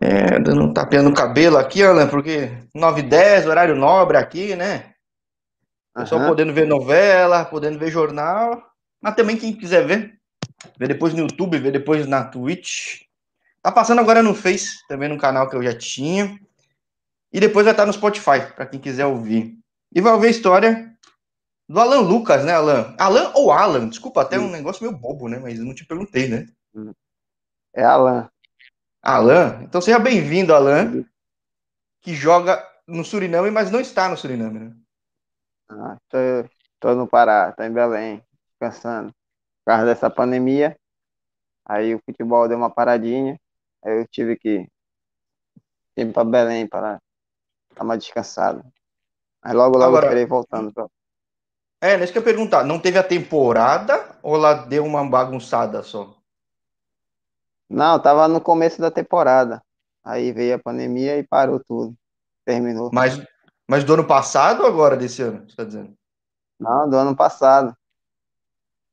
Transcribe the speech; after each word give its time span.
É, 0.00 0.38
dando 0.40 0.62
um 0.62 0.72
tapinha 0.72 1.02
no 1.02 1.14
cabelo 1.14 1.56
aqui, 1.56 1.82
Alan, 1.82 2.08
porque 2.08 2.50
9 2.74 3.00
e 3.00 3.04
10, 3.04 3.46
horário 3.46 3.76
nobre 3.76 4.16
aqui, 4.16 4.56
né? 4.56 4.94
Pessoal 5.94 6.20
Aham. 6.20 6.30
podendo 6.30 6.52
ver 6.52 6.66
novela, 6.66 7.44
podendo 7.44 7.78
ver 7.78 7.90
jornal, 7.90 8.60
mas 9.00 9.14
também 9.14 9.36
quem 9.36 9.54
quiser 9.54 9.86
ver, 9.86 10.18
ver 10.76 10.88
depois 10.88 11.14
no 11.14 11.20
YouTube, 11.20 11.58
ver 11.58 11.70
depois 11.70 12.06
na 12.06 12.24
Twitch. 12.24 13.02
Tá 13.62 13.70
passando 13.70 14.00
agora 14.00 14.22
no 14.22 14.34
Face, 14.34 14.78
também 14.88 15.08
no 15.08 15.16
canal 15.16 15.48
que 15.48 15.54
eu 15.54 15.62
já 15.62 15.76
tinha. 15.76 16.38
E 17.32 17.38
depois 17.38 17.64
vai 17.64 17.72
estar 17.72 17.86
no 17.86 17.92
Spotify, 17.92 18.52
para 18.54 18.66
quem 18.66 18.80
quiser 18.80 19.06
ouvir. 19.06 19.56
E 19.94 20.00
vai 20.00 20.12
ouvir 20.12 20.26
a 20.26 20.30
história 20.30 20.92
do 21.68 21.80
Alan 21.80 22.00
Lucas, 22.00 22.44
né, 22.44 22.52
Alan? 22.52 22.94
Alan 22.98 23.32
ou 23.34 23.52
Alan? 23.52 23.88
Desculpa, 23.88 24.22
até 24.22 24.38
um 24.38 24.50
negócio 24.50 24.84
meio 24.84 24.96
bobo, 24.96 25.28
né? 25.28 25.38
Mas 25.38 25.58
eu 25.58 25.64
não 25.64 25.74
te 25.74 25.84
perguntei, 25.84 26.28
né? 26.28 26.46
É 27.72 27.84
Alan. 27.84 28.28
Alan, 29.06 29.62
então 29.62 29.82
seja 29.82 29.98
bem-vindo, 29.98 30.54
Alan, 30.54 31.04
que 32.00 32.14
joga 32.14 32.66
no 32.88 33.04
Suriname, 33.04 33.50
mas 33.50 33.70
não 33.70 33.78
está 33.78 34.08
no 34.08 34.16
Suriname, 34.16 34.58
né? 34.58 34.76
Ah, 35.68 35.98
tô, 36.08 36.18
tô 36.80 36.94
no 36.94 37.06
Pará, 37.06 37.52
tô 37.52 37.62
em 37.62 37.70
Belém, 37.70 38.24
descansando. 38.48 39.10
Por 39.10 39.72
causa 39.72 39.84
dessa 39.84 40.08
pandemia, 40.08 40.74
aí 41.66 41.94
o 41.94 42.00
futebol 42.02 42.48
deu 42.48 42.56
uma 42.56 42.70
paradinha, 42.70 43.38
aí 43.84 44.00
eu 44.00 44.08
tive 44.08 44.36
que 44.38 44.66
ir 45.98 46.12
para 46.12 46.24
Belém 46.24 46.66
para 46.66 46.98
dar 47.76 47.84
uma 47.84 47.98
descansada. 47.98 48.64
Mas 49.44 49.52
logo, 49.52 49.76
logo 49.76 49.84
Agora- 49.88 50.06
estarei 50.06 50.24
voltando. 50.24 50.72
Pra... 50.72 50.86
É, 51.82 52.02
isso 52.02 52.10
que 52.10 52.18
eu 52.18 52.22
ia 52.22 52.24
perguntar. 52.24 52.64
Não 52.64 52.80
teve 52.80 52.98
a 52.98 53.02
temporada 53.02 54.18
ou 54.22 54.36
ela 54.36 54.54
deu 54.54 54.82
uma 54.86 55.06
bagunçada 55.06 55.82
só? 55.82 56.16
Não, 57.68 58.00
tava 58.00 58.28
no 58.28 58.40
começo 58.40 58.80
da 58.80 58.90
temporada. 58.90 59.62
Aí 60.04 60.32
veio 60.32 60.56
a 60.56 60.58
pandemia 60.58 61.18
e 61.18 61.26
parou 61.26 61.58
tudo. 61.58 61.96
Terminou. 62.44 62.90
Mas, 62.92 63.20
mas 63.66 63.84
do 63.84 63.94
ano 63.94 64.06
passado 64.06 64.60
ou 64.60 64.66
agora 64.66 64.96
desse 64.96 65.22
ano? 65.22 65.48
Você 65.48 65.56
tá 65.56 65.64
dizendo? 65.64 65.96
Não, 66.60 66.88
do 66.88 66.96
ano 66.96 67.16
passado. 67.16 67.74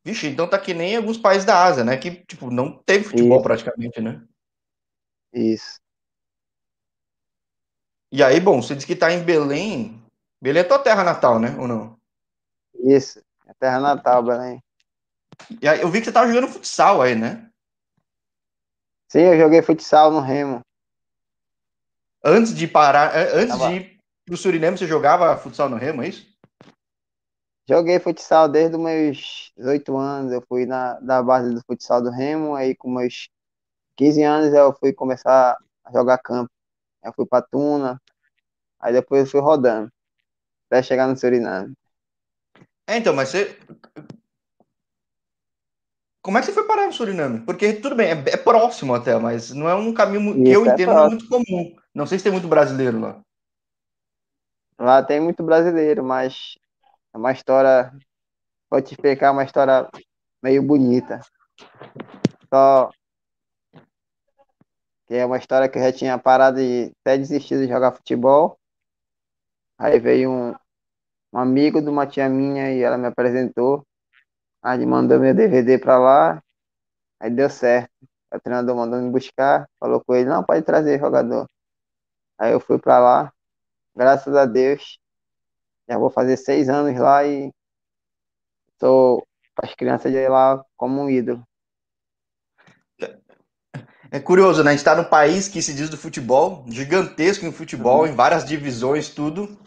Vixe, 0.04 0.28
então 0.28 0.48
tá 0.48 0.58
que 0.58 0.74
nem 0.74 0.96
alguns 0.96 1.18
países 1.18 1.46
da 1.46 1.64
Ásia, 1.64 1.84
né? 1.84 1.98
Que, 1.98 2.12
tipo, 2.26 2.50
não 2.50 2.72
teve 2.72 3.04
futebol 3.04 3.38
Isso. 3.38 3.44
praticamente, 3.44 4.02
né? 4.02 4.22
Isso. 5.34 5.80
E 8.12 8.24
aí, 8.24 8.40
bom, 8.40 8.62
você 8.62 8.74
disse 8.74 8.88
que 8.88 8.96
tá 8.96 9.12
em 9.12 9.24
Belém. 9.24 10.02
Belém 10.42 10.62
é 10.62 10.66
tua 10.66 10.80
terra 10.80 11.04
natal, 11.04 11.40
né? 11.40 11.56
Ou 11.60 11.68
não? 11.68 12.00
Isso. 12.74 13.22
É 13.46 13.54
terra 13.54 13.80
natal, 13.80 14.24
Belém. 14.24 14.64
E 15.62 15.68
aí, 15.68 15.82
eu 15.82 15.90
vi 15.90 16.00
que 16.00 16.06
você 16.06 16.12
tava 16.12 16.28
jogando 16.28 16.52
futsal 16.52 17.02
aí, 17.02 17.16
né? 17.16 17.51
Sim, 19.12 19.24
eu 19.24 19.38
joguei 19.38 19.62
futsal 19.62 20.10
no 20.10 20.22
Remo. 20.22 20.62
Antes 22.24 22.56
de 22.56 22.66
parar, 22.66 23.14
é, 23.14 23.36
antes 23.36 23.58
Tava- 23.58 23.68
de 23.70 23.76
ir 23.76 24.00
pro 24.26 24.38
Suriname, 24.38 24.78
você 24.78 24.88
jogava 24.88 25.36
futsal 25.36 25.68
no 25.68 25.76
Remo, 25.76 26.02
é 26.02 26.08
isso? 26.08 26.34
Joguei 27.68 28.00
futsal 28.00 28.48
desde 28.48 28.78
os 28.78 28.82
meus 28.82 29.52
18 29.58 29.98
anos. 29.98 30.32
Eu 30.32 30.42
fui 30.48 30.66
na 30.66 30.94
da 31.02 31.22
base 31.22 31.54
do 31.54 31.62
futsal 31.66 32.02
do 32.02 32.10
Remo. 32.10 32.56
Aí, 32.56 32.74
com 32.74 32.90
meus 32.90 33.28
15 33.98 34.24
anos, 34.24 34.54
eu 34.54 34.72
fui 34.72 34.94
começar 34.94 35.58
a 35.84 35.92
jogar 35.92 36.18
campo. 36.20 36.50
Eu 37.04 37.12
fui 37.12 37.26
pra 37.26 37.42
Tuna. 37.42 38.02
Aí 38.80 38.94
depois 38.94 39.26
eu 39.26 39.30
fui 39.30 39.42
rodando. 39.42 39.92
Até 40.68 40.82
chegar 40.82 41.06
no 41.10 41.18
Suriname. 41.18 41.74
É, 42.88 42.96
então, 42.96 43.14
mas 43.14 43.28
você. 43.28 43.60
Como 46.22 46.38
é 46.38 46.42
que 46.42 46.48
você 46.48 46.54
foi 46.54 46.68
parar 46.68 46.86
no 46.86 46.94
Suriname? 46.94 47.40
Porque 47.42 47.74
tudo 47.74 47.96
bem, 47.96 48.12
é, 48.12 48.12
é 48.12 48.38
próximo 48.38 48.94
até, 48.94 49.18
mas 49.18 49.52
não 49.52 49.68
é 49.68 49.74
um 49.74 49.94
caminho 49.94 50.36
que 50.36 50.52
eu 50.52 50.66
é 50.66 50.70
entendo 50.70 50.92
é 50.92 51.08
muito 51.08 51.28
comum. 51.28 51.76
Não 51.94 52.06
sei 52.06 52.20
se 52.20 52.24
tem 52.24 52.32
muito 52.32 52.48
brasileiro 52.48 53.00
lá. 53.00 53.22
Lá 54.80 55.04
tem 55.04 55.20
muito 55.20 55.44
brasileiro, 55.44 56.04
mas 56.04 56.56
é 57.14 57.18
uma 57.18 57.32
história. 57.32 57.92
Vou 58.70 58.82
te 58.82 58.94
explicar 58.94 59.32
uma 59.32 59.44
história 59.44 59.90
meio 60.44 60.62
bonita. 60.62 61.22
Só 62.54 62.92
que 65.08 65.16
é 65.16 65.26
uma 65.26 65.38
história 65.38 65.68
que 65.68 65.78
eu 65.78 65.84
já 65.84 65.92
tinha 65.92 66.18
parado 66.18 66.62
e 66.62 66.92
até 67.02 67.18
desistido 67.18 67.64
de 67.64 67.68
jogar 67.68 67.92
futebol. 67.92 68.58
Aí 69.78 70.00
veio 70.00 70.32
um, 70.32 70.56
um 71.34 71.38
amigo 71.38 71.82
de 71.82 71.90
uma 71.90 72.08
tia 72.08 72.30
minha 72.30 72.72
e 72.72 72.82
ela 72.82 72.98
me 72.98 73.08
apresentou. 73.08 73.86
Aí 74.62 74.78
ele 74.78 74.86
mandou 74.86 75.20
meu 75.20 75.34
DVD 75.34 75.78
pra 75.78 75.98
lá. 75.98 76.42
Aí 77.20 77.30
deu 77.30 77.50
certo. 77.50 77.92
O 78.34 78.40
treinador 78.40 78.76
mandou 78.76 79.02
me 79.02 79.10
buscar, 79.10 79.68
falou 79.80 80.02
com 80.06 80.16
ele, 80.16 80.30
não, 80.30 80.44
pode 80.44 80.62
trazer 80.64 81.00
jogador. 81.00 81.48
Aí 82.38 82.54
eu 82.54 82.60
fui 82.60 82.80
pra 82.80 82.98
lá, 83.00 83.34
graças 83.96 84.34
a 84.36 84.46
Deus, 84.46 84.98
já 85.90 85.98
vou 85.98 86.10
fazer 86.10 86.38
seis 86.38 86.70
anos 86.70 86.98
lá 87.00 87.26
e 87.26 87.52
sou 88.80 89.26
as 89.62 89.74
crianças 89.76 90.12
de 90.12 90.28
lá 90.28 90.64
como 90.78 91.02
um 91.02 91.10
ídolo. 91.10 91.44
É 94.12 94.20
curioso, 94.20 94.64
né? 94.64 94.72
A 94.72 94.76
gente 94.76 94.84
tá 94.84 94.96
num 94.96 95.06
país 95.06 95.48
que 95.48 95.62
se 95.62 95.74
diz 95.74 95.90
do 95.90 95.98
futebol, 95.98 96.66
gigantesco 96.68 97.46
em 97.46 97.52
futebol, 97.52 98.02
Uhum. 98.02 98.08
em 98.08 98.16
várias 98.16 98.44
divisões, 98.44 99.10
tudo. 99.10 99.58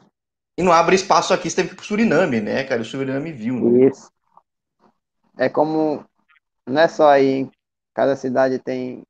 E 0.59 0.63
não 0.63 0.73
abre 0.73 0.95
espaço 0.95 1.33
aqui, 1.33 1.49
você 1.51 1.57
teve 1.57 1.69
que 1.69 1.75
ir 1.75 1.77
pro 1.77 1.85
Suriname, 1.87 2.41
né, 2.41 2.65
cara? 2.65 2.83
O 2.83 2.85
Suriname 2.85 3.33
viu, 3.33 3.59
né? 3.61 3.89
Isso. 3.89 4.11
É 5.37 5.49
como, 5.49 6.05
não 6.67 6.81
é 6.81 6.89
só 6.89 7.09
aí, 7.09 7.41
em 7.41 7.51
cada 7.93 8.17
cidade 8.17 8.59
tem, 8.59 9.03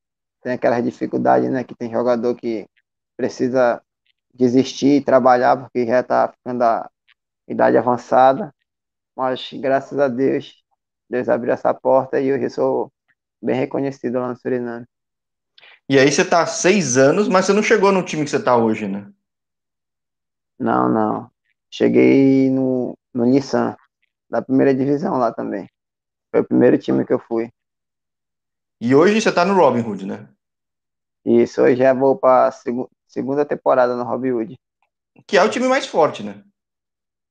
tem 0.43 0.53
aquelas 0.53 0.83
dificuldades, 0.83 1.51
né? 1.51 1.65
Que 1.65 1.75
tem 1.75 1.91
jogador 1.91 2.35
que 2.35 2.67
precisa 3.17 3.83
desistir 4.33 4.97
e 4.97 5.05
trabalhar 5.05 5.57
porque 5.57 5.87
já 5.87 6.01
está 6.01 6.29
ficando 6.29 6.63
a 6.63 6.91
idade 7.49 7.77
avançada. 7.77 8.55
Mas 9.17 9.51
graças 9.53 9.99
a 9.99 10.09
Deus, 10.09 10.63
Deus 11.09 11.29
abriu 11.29 11.53
essa 11.53 11.73
porta 11.73 12.21
e 12.21 12.33
hoje 12.33 12.45
eu 12.45 12.51
sou 12.51 12.93
bem 13.41 13.57
reconhecido 13.57 14.19
lá 14.19 14.29
no 14.29 14.37
Suriname. 14.37 14.87
E 15.89 15.99
aí 15.99 16.11
você 16.11 16.25
tá 16.25 16.43
há 16.43 16.47
seis 16.47 16.97
anos, 16.97 17.29
mas 17.29 17.45
você 17.45 17.53
não 17.53 17.63
chegou 17.63 17.93
no 17.93 18.03
time 18.03 18.25
que 18.25 18.31
você 18.31 18.43
tá 18.43 18.57
hoje, 18.57 18.89
né? 18.89 19.07
Não, 20.59 20.89
não. 20.89 21.31
Cheguei 21.71 22.49
no, 22.51 22.97
no 23.13 23.27
Nissan, 23.27 23.77
da 24.31 24.41
primeira 24.41 24.75
divisão 24.75 25.19
lá 25.19 25.33
também. 25.33 25.69
Foi 26.35 26.41
o 26.41 26.49
primeiro 26.49 26.77
time 26.77 27.07
que 27.07 27.13
eu 27.13 27.19
fui. 27.21 27.49
E 28.81 28.93
hoje 28.93 29.21
você 29.21 29.31
tá 29.31 29.45
no 29.45 29.55
Robin 29.55 29.83
Hood, 29.83 30.05
né? 30.05 30.29
Isso, 31.25 31.63
hoje 31.63 31.77
já 31.77 31.95
vou 31.95 32.19
para 32.19 32.51
segunda 33.07 33.47
temporada 33.47 33.95
no 33.95 34.03
Robin 34.03 34.33
Hood. 34.33 34.57
Que 35.29 35.39
é 35.39 35.45
o 35.45 35.49
time 35.49 35.69
mais 35.69 35.87
forte, 35.87 36.25
né? 36.25 36.43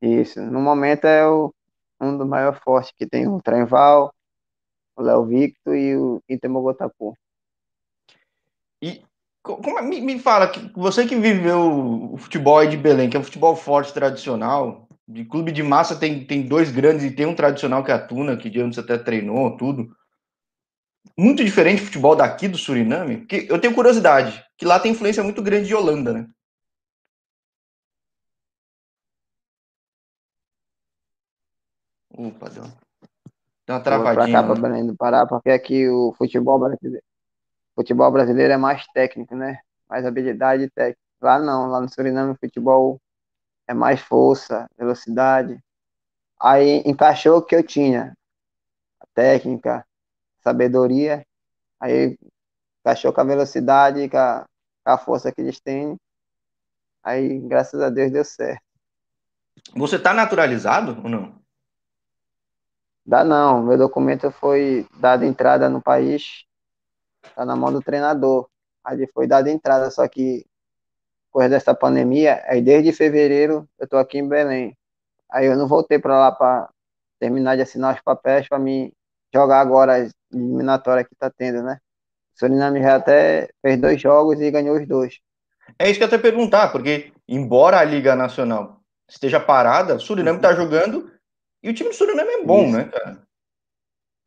Isso, 0.02 0.42
no 0.42 0.62
momento 0.62 1.04
é 1.04 1.28
o, 1.28 1.54
um 2.00 2.18
dos 2.18 2.26
maiores 2.26 2.62
fortes, 2.62 2.94
que 2.96 3.06
tem 3.06 3.28
o 3.28 3.42
Trenval, 3.42 4.14
o 4.96 5.02
Léo 5.02 5.26
Victor 5.26 5.76
e 5.76 5.98
o 5.98 6.24
Itemogotapu. 6.30 7.14
E 8.82 9.04
co- 9.44 9.58
como 9.58 9.80
é- 9.80 9.82
me, 9.82 10.00
me 10.00 10.18
fala, 10.18 10.50
que 10.50 10.72
você 10.80 11.06
que 11.06 11.20
viveu 11.20 12.14
o 12.14 12.18
futebol 12.18 12.58
aí 12.58 12.70
de 12.70 12.78
Belém, 12.78 13.10
que 13.10 13.18
é 13.18 13.20
um 13.20 13.24
futebol 13.26 13.54
forte, 13.54 13.94
tradicional, 13.94 14.88
de 15.08 15.26
clube 15.26 15.52
de 15.52 15.62
massa 15.62 15.96
tem, 15.96 16.26
tem 16.26 16.48
dois 16.48 16.72
grandes 16.72 17.04
e 17.04 17.12
tem 17.12 17.26
um 17.26 17.36
tradicional 17.36 17.84
que 17.84 17.92
é 17.92 17.94
a 17.94 18.00
Tuna, 18.08 18.38
que 18.38 18.50
de 18.50 18.62
você 18.62 18.80
até 18.80 18.98
treinou, 18.98 19.58
tudo. 19.58 19.96
Muito 21.18 21.44
diferente 21.44 21.82
do 21.82 21.86
futebol 21.86 22.16
daqui 22.16 22.48
do 22.48 22.58
Suriname, 22.58 23.18
porque 23.18 23.46
eu 23.50 23.60
tenho 23.60 23.76
curiosidade, 23.76 24.44
que 24.58 24.66
lá 24.66 24.80
tem 24.80 24.94
influência 24.94 25.24
muito 25.24 25.42
grande 25.42 25.68
de 25.68 25.76
Holanda, 25.76 26.14
né? 26.14 26.28
Opa, 32.16 32.50
deu, 32.50 32.64
deu 32.64 32.72
uma 33.68 33.76
Vou 33.76 33.84
pra 33.84 33.84
travadinha. 33.84 34.38
cá, 34.38 34.44
para 34.44 34.54
lá. 34.54 34.60
Belém 34.60 34.88
do 34.88 34.96
Pará, 34.96 35.26
porque 35.26 35.50
aqui 35.50 35.90
o 35.90 36.14
futebol 36.14 36.60
brasileiro, 36.60 37.04
futebol 37.76 38.12
brasileiro 38.12 38.54
é 38.54 38.58
mais 38.58 38.86
técnico, 38.94 39.36
né? 39.36 39.60
Mais 39.90 40.06
habilidade 40.06 40.70
técnica. 40.70 41.02
Lá 41.22 41.40
não, 41.40 41.68
lá 41.68 41.82
no 41.82 41.90
Suriname 41.90 42.34
o 42.34 42.38
futebol 42.40 43.02
é 43.68 43.74
mais 43.74 44.00
força, 44.02 44.70
velocidade. 44.78 45.60
Aí 46.40 46.84
encaixou 46.86 47.38
o 47.38 47.42
que 47.42 47.56
eu 47.56 47.64
tinha, 47.64 48.16
a 49.00 49.06
técnica, 49.14 49.86
sabedoria, 50.42 51.26
aí 51.80 52.18
encaixou 52.82 53.14
com 53.14 53.22
a 53.22 53.26
velocidade, 53.26 54.10
com 54.10 54.18
a, 54.18 54.46
com 54.84 54.92
a 54.92 54.98
força 54.98 55.32
que 55.32 55.42
eles 55.42 55.60
têm. 55.60 55.98
Aí, 57.02 57.40
graças 57.40 57.82
a 57.82 57.90
Deus, 57.90 58.12
deu 58.12 58.24
certo. 58.24 58.62
Você 59.76 59.98
tá 59.98 60.14
naturalizado 60.14 61.02
ou 61.04 61.10
não? 61.10 61.42
Dá 63.06 63.24
não, 63.24 63.62
meu 63.64 63.78
documento 63.78 64.32
foi 64.32 64.88
dado 64.98 65.26
entrada 65.26 65.70
no 65.70 65.82
país, 65.82 66.46
tá 67.36 67.46
na 67.46 67.56
mão 67.56 67.72
do 67.72 67.82
treinador. 67.82 68.48
Aí 68.84 69.08
foi 69.14 69.28
dado 69.28 69.48
entrada, 69.48 69.92
só 69.92 70.08
que 70.08 70.46
depois 71.34 71.50
dessa 71.50 71.74
pandemia, 71.74 72.44
aí 72.46 72.62
desde 72.62 72.94
fevereiro 72.94 73.68
eu 73.80 73.88
tô 73.88 73.98
aqui 73.98 74.20
em 74.20 74.28
Belém. 74.28 74.78
Aí 75.32 75.48
eu 75.48 75.58
não 75.58 75.68
voltei 75.68 75.98
para 75.98 76.16
lá 76.20 76.32
para 76.32 76.70
terminar 77.20 77.56
de 77.56 77.64
assinar 77.64 77.96
os 77.96 78.02
papéis 78.02 78.48
para 78.48 78.60
mim 78.60 78.92
jogar 79.34 79.60
agora 79.60 79.96
as 79.96 80.12
eliminatórias 80.32 81.08
que 81.08 81.16
tá 81.16 81.32
tendo, 81.36 81.64
né? 81.64 81.80
Suriname 82.36 82.84
já 82.84 82.98
até 82.98 83.50
fez 83.64 83.82
dois 83.82 84.00
jogos 84.00 84.40
e 84.40 84.52
ganhou 84.52 84.78
os 84.78 84.88
dois. 84.88 85.20
É 85.80 85.90
isso 85.90 85.98
que 85.98 86.04
eu 86.04 86.08
até 86.08 86.20
perguntar, 86.20 86.72
porque 86.72 87.12
embora 87.28 87.80
a 87.80 87.84
Liga 87.84 88.16
Nacional 88.16 88.80
esteja 89.10 89.40
parada, 89.40 89.98
Suriname 89.98 90.38
está 90.38 90.54
jogando 90.54 91.12
e 91.64 91.70
o 91.70 91.74
time 91.74 91.90
do 91.90 91.96
Suriname 91.96 92.32
é 92.32 92.44
bom, 92.44 92.66
isso. 92.66 92.78
né, 92.78 92.84
cara? 92.86 93.24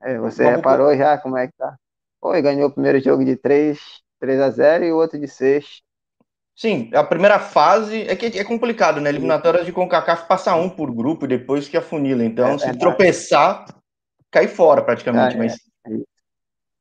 É, 0.02 0.18
você 0.18 0.42
Vamos 0.42 0.56
reparou 0.56 0.88
por... 0.88 0.96
já 0.96 1.18
como 1.18 1.36
é 1.36 1.46
que 1.46 1.52
tá? 1.56 1.78
Foi, 2.20 2.42
ganhou 2.42 2.68
o 2.68 2.72
primeiro 2.72 2.98
jogo 2.98 3.24
de 3.24 3.36
3, 3.36 3.78
3 4.18 4.40
a 4.40 4.50
0 4.50 4.84
e 4.84 4.92
o 4.92 4.96
outro 4.96 5.20
de 5.20 5.28
6. 5.28 5.85
Sim, 6.56 6.90
a 6.94 7.04
primeira 7.04 7.38
fase 7.38 8.08
é 8.08 8.16
que 8.16 8.38
é 8.38 8.42
complicado, 8.42 8.98
né? 8.98 9.10
Eliminatórias 9.10 9.66
de 9.66 9.72
CONCACAF 9.72 10.26
passa 10.26 10.54
um 10.54 10.70
por 10.70 10.90
grupo 10.90 11.26
e 11.26 11.28
depois 11.28 11.68
que 11.68 11.76
afunila. 11.76 12.24
Então, 12.24 12.54
é, 12.54 12.58
se 12.58 12.68
é 12.70 12.72
tropeçar, 12.72 13.66
cai 14.30 14.48
fora 14.48 14.82
praticamente. 14.82 15.34
É, 15.34 15.38
mas, 15.38 15.54
é. 15.54 15.90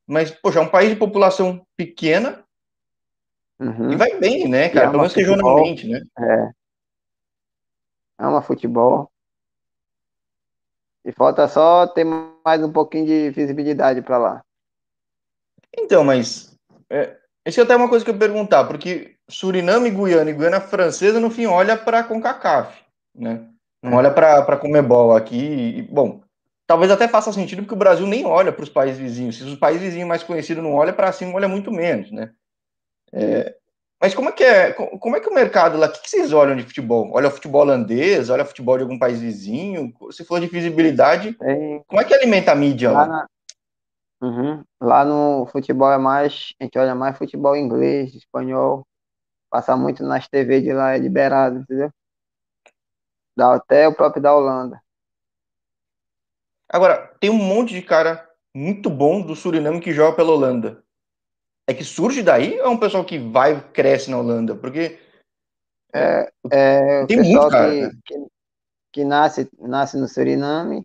mas, 0.06 0.30
poxa, 0.30 0.60
é 0.60 0.62
um 0.62 0.68
país 0.68 0.88
de 0.88 0.96
população 0.96 1.62
pequena 1.76 2.42
uhum. 3.60 3.92
e 3.92 3.96
vai 3.96 4.18
bem, 4.18 4.48
né, 4.48 4.70
cara? 4.70 4.86
Pelo 4.86 5.00
menos 5.00 5.12
regionalmente, 5.12 5.86
né? 5.86 6.00
É. 6.18 6.50
É 8.18 8.26
uma 8.26 8.40
futebol. 8.40 9.10
E 11.04 11.12
falta 11.12 11.46
só 11.48 11.86
ter 11.86 12.04
mais 12.04 12.62
um 12.62 12.72
pouquinho 12.72 13.04
de 13.04 13.30
visibilidade 13.30 14.00
para 14.00 14.16
lá. 14.16 14.44
Então, 15.76 16.02
mas 16.02 16.56
é, 16.88 17.14
é 17.44 17.60
até 17.60 17.76
uma 17.76 17.90
coisa 17.90 18.02
que 18.02 18.10
eu 18.10 18.18
perguntar, 18.18 18.64
porque 18.64 19.15
Suriname, 19.28 19.90
Guiana 19.90 20.30
e 20.30 20.34
Guiana 20.34 20.60
Francesa, 20.60 21.18
no 21.18 21.30
fim, 21.30 21.46
olha 21.46 21.76
para 21.76 22.00
a 22.00 22.04
CONCACAF, 22.04 22.76
né? 23.14 23.44
Não 23.82 23.94
olha 23.94 24.10
para 24.10 24.38
a 24.38 24.56
Comebol 24.56 25.14
aqui. 25.14 25.78
E, 25.78 25.82
bom, 25.82 26.20
talvez 26.66 26.90
até 26.90 27.06
faça 27.06 27.32
sentido 27.32 27.62
porque 27.62 27.74
o 27.74 27.78
Brasil 27.78 28.06
nem 28.06 28.24
olha 28.24 28.52
para 28.52 28.62
os 28.62 28.68
países 28.68 28.98
vizinhos. 28.98 29.36
Se 29.36 29.44
os 29.44 29.56
países 29.56 29.82
vizinhos 29.82 30.08
mais 30.08 30.22
conhecidos 30.22 30.62
não 30.62 30.74
olham 30.74 30.94
para 30.94 31.12
cima, 31.12 31.34
olha 31.34 31.48
muito 31.48 31.70
menos, 31.70 32.10
né? 32.10 32.32
É, 33.12 33.54
mas 34.00 34.14
como 34.14 34.28
é 34.28 34.32
que 34.32 34.44
é? 34.44 34.72
Como 34.72 35.16
é 35.16 35.20
que 35.20 35.28
o 35.28 35.34
mercado 35.34 35.78
lá? 35.78 35.86
O 35.86 35.92
que 35.92 36.10
vocês 36.10 36.32
olham 36.32 36.56
de 36.56 36.64
futebol? 36.64 37.10
Olha 37.12 37.28
o 37.28 37.30
futebol 37.30 37.62
holandês? 37.62 38.28
Olha 38.28 38.42
o 38.42 38.46
futebol 38.46 38.76
de 38.76 38.82
algum 38.82 38.98
país 38.98 39.20
vizinho? 39.20 39.92
Se 40.10 40.24
for 40.24 40.40
de 40.40 40.48
visibilidade, 40.48 41.34
como 41.86 42.00
é 42.00 42.04
que 42.04 42.14
alimenta 42.14 42.52
a 42.52 42.54
mídia 42.54 42.90
lá? 42.90 43.06
lá? 43.06 43.26
Uhum. 44.20 44.64
Lá 44.80 45.04
no 45.04 45.46
futebol 45.46 45.92
é 45.92 45.98
mais, 45.98 46.52
a 46.60 46.64
gente 46.64 46.78
olha 46.78 46.94
mais 46.94 47.16
futebol 47.16 47.56
inglês, 47.56 48.14
espanhol, 48.14 48.86
passa 49.50 49.76
muito 49.76 50.02
nas 50.02 50.28
TV 50.28 50.60
de 50.60 50.72
lá, 50.72 50.94
é 50.94 50.98
liberado, 50.98 51.58
entendeu? 51.58 51.90
Dá 53.36 53.54
até 53.54 53.86
o 53.86 53.94
próprio 53.94 54.22
da 54.22 54.34
Holanda. 54.34 54.80
Agora, 56.68 57.14
tem 57.20 57.30
um 57.30 57.38
monte 57.38 57.74
de 57.74 57.82
cara 57.82 58.28
muito 58.54 58.90
bom 58.90 59.20
do 59.22 59.36
Suriname 59.36 59.80
que 59.80 59.92
joga 59.92 60.16
pela 60.16 60.32
Holanda. 60.32 60.82
É 61.66 61.74
que 61.74 61.84
surge 61.84 62.22
daí 62.22 62.58
ou 62.60 62.66
é 62.66 62.68
um 62.68 62.78
pessoal 62.78 63.04
que 63.04 63.18
vai 63.18 63.60
cresce 63.72 64.10
na 64.10 64.18
Holanda? 64.18 64.54
Porque 64.54 64.98
é, 65.92 66.32
é 66.50 67.06
tem 67.06 67.18
muito 67.22 67.48
cara, 67.48 67.70
que, 67.70 67.80
né? 67.80 67.90
que, 68.04 68.26
que, 68.92 69.04
nasce, 69.04 69.50
nasce 69.58 69.96
no 69.96 70.08
Suriname, 70.08 70.82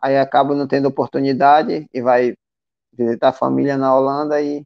aí 0.00 0.18
acaba 0.18 0.54
não 0.54 0.66
tendo 0.66 0.88
oportunidade 0.88 1.86
e 1.92 2.02
vai 2.02 2.34
visitar 2.92 3.28
a 3.28 3.32
família 3.32 3.76
na 3.76 3.96
Holanda 3.96 4.40
e, 4.42 4.64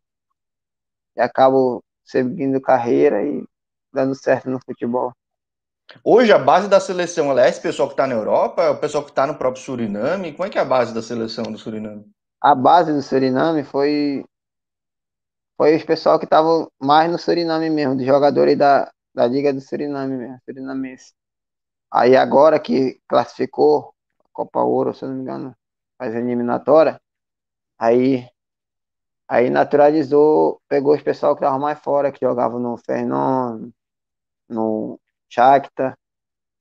e 1.17 1.21
acabo 1.21 1.84
seguindo 2.05 2.61
carreira 2.61 3.23
e 3.23 3.45
dando 3.93 4.15
certo 4.15 4.51
no 4.51 4.61
futebol. 4.65 5.12
Hoje 6.03 6.33
a 6.33 6.39
base 6.39 6.69
da 6.69 6.81
seleção 6.81 7.31
ela 7.31 7.45
é 7.45 7.49
esse 7.49 7.61
pessoal 7.61 7.89
que 7.89 7.95
está 7.95 8.06
na 8.06 8.15
Europa, 8.15 8.62
é 8.62 8.71
o 8.71 8.79
pessoal 8.79 9.05
que 9.05 9.11
está 9.11 9.27
no 9.27 9.37
próprio 9.37 9.62
Suriname. 9.62 10.33
Como 10.33 10.47
é 10.47 10.51
que 10.51 10.59
é 10.59 10.61
a 10.61 10.65
base 10.65 10.95
da 10.95 11.03
seleção 11.03 11.45
do 11.45 11.59
Suriname? 11.59 12.05
A 12.41 12.55
base 12.55 12.93
do 12.93 13.03
Suriname 13.03 13.65
foi 13.65 14.25
foi 15.56 15.77
os 15.77 15.85
pessoal 15.85 16.19
que 16.19 16.25
estavam 16.25 16.69
mais 16.81 17.11
no 17.11 17.19
Suriname 17.19 17.71
mesmo, 17.71 17.97
dos 17.97 18.07
jogadores 18.07 18.59
da, 18.59 18.91
da 19.15 19.27
Liga 19.27 19.53
do 19.53 19.61
Suriname 19.61 20.17
mesmo, 20.17 20.39
surinamense. 20.45 21.12
Aí 21.93 22.17
agora 22.17 22.59
que 22.59 23.00
classificou 23.07 23.95
a 24.19 24.25
Copa 24.33 24.61
Ouro, 24.62 24.93
se 24.93 25.05
eu 25.05 25.11
não 25.11 25.17
me 25.17 25.23
engano, 25.23 25.55
faz 25.97 26.12
eliminatória, 26.15 27.00
Aí, 27.79 28.29
aí 29.29 29.50
naturalizou, 29.50 30.61
pegou 30.69 30.94
os 30.94 31.03
pessoal 31.03 31.35
que 31.35 31.41
estavam 31.41 31.61
mais 31.61 31.79
fora, 31.79 32.12
que 32.12 32.25
jogavam 32.25 32.59
no 32.59 32.76
Fernando, 32.76 33.73
no 34.49 34.99
Shakhtar. 35.29 35.97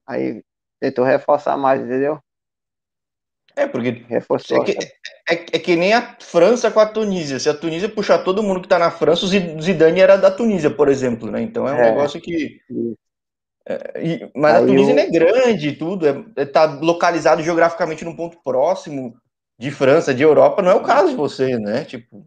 Aí 0.07 0.43
tentou 0.79 1.05
reforçar 1.05 1.57
mais, 1.57 1.81
entendeu? 1.81 2.19
É, 3.55 3.67
porque 3.67 3.91
Reforçou, 4.07 4.63
é, 4.63 4.65
que, 4.65 4.71
é, 5.29 5.33
é, 5.33 5.59
que 5.59 5.75
nem 5.75 5.93
a 5.93 6.17
França 6.19 6.71
com 6.71 6.79
a 6.79 6.87
Tunísia. 6.87 7.39
Se 7.39 7.47
a 7.47 7.53
Tunísia 7.53 7.87
puxar 7.87 8.19
todo 8.19 8.41
mundo 8.41 8.61
que 8.61 8.67
tá 8.67 8.79
na 8.79 8.89
França, 8.89 9.25
o 9.25 9.27
Zidane 9.27 9.99
era 9.99 10.17
da 10.17 10.31
Tunísia, 10.31 10.71
por 10.71 10.89
exemplo, 10.89 11.29
né? 11.29 11.41
Então 11.41 11.67
é 11.67 11.73
um 11.73 11.77
é, 11.77 11.91
negócio 11.91 12.19
que. 12.19 12.59
É, 13.67 14.03
e, 14.03 14.31
mas 14.35 14.55
Aí 14.55 14.63
a 14.63 14.65
Tunísia 14.65 14.93
eu... 14.93 14.99
é 14.99 15.09
grande 15.09 15.67
e 15.69 15.75
tudo, 15.75 16.07
é, 16.07 16.25
é, 16.35 16.45
tá 16.45 16.65
localizado 16.65 17.43
geograficamente 17.43 18.03
num 18.03 18.15
ponto 18.15 18.37
próximo 18.43 19.15
de 19.57 19.69
França, 19.69 20.13
de 20.13 20.23
Europa, 20.23 20.61
não 20.63 20.71
é 20.71 20.75
o 20.75 20.83
caso 20.83 21.09
de 21.09 21.15
você, 21.15 21.57
né? 21.59 21.85
Tipo. 21.85 22.25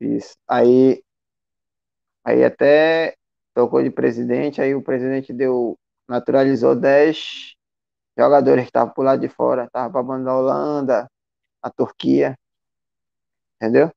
Isso. 0.00 0.34
Aí, 0.48 1.02
aí 2.24 2.42
até 2.42 3.14
tocou 3.54 3.82
de 3.82 3.90
presidente, 3.90 4.60
aí 4.60 4.74
o 4.74 4.82
presidente 4.82 5.32
deu, 5.32 5.78
naturalizou 6.08 6.74
10 6.74 7.54
jogadores 8.18 8.64
que 8.64 8.68
estavam 8.68 8.94
por 8.94 9.04
lá 9.04 9.16
de 9.16 9.28
fora, 9.28 9.64
estavam 9.64 9.92
para 9.92 10.00
a 10.00 10.04
banda 10.04 10.24
da 10.24 10.36
Holanda, 10.36 11.10
a 11.62 11.70
Turquia, 11.70 12.34
entendeu? 13.56 13.90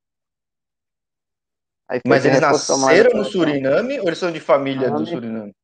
Mas 2.06 2.24
eles 2.24 2.40
nasceram 2.40 3.18
no 3.18 3.24
Suriname 3.24 4.00
ou 4.00 4.06
eles 4.06 4.18
são 4.18 4.32
de 4.32 4.40
família 4.40 4.90
do 4.90 5.06
Suriname? 5.06 5.54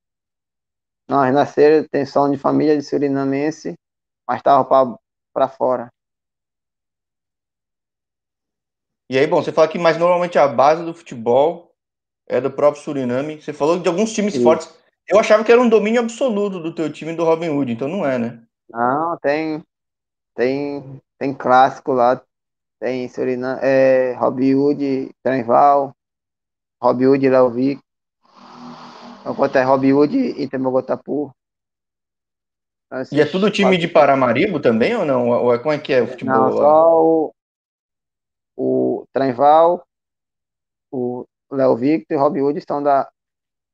Não, 1.08 1.24
eles 1.24 1.34
nasceram, 1.34 1.86
tem 1.90 2.06
som 2.06 2.30
de 2.30 2.38
família 2.38 2.76
de 2.76 2.84
surinamense, 2.84 3.74
mas 4.28 4.38
estavam 4.38 4.98
para 5.34 5.48
fora. 5.48 5.88
E 9.10 9.18
aí, 9.18 9.26
bom, 9.26 9.42
você 9.42 9.50
fala 9.50 9.66
que 9.66 9.76
mais 9.76 9.98
normalmente 9.98 10.38
a 10.38 10.46
base 10.46 10.84
do 10.84 10.94
futebol 10.94 11.74
é 12.28 12.40
do 12.40 12.48
próprio 12.48 12.80
Suriname. 12.80 13.42
Você 13.42 13.52
falou 13.52 13.76
de 13.76 13.88
alguns 13.88 14.12
times 14.12 14.34
Sim. 14.34 14.44
fortes. 14.44 14.72
Eu 15.08 15.18
achava 15.18 15.42
que 15.42 15.50
era 15.50 15.60
um 15.60 15.68
domínio 15.68 16.00
absoluto 16.00 16.60
do 16.60 16.72
teu 16.72 16.92
time 16.92 17.12
do 17.16 17.24
Robin 17.24 17.48
Hood, 17.48 17.72
então 17.72 17.88
não 17.88 18.06
é, 18.06 18.16
né? 18.20 18.40
Não, 18.70 19.18
tem 19.20 19.64
tem 20.36 21.02
tem 21.18 21.34
clássico 21.34 21.92
lá, 21.92 22.22
tem 22.78 23.08
Suriname, 23.08 23.58
é, 23.60 24.12
Robin 24.12 24.54
Hood, 24.54 25.10
Trenval, 25.24 25.92
Robin 26.80 27.06
Hood, 27.06 27.28
Léo 27.28 27.50
Vic. 27.50 27.82
Enquanto 29.28 29.56
é 29.56 29.64
Robin 29.64 29.92
Hood 29.92 30.16
e 30.16 30.48
Temogotapu. 30.48 31.34
E 33.10 33.20
é 33.20 33.24
tudo 33.24 33.50
time 33.50 33.76
de 33.76 33.88
Paramaribo 33.88 34.60
também 34.60 34.94
ou 34.94 35.04
não? 35.04 35.30
Ou 35.30 35.52
é, 35.52 35.58
como 35.58 35.72
é 35.72 35.78
que 35.78 35.92
é 35.92 36.00
o 36.00 36.06
futebol 36.06 36.36
não, 36.36 36.54
lá? 36.54 36.62
Só 36.62 37.02
o 37.02 37.34
Trenval, 39.12 39.86
o 40.90 41.26
Léo 41.50 41.76
Victor 41.76 42.16
e 42.16 42.18
o 42.18 42.20
Rob 42.20 42.40
Wood 42.40 42.58
estão 42.58 42.82
da 42.82 43.10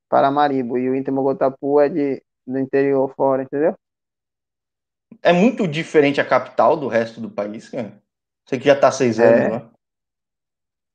Paramaribo 0.09 0.79
e 0.79 0.89
o 0.89 0.95
Inter 0.95 1.13
Mogotapu 1.13 1.81
é 1.81 1.89
de, 1.89 2.23
do 2.47 2.59
interior 2.59 3.13
fora, 3.15 3.43
entendeu? 3.43 3.75
É 5.23 5.33
muito 5.33 5.67
diferente 5.67 6.21
a 6.21 6.29
capital 6.29 6.77
do 6.77 6.89
resto 6.89 7.21
do 7.21 7.31
país, 7.31 7.69
cara. 7.69 8.01
Você 8.45 8.59
que 8.59 8.67
já 8.67 8.75
está 8.75 8.93
seis 8.93 9.19
anos 9.19 9.41
é, 9.41 9.49
lá. 9.49 9.71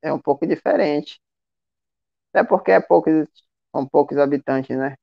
É 0.01 0.13
um 0.13 0.19
pouco 0.19 0.47
diferente. 0.47 1.19
É 2.33 2.43
porque 2.43 2.71
é 2.71 2.79
poucos, 2.79 3.27
são 3.75 3.85
poucos 3.85 4.17
habitantes, 4.17 4.77
né? 4.77 4.95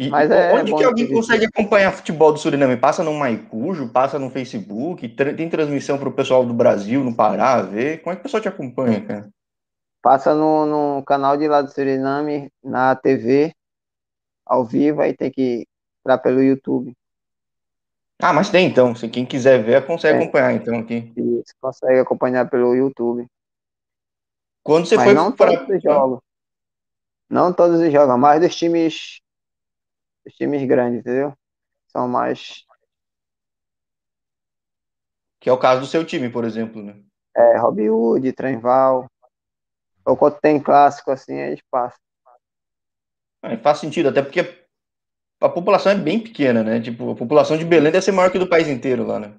E, 0.00 0.08
Mas 0.08 0.30
é 0.30 0.54
onde 0.54 0.74
que 0.74 0.82
alguém 0.82 1.06
consegue 1.06 1.44
acompanhar 1.44 1.92
futebol 1.92 2.32
do 2.32 2.38
Suriname? 2.38 2.74
Passa 2.74 3.04
no 3.04 3.12
Maicujo, 3.12 3.86
passa 3.90 4.18
no 4.18 4.30
Facebook, 4.30 5.06
tem 5.10 5.50
transmissão 5.50 5.98
para 5.98 6.08
o 6.08 6.12
pessoal 6.12 6.42
do 6.42 6.54
Brasil, 6.54 7.04
no 7.04 7.14
Pará, 7.14 7.60
ver? 7.60 8.00
Como 8.00 8.10
é 8.10 8.16
que 8.16 8.20
o 8.20 8.22
pessoal 8.22 8.40
te 8.40 8.48
acompanha, 8.48 9.04
cara? 9.04 9.28
Passa 10.00 10.34
no, 10.34 10.64
no 10.64 11.04
canal 11.04 11.36
de 11.36 11.46
lá 11.46 11.60
do 11.60 11.70
Suriname, 11.70 12.50
na 12.64 12.96
TV, 12.96 13.52
ao 14.46 14.64
vivo, 14.64 15.02
aí 15.02 15.14
tem 15.14 15.30
que 15.30 15.66
entrar 16.00 16.16
pelo 16.16 16.42
YouTube. 16.42 16.96
Ah, 18.22 18.32
mas 18.32 18.48
tem 18.48 18.68
então. 18.68 18.94
Se 18.94 19.06
quem 19.06 19.26
quiser 19.26 19.62
ver, 19.62 19.84
consegue 19.84 20.18
é. 20.18 20.22
acompanhar 20.22 20.54
então 20.54 20.78
aqui. 20.78 21.12
Isso, 21.14 21.54
consegue 21.60 21.98
acompanhar 21.98 22.48
pelo 22.48 22.74
YouTube. 22.74 23.26
Quando 24.62 24.86
você 24.86 24.96
mas 24.96 25.04
foi 25.04 25.12
não 25.12 25.30
todos 25.30 25.68
os 25.68 25.82
jogos. 25.82 26.20
Não 27.28 27.52
todos 27.52 27.80
os 27.82 27.92
jogos, 27.92 28.18
mais 28.18 28.40
dos 28.40 28.56
times 28.56 29.20
os 30.26 30.34
times 30.34 30.66
grandes, 30.66 31.00
entendeu? 31.00 31.34
São 31.88 32.08
mais. 32.08 32.64
Que 35.40 35.48
é 35.48 35.52
o 35.52 35.58
caso 35.58 35.80
do 35.80 35.86
seu 35.86 36.04
time, 36.04 36.28
por 36.28 36.44
exemplo, 36.44 36.82
né? 36.82 37.00
É, 37.34 37.56
Robbie 37.58 37.90
Wood, 37.90 38.32
Trenval. 38.32 39.06
Ou 40.04 40.16
quando 40.16 40.38
tem 40.40 40.60
clássico 40.60 41.10
assim, 41.10 41.34
eles 41.34 41.62
passam. 41.70 41.98
É, 43.42 43.56
faz 43.56 43.78
sentido, 43.78 44.08
até 44.08 44.22
porque 44.22 44.40
a 45.40 45.48
população 45.48 45.92
é 45.92 45.94
bem 45.94 46.22
pequena, 46.22 46.62
né? 46.62 46.80
Tipo, 46.80 47.12
a 47.12 47.16
população 47.16 47.56
de 47.56 47.64
Belém 47.64 47.90
deve 47.90 48.04
ser 48.04 48.12
maior 48.12 48.30
que 48.30 48.38
do 48.38 48.48
país 48.48 48.68
inteiro 48.68 49.06
lá, 49.06 49.18
né? 49.18 49.34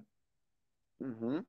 Uhum. 1.00 1.44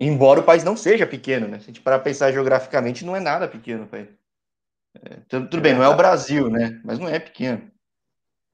Embora 0.00 0.40
o 0.40 0.44
país 0.44 0.64
não 0.64 0.76
seja 0.76 1.06
pequeno, 1.06 1.46
né? 1.46 1.58
Se 1.58 1.64
a 1.64 1.66
gente 1.66 1.80
parar 1.80 1.98
pensar 2.00 2.32
geograficamente, 2.32 3.04
não 3.04 3.14
é 3.14 3.20
nada 3.20 3.46
pequeno 3.46 3.84
o 3.84 3.88
país. 3.88 4.08
É, 5.02 5.20
tudo, 5.28 5.60
bem, 5.60 5.74
não 5.74 5.82
é 5.82 5.88
o 5.88 5.96
Brasil, 5.96 6.48
né? 6.48 6.80
Mas 6.84 6.98
não 6.98 7.08
é 7.08 7.18
pequeno. 7.18 7.70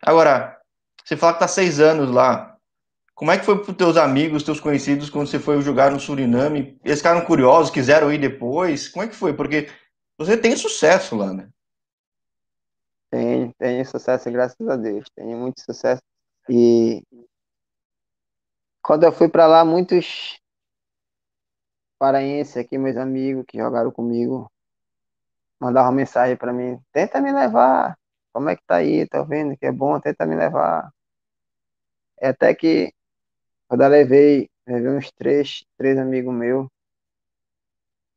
Agora, 0.02 0.58
você 1.04 1.16
fala 1.16 1.34
que 1.34 1.40
tá 1.40 1.48
seis 1.48 1.80
anos 1.80 2.10
lá. 2.10 2.56
Como 3.14 3.30
é 3.30 3.38
que 3.38 3.44
foi 3.44 3.60
para 3.60 3.70
os 3.70 3.76
teus 3.76 3.96
amigos, 3.98 4.42
teus 4.42 4.60
conhecidos, 4.60 5.10
quando 5.10 5.26
você 5.26 5.38
foi 5.38 5.60
jogar 5.60 5.90
no 5.90 6.00
Suriname? 6.00 6.78
Eles 6.82 7.00
ficaram 7.00 7.24
curiosos, 7.24 7.70
quiseram 7.70 8.10
ir 8.10 8.18
depois? 8.18 8.88
Como 8.88 9.04
é 9.04 9.08
que 9.08 9.14
foi? 9.14 9.34
Porque 9.34 9.68
você 10.16 10.36
tem 10.36 10.56
sucesso 10.56 11.16
lá, 11.16 11.32
né? 11.32 11.48
Tenho, 13.10 13.52
tenho 13.58 13.84
sucesso, 13.84 14.30
graças 14.30 14.66
a 14.66 14.76
Deus. 14.76 15.06
Tenho 15.14 15.36
muito 15.36 15.60
sucesso. 15.60 16.00
E 16.48 17.02
quando 18.82 19.04
eu 19.04 19.12
fui 19.12 19.28
para 19.28 19.46
lá, 19.46 19.64
muitos 19.64 20.40
paraenses 21.98 22.56
aqui, 22.56 22.78
meus 22.78 22.96
amigos 22.96 23.44
que 23.46 23.58
jogaram 23.58 23.90
comigo, 23.90 24.50
mandavam 25.60 25.92
mensagem 25.92 26.36
para 26.36 26.52
mim: 26.52 26.80
tenta 26.92 27.20
me 27.20 27.32
levar. 27.32 27.98
Como 28.32 28.48
é 28.48 28.56
que 28.56 28.62
tá 28.64 28.76
aí? 28.76 29.06
Tá 29.08 29.22
vendo 29.22 29.56
que 29.56 29.66
é 29.66 29.72
bom? 29.72 29.98
Tenta 30.00 30.24
me 30.24 30.36
levar. 30.36 30.90
É 32.18 32.28
até 32.28 32.54
que 32.54 32.92
quando 33.68 33.82
eu 33.82 33.88
levei, 33.88 34.48
levei 34.66 34.90
uns 34.90 35.10
três, 35.12 35.64
três 35.76 35.98
amigos 35.98 36.34
meus. 36.34 36.66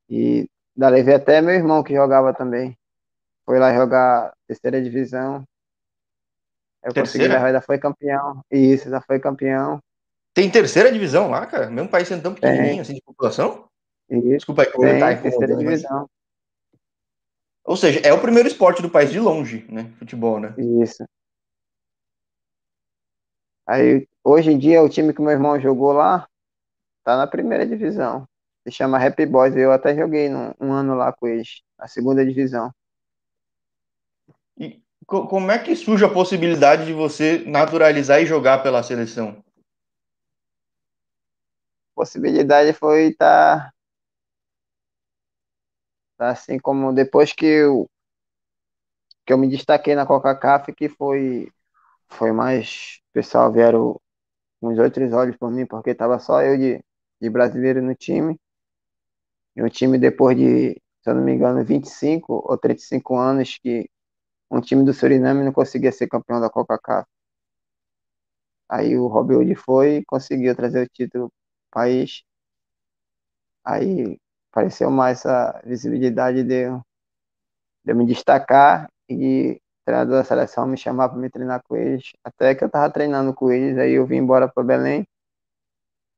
E 0.09 0.47
da 0.75 0.89
levei 0.89 1.15
até 1.15 1.41
meu 1.41 1.53
irmão 1.53 1.83
que 1.83 1.93
jogava 1.93 2.33
também. 2.33 2.77
Foi 3.45 3.59
lá 3.59 3.73
jogar 3.73 4.33
terceira 4.47 4.81
divisão. 4.81 5.43
Eu 6.83 6.93
terceira? 6.93 7.01
consegui 7.01 7.27
levar, 7.27 7.51
já 7.51 7.61
foi 7.61 7.77
campeão. 7.77 8.41
Isso, 8.51 8.89
já 8.89 9.01
foi 9.01 9.19
campeão. 9.19 9.79
Tem 10.33 10.49
terceira 10.49 10.91
divisão 10.91 11.29
lá, 11.29 11.45
cara? 11.45 11.69
Mesmo 11.69 11.89
país 11.89 12.07
sendo 12.07 12.23
tão 12.23 12.33
pequenininho 12.33 12.81
assim 12.81 12.95
de 12.95 13.01
população? 13.01 13.67
Isso. 14.09 14.29
Desculpa 14.29 14.63
aí, 14.63 14.71
tem, 14.71 14.99
tá 14.99 15.21
terceira 15.21 15.55
divisão. 15.55 16.09
Ou 17.65 17.77
seja, 17.77 17.99
é 18.01 18.11
o 18.11 18.21
primeiro 18.21 18.47
esporte 18.47 18.81
do 18.81 18.89
país 18.89 19.11
de 19.11 19.19
longe, 19.19 19.65
né? 19.69 19.91
Futebol, 19.97 20.39
né? 20.39 20.53
Isso. 20.83 21.05
Aí, 23.65 24.07
hoje 24.23 24.51
em 24.51 24.57
dia, 24.57 24.81
o 24.81 24.89
time 24.89 25.13
que 25.13 25.21
meu 25.21 25.31
irmão 25.31 25.59
jogou 25.59 25.93
lá 25.93 26.27
tá 27.03 27.15
na 27.15 27.25
primeira 27.25 27.65
divisão. 27.65 28.27
Se 28.65 28.71
chama 28.71 29.03
Happy 29.03 29.25
Boys. 29.25 29.55
Eu 29.55 29.71
até 29.71 29.95
joguei 29.95 30.29
num, 30.29 30.53
um 30.59 30.73
ano 30.73 30.95
lá 30.95 31.13
com 31.13 31.27
eles, 31.27 31.61
na 31.77 31.87
segunda 31.87 32.25
divisão. 32.25 32.73
E 34.57 34.81
como 35.05 35.51
é 35.51 35.59
que 35.59 35.75
surge 35.75 36.03
a 36.03 36.09
possibilidade 36.09 36.85
de 36.85 36.93
você 36.93 37.43
naturalizar 37.45 38.21
e 38.21 38.25
jogar 38.25 38.61
pela 38.61 38.83
seleção? 38.83 39.43
Possibilidade 41.95 42.73
foi 42.73 43.09
estar 43.09 43.65
tá 43.65 43.73
assim 46.31 46.59
como 46.59 46.93
depois 46.93 47.33
que 47.33 47.45
eu 47.45 47.89
que 49.25 49.33
eu 49.33 49.37
me 49.37 49.47
destaquei 49.49 49.95
na 49.95 50.05
Coca-Cola, 50.05 50.59
que 50.75 50.89
foi 50.89 51.49
foi 52.09 52.31
mais 52.31 52.99
o 53.11 53.13
pessoal 53.13 53.51
vieram 53.53 53.99
os 54.61 54.79
outros 54.79 55.13
olhos 55.13 55.37
por 55.37 55.51
mim, 55.51 55.65
porque 55.67 55.95
tava 55.95 56.19
só 56.19 56.41
eu 56.43 56.57
de, 56.57 56.83
de 57.21 57.29
brasileiro 57.31 57.81
no 57.81 57.95
time. 57.95 58.37
E 59.57 59.61
o 59.63 59.69
time 59.77 59.97
depois 59.97 60.37
de, 60.37 60.73
se 61.01 61.09
eu 61.09 61.15
não 61.15 61.23
me 61.23 61.33
engano, 61.33 61.63
25 61.65 62.43
ou 62.47 62.55
35 62.57 63.17
anos 63.17 63.57
que 63.61 63.89
um 64.51 64.61
time 64.61 64.83
do 64.85 64.93
Suriname 64.93 65.43
não 65.45 65.53
conseguia 65.53 65.91
ser 65.91 66.07
campeão 66.09 66.41
da 66.41 66.49
Coca-Cola. 66.49 67.05
Aí 68.69 68.97
o 68.97 69.07
Robin 69.07 69.35
Hood 69.35 69.55
foi 69.55 69.97
e 69.97 70.05
conseguiu 70.05 70.53
trazer 70.55 70.83
o 70.85 70.89
título 70.89 71.29
para 71.71 71.81
o 71.81 71.85
país. 71.85 72.23
Aí 73.65 74.19
apareceu 74.53 74.91
mais 74.91 75.19
essa 75.19 75.59
visibilidade 75.65 76.43
de, 76.43 76.69
de 76.69 77.91
eu 77.91 77.95
me 77.95 78.05
destacar 78.05 78.87
e 79.09 79.59
o 79.81 79.85
treinador 79.85 80.17
da 80.17 80.23
seleção 80.23 80.67
me 80.67 80.77
chamar 80.77 81.09
para 81.09 81.17
me 81.17 81.29
treinar 81.29 81.63
com 81.67 81.75
eles. 81.75 82.13
Até 82.23 82.53
que 82.53 82.63
eu 82.63 82.67
estava 82.67 82.93
treinando 82.93 83.33
com 83.33 83.51
eles, 83.51 83.77
aí 83.79 83.93
eu 83.93 84.05
vim 84.05 84.17
embora 84.17 84.47
para 84.47 84.63
Belém. 84.63 85.07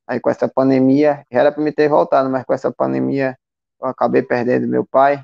Aí 0.05 0.19
com 0.19 0.29
essa 0.29 0.49
pandemia, 0.49 1.25
era 1.31 1.51
para 1.51 1.63
me 1.63 1.71
ter 1.71 1.87
voltado, 1.87 2.29
mas 2.29 2.43
com 2.43 2.53
essa 2.53 2.71
pandemia 2.71 3.37
eu 3.81 3.87
acabei 3.87 4.21
perdendo 4.21 4.67
meu 4.67 4.85
pai. 4.85 5.23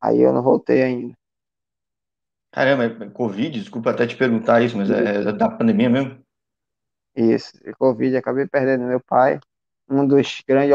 Aí 0.00 0.20
eu 0.20 0.32
não 0.32 0.42
voltei 0.42 0.82
ainda. 0.82 1.14
Caramba, 2.52 2.84
é 2.84 3.10
Covid, 3.10 3.58
desculpa 3.58 3.90
até 3.90 4.06
te 4.06 4.16
perguntar 4.16 4.62
isso, 4.62 4.76
mas 4.76 4.90
é, 4.90 5.28
é 5.28 5.32
da 5.32 5.48
pandemia 5.48 5.88
mesmo? 5.88 6.22
Isso, 7.14 7.52
Covid, 7.78 8.16
acabei 8.16 8.46
perdendo 8.46 8.84
meu 8.84 9.00
pai, 9.00 9.40
um 9.88 10.06
dos 10.06 10.42
grandes 10.46 10.70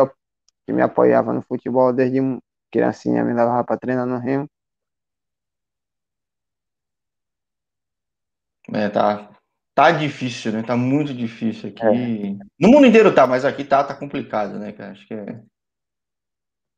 que 0.66 0.74
me 0.74 0.82
apoiava 0.82 1.34
no 1.34 1.42
futebol 1.42 1.94
desde 1.94 2.20
criancinha, 2.72 3.24
me 3.24 3.34
levava 3.34 3.64
para 3.64 3.78
treinar 3.78 4.06
no 4.06 4.18
Rio. 4.18 4.48
É, 8.74 8.90
tá, 8.90 9.30
tá 9.76 9.92
difícil, 9.92 10.54
né? 10.54 10.64
Tá 10.64 10.78
muito 10.78 11.14
difícil 11.14 11.70
aqui. 11.70 11.86
É. 11.86 12.46
No 12.60 12.70
mundo 12.70 12.88
inteiro 12.88 13.14
tá, 13.14 13.28
mas 13.28 13.44
aqui 13.44 13.66
tá, 13.66 13.84
tá 13.84 13.94
complicado, 13.94 14.58
né, 14.58 14.72
cara? 14.72 14.92
Acho 14.92 15.08
que 15.08 15.14
é. 15.14 15.44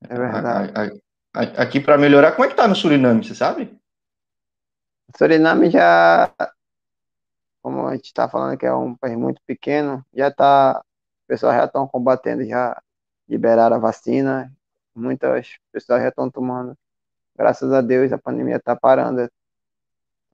É 0.10 0.16
verdade. 0.16 0.74
A, 0.76 1.40
a, 1.40 1.44
a, 1.44 1.64
aqui 1.64 1.80
para 1.80 1.98
melhorar, 1.98 2.32
como 2.32 2.46
é 2.46 2.50
que 2.50 2.56
tá 2.56 2.68
no 2.68 2.76
Suriname, 2.76 3.24
você 3.24 3.36
sabe? 3.36 3.78
Suriname 5.16 5.70
já, 5.70 6.34
como 7.62 7.88
a 7.88 7.96
gente 7.96 8.06
está 8.06 8.28
falando 8.28 8.58
que 8.58 8.66
é 8.66 8.74
um 8.74 8.96
país 8.96 9.16
muito 9.16 9.40
pequeno, 9.46 10.04
já 10.14 10.30
está, 10.30 10.80
os 10.80 11.28
pessoal 11.28 11.54
já 11.54 11.66
estão 11.66 11.88
combatendo, 11.88 12.44
já 12.46 12.76
liberaram 13.34 13.76
a 13.76 13.80
vacina, 13.80 14.54
muitas 14.96 15.58
pessoas 15.72 16.04
já 16.04 16.10
estão 16.10 16.30
tomando. 16.30 16.78
Graças 17.36 17.74
a 17.74 17.82
Deus 17.82 18.14
a 18.14 18.18
pandemia 18.18 18.58
está 18.58 18.76
parando, 18.76 19.28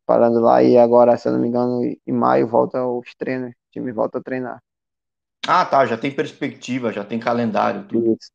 parando 0.05 0.41
lá 0.41 0.61
e 0.61 0.77
agora, 0.77 1.15
se 1.15 1.29
eu 1.29 1.31
não 1.31 1.39
me 1.39 1.47
engano, 1.47 1.81
em 1.83 2.11
maio 2.11 2.45
volta 2.45 2.85
os 2.85 3.15
treinos, 3.15 3.51
o 3.51 3.71
time 3.71 3.93
volta 3.93 4.17
a 4.17 4.21
treinar. 4.21 4.61
Ah, 5.47 5.65
tá, 5.65 5.85
já 5.85 5.97
tem 5.97 6.13
perspectiva, 6.13 6.91
já 6.91 7.05
tem 7.05 7.19
calendário. 7.19 7.87
Tudo. 7.87 8.17
Isso. 8.19 8.31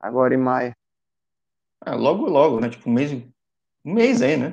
Agora 0.00 0.34
em 0.34 0.38
maio. 0.38 0.74
É, 1.86 1.92
logo, 1.92 2.26
logo, 2.26 2.58
né? 2.58 2.68
Tipo 2.68 2.90
um 2.90 2.92
mês, 2.92 3.12
um 3.12 3.92
mês 3.92 4.20
aí, 4.20 4.36
né? 4.36 4.52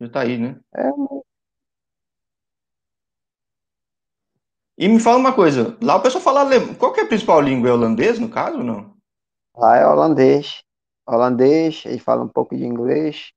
Já 0.00 0.08
tá 0.08 0.20
aí, 0.22 0.36
né? 0.36 0.58
É. 0.74 0.90
E 4.76 4.88
me 4.88 4.98
fala 4.98 5.18
uma 5.18 5.32
coisa, 5.32 5.76
lá 5.80 5.96
o 5.96 6.02
pessoal 6.02 6.22
fala 6.22 6.40
alemão. 6.40 6.74
Qual 6.74 6.92
que 6.92 7.00
é 7.00 7.04
a 7.04 7.06
principal 7.06 7.40
língua? 7.40 7.68
É 7.68 7.72
holandês, 7.72 8.18
no 8.18 8.28
caso, 8.28 8.58
ou 8.58 8.64
não? 8.64 8.96
Lá 9.56 9.76
é 9.76 9.86
holandês. 9.86 10.64
Holandês, 11.06 11.84
eles 11.86 12.02
falam 12.02 12.24
um 12.24 12.28
pouco 12.28 12.56
de 12.56 12.64
inglês. 12.64 13.32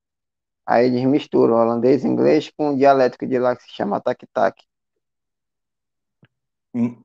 Aí 0.65 0.87
eles 0.87 1.03
misturam 1.05 1.55
holandês 1.55 2.03
e 2.03 2.07
inglês 2.07 2.51
com 2.57 2.71
um 2.71 2.75
dialético 2.75 3.27
de 3.27 3.37
lá 3.37 3.55
que 3.55 3.63
se 3.63 3.69
chama 3.69 4.01
tac-tac. 4.01 4.63
Hum. 6.73 7.01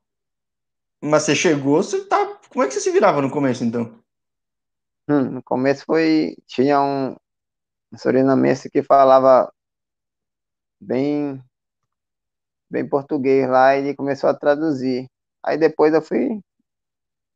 Mas 1.01 1.23
você 1.23 1.35
chegou, 1.35 1.83
você 1.83 2.03
tá. 2.05 2.39
Como 2.49 2.63
é 2.63 2.67
que 2.67 2.73
você 2.73 2.79
se 2.79 2.91
virava 2.91 3.21
no 3.21 3.29
começo, 3.29 3.63
então? 3.63 3.99
Hum, 5.07 5.31
no 5.31 5.43
começo 5.43 5.85
foi. 5.85 6.35
Tinha 6.47 6.81
um, 6.81 7.15
um 7.91 7.97
surinamense 7.97 8.69
que 8.69 8.81
falava 8.81 9.53
bem 10.79 11.43
bem 12.73 12.87
português 12.87 13.47
lá 13.47 13.75
e 13.75 13.79
ele 13.79 13.95
começou 13.95 14.29
a 14.29 14.33
traduzir. 14.33 15.07
Aí 15.43 15.57
depois 15.57 15.93
eu 15.93 16.01
fui 16.01 16.41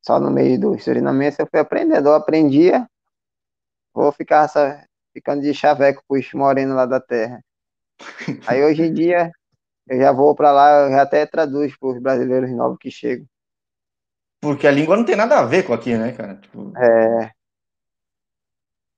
só 0.02 0.20
no 0.20 0.32
meio 0.32 0.60
do 0.60 0.80
surinamense, 0.80 1.40
eu 1.40 1.48
fui 1.48 1.60
aprendendo, 1.60 2.10
eu 2.10 2.16
aprendia, 2.16 2.88
vou 3.94 4.12
ficar 4.12 4.50
ficando 5.14 5.42
de 5.42 5.54
chaveco 5.54 6.04
pros 6.08 6.34
morenos 6.34 6.76
lá 6.76 6.86
da 6.86 7.00
terra. 7.00 7.40
Aí 8.48 8.64
hoje 8.64 8.84
em 8.84 8.94
dia 8.94 9.32
eu 9.88 10.00
já 10.00 10.12
vou 10.12 10.36
para 10.36 10.52
lá, 10.52 10.86
eu 10.86 10.92
já 10.92 11.04
até 11.04 11.26
traduzo 11.26 11.78
para 11.80 11.90
os 11.90 12.02
brasileiros 12.02 12.50
novos 12.52 12.78
que 12.80 12.90
chegam. 12.90 13.26
Porque 14.42 14.68
a 14.68 14.72
língua 14.72 14.98
não 14.98 15.06
tem 15.06 15.16
nada 15.16 15.40
a 15.40 15.46
ver 15.46 15.64
com 15.64 15.74
aqui, 15.74 15.98
né, 15.98 16.12
cara? 16.12 16.36
Tipo... 16.36 16.72
É, 16.78 17.32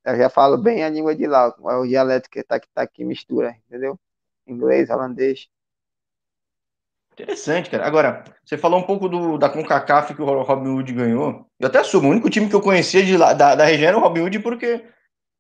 eu 0.06 0.18
já 0.18 0.30
falo 0.30 0.58
bem 0.58 0.84
a 0.84 0.90
língua 0.90 1.16
de 1.16 1.28
lá, 1.28 1.54
o 1.60 1.86
dialeto 1.86 2.30
que 2.30 2.44
tá, 2.44 2.60
que 2.60 2.68
tá 2.74 2.82
aqui, 2.82 3.04
mistura, 3.04 3.56
entendeu? 3.68 4.00
Inglês, 4.48 4.90
holandês. 4.90 5.48
Interessante, 7.20 7.70
cara. 7.70 7.86
Agora, 7.86 8.24
você 8.46 8.58
falou 8.58 8.80
um 8.80 8.84
pouco 8.84 9.10
do, 9.10 9.38
da 9.38 9.50
CONCACAF 9.50 10.16
que 10.16 10.22
o 10.22 10.42
Robin 10.42 10.70
Hood 10.70 10.94
ganhou. 10.94 11.46
Eu 11.60 11.68
até 11.68 11.80
assumo, 11.80 12.08
o 12.08 12.12
único 12.12 12.30
time 12.30 12.48
que 12.48 12.56
eu 12.56 12.62
conhecia 12.62 13.06
de 13.06 13.18
da, 13.18 13.34
da 13.34 13.66
região 13.66 13.90
era 13.90 13.98
o 13.98 14.02
Robin 14.02 14.22
Hood 14.22 14.40
porque 14.40 14.86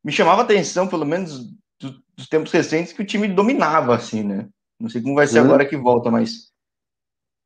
me 0.04 0.12
chamava 0.12 0.42
atenção, 0.42 0.90
pelo 0.90 1.06
menos 1.06 1.40
dos, 1.80 2.02
dos 2.18 2.28
tempos 2.28 2.52
recentes, 2.52 2.92
que 2.92 3.02
o 3.02 3.06
time 3.06 3.30
dominava, 3.30 3.96
assim, 3.96 4.24
né? 4.24 4.50
Não 4.78 4.90
sei 4.90 5.02
como 5.02 5.16
vai 5.16 5.26
ser 5.26 5.40
uhum. 5.40 5.46
agora 5.46 5.66
que 5.66 5.78
volta, 5.78 6.12
mas... 6.12 6.50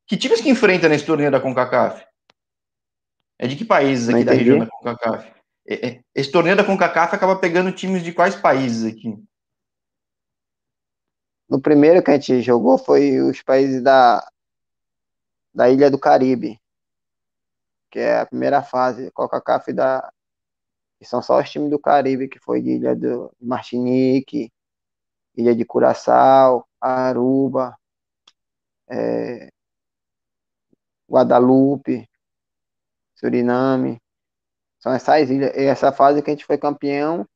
Que 0.06 0.16
times 0.16 0.40
que 0.40 0.50
enfrenta 0.50 0.88
nesse 0.88 1.06
torneio 1.06 1.30
da 1.30 1.40
CONCACAF? 1.40 2.04
É 3.38 3.46
de 3.46 3.54
que 3.54 3.64
países 3.64 4.08
aqui 4.08 4.24
da 4.24 4.32
região 4.32 4.58
da 4.58 4.66
CONCACAF? 4.66 5.32
É, 5.66 5.88
é, 5.88 6.00
esse 6.12 6.30
torneio 6.30 6.56
da 6.56 6.64
CONCACAF 6.64 7.14
acaba 7.14 7.36
pegando 7.36 7.72
times 7.72 8.02
de 8.02 8.12
quais 8.12 8.34
países 8.34 8.84
aqui? 8.84 9.16
No 11.48 11.60
primeiro 11.60 12.02
que 12.02 12.10
a 12.10 12.14
gente 12.14 12.40
jogou 12.42 12.78
foi 12.78 13.20
os 13.20 13.42
países 13.42 13.82
da, 13.82 14.26
da 15.54 15.68
Ilha 15.70 15.90
do 15.90 15.98
Caribe, 15.98 16.60
que 17.90 17.98
é 17.98 18.20
a 18.20 18.26
primeira 18.26 18.62
fase, 18.62 19.10
Coca-Cola 19.12 19.62
da 19.74 20.12
são 21.04 21.22
só 21.22 21.38
os 21.40 21.50
times 21.50 21.70
do 21.70 21.78
Caribe, 21.78 22.28
que 22.28 22.38
foi 22.38 22.62
de 22.62 22.70
Ilha 22.76 22.96
do 22.96 23.30
Martinique, 23.40 24.52
Ilha 25.36 25.54
de 25.54 25.64
Curaçao, 25.64 26.66
Aruba, 26.80 27.76
é, 28.88 29.50
Guadalupe, 31.10 32.08
Suriname. 33.14 34.00
São 34.78 34.92
essas 34.92 35.30
ilhas. 35.30 35.54
E 35.56 35.64
essa 35.64 35.92
fase 35.92 36.22
que 36.22 36.30
a 36.30 36.32
gente 36.34 36.44
foi 36.44 36.58
campeão, 36.58 37.26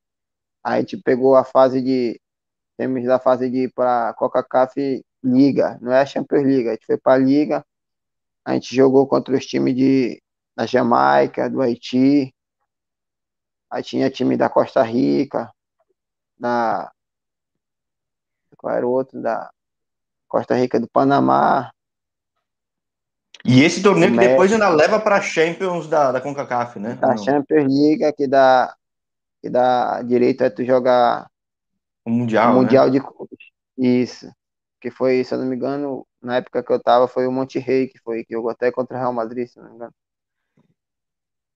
a 0.63 0.79
gente 0.81 0.97
pegou 0.99 1.35
a 1.37 1.45
fase 1.45 1.81
de. 1.83 2.21
Temos 2.79 3.05
da 3.05 3.19
fase 3.19 3.51
de 3.51 3.65
ir 3.65 3.73
para 3.75 4.15
Coca-Cola 4.15 4.71
Liga, 5.23 5.77
não 5.83 5.93
é 5.93 6.01
a 6.01 6.07
Champions 6.07 6.45
League. 6.45 6.69
A 6.69 6.73
gente 6.73 6.87
foi 6.87 6.97
para 6.97 7.15
a 7.15 7.19
Liga, 7.19 7.67
a 8.45 8.55
gente 8.55 8.73
jogou 8.75 9.05
contra 9.09 9.35
os 9.35 9.45
times 9.45 9.75
de, 9.75 10.23
da 10.57 10.65
Jamaica, 10.65 11.51
do 11.51 11.61
Haiti, 11.61 12.33
aí 13.69 13.83
tinha 13.83 14.09
time 14.09 14.37
da 14.37 14.49
Costa 14.49 14.81
Rica, 14.83 15.53
da. 16.39 16.93
Qual 18.57 18.73
era 18.73 18.87
o 18.87 18.91
outro? 18.91 19.21
Da 19.21 19.51
Costa 20.29 20.55
Rica 20.55 20.79
do 20.79 20.89
Panamá. 20.89 21.73
E 23.45 23.63
esse 23.63 23.83
torneio 23.83 24.13
que 24.13 24.19
depois 24.19 24.53
ainda 24.53 24.69
leva 24.69 25.01
para 25.01 25.21
Champions 25.21 25.89
da, 25.89 26.13
da 26.13 26.21
CONCACAF, 26.21 26.79
né? 26.79 26.95
Da 26.95 27.17
Champions 27.17 27.65
League, 27.65 28.13
que 28.13 28.29
dá, 28.29 28.73
que 29.43 29.51
dá 29.51 30.01
direito 30.03 30.45
a 30.45 30.51
tu 30.51 30.65
jogar 30.65 31.29
o 32.09 32.11
Mundial, 32.11 32.51
o 32.51 32.55
né? 32.55 32.61
Mundial 32.63 32.87
né? 32.87 32.93
de 32.93 33.01
Clubes. 33.01 33.39
Isso. 33.77 34.31
Que 34.81 34.91
foi, 34.91 35.23
se 35.25 35.35
eu 35.35 35.39
não 35.39 35.47
me 35.47 35.57
engano, 35.57 36.07
na 36.23 36.37
época 36.37 36.63
que 36.63 36.73
eu 36.73 36.81
tava, 36.81 37.09
foi 37.09 37.27
o 37.27 37.33
Monte 37.33 37.59
Rei, 37.59 37.89
que 37.89 37.99
foi, 37.99 38.25
que 38.25 38.35
jogou 38.35 38.51
até 38.51 38.71
contra 38.71 38.97
o 38.97 39.01
Real 39.01 39.13
Madrid, 39.13 39.47
se 39.47 39.59
não 39.59 39.69
me 39.69 39.75
engano. 39.75 39.93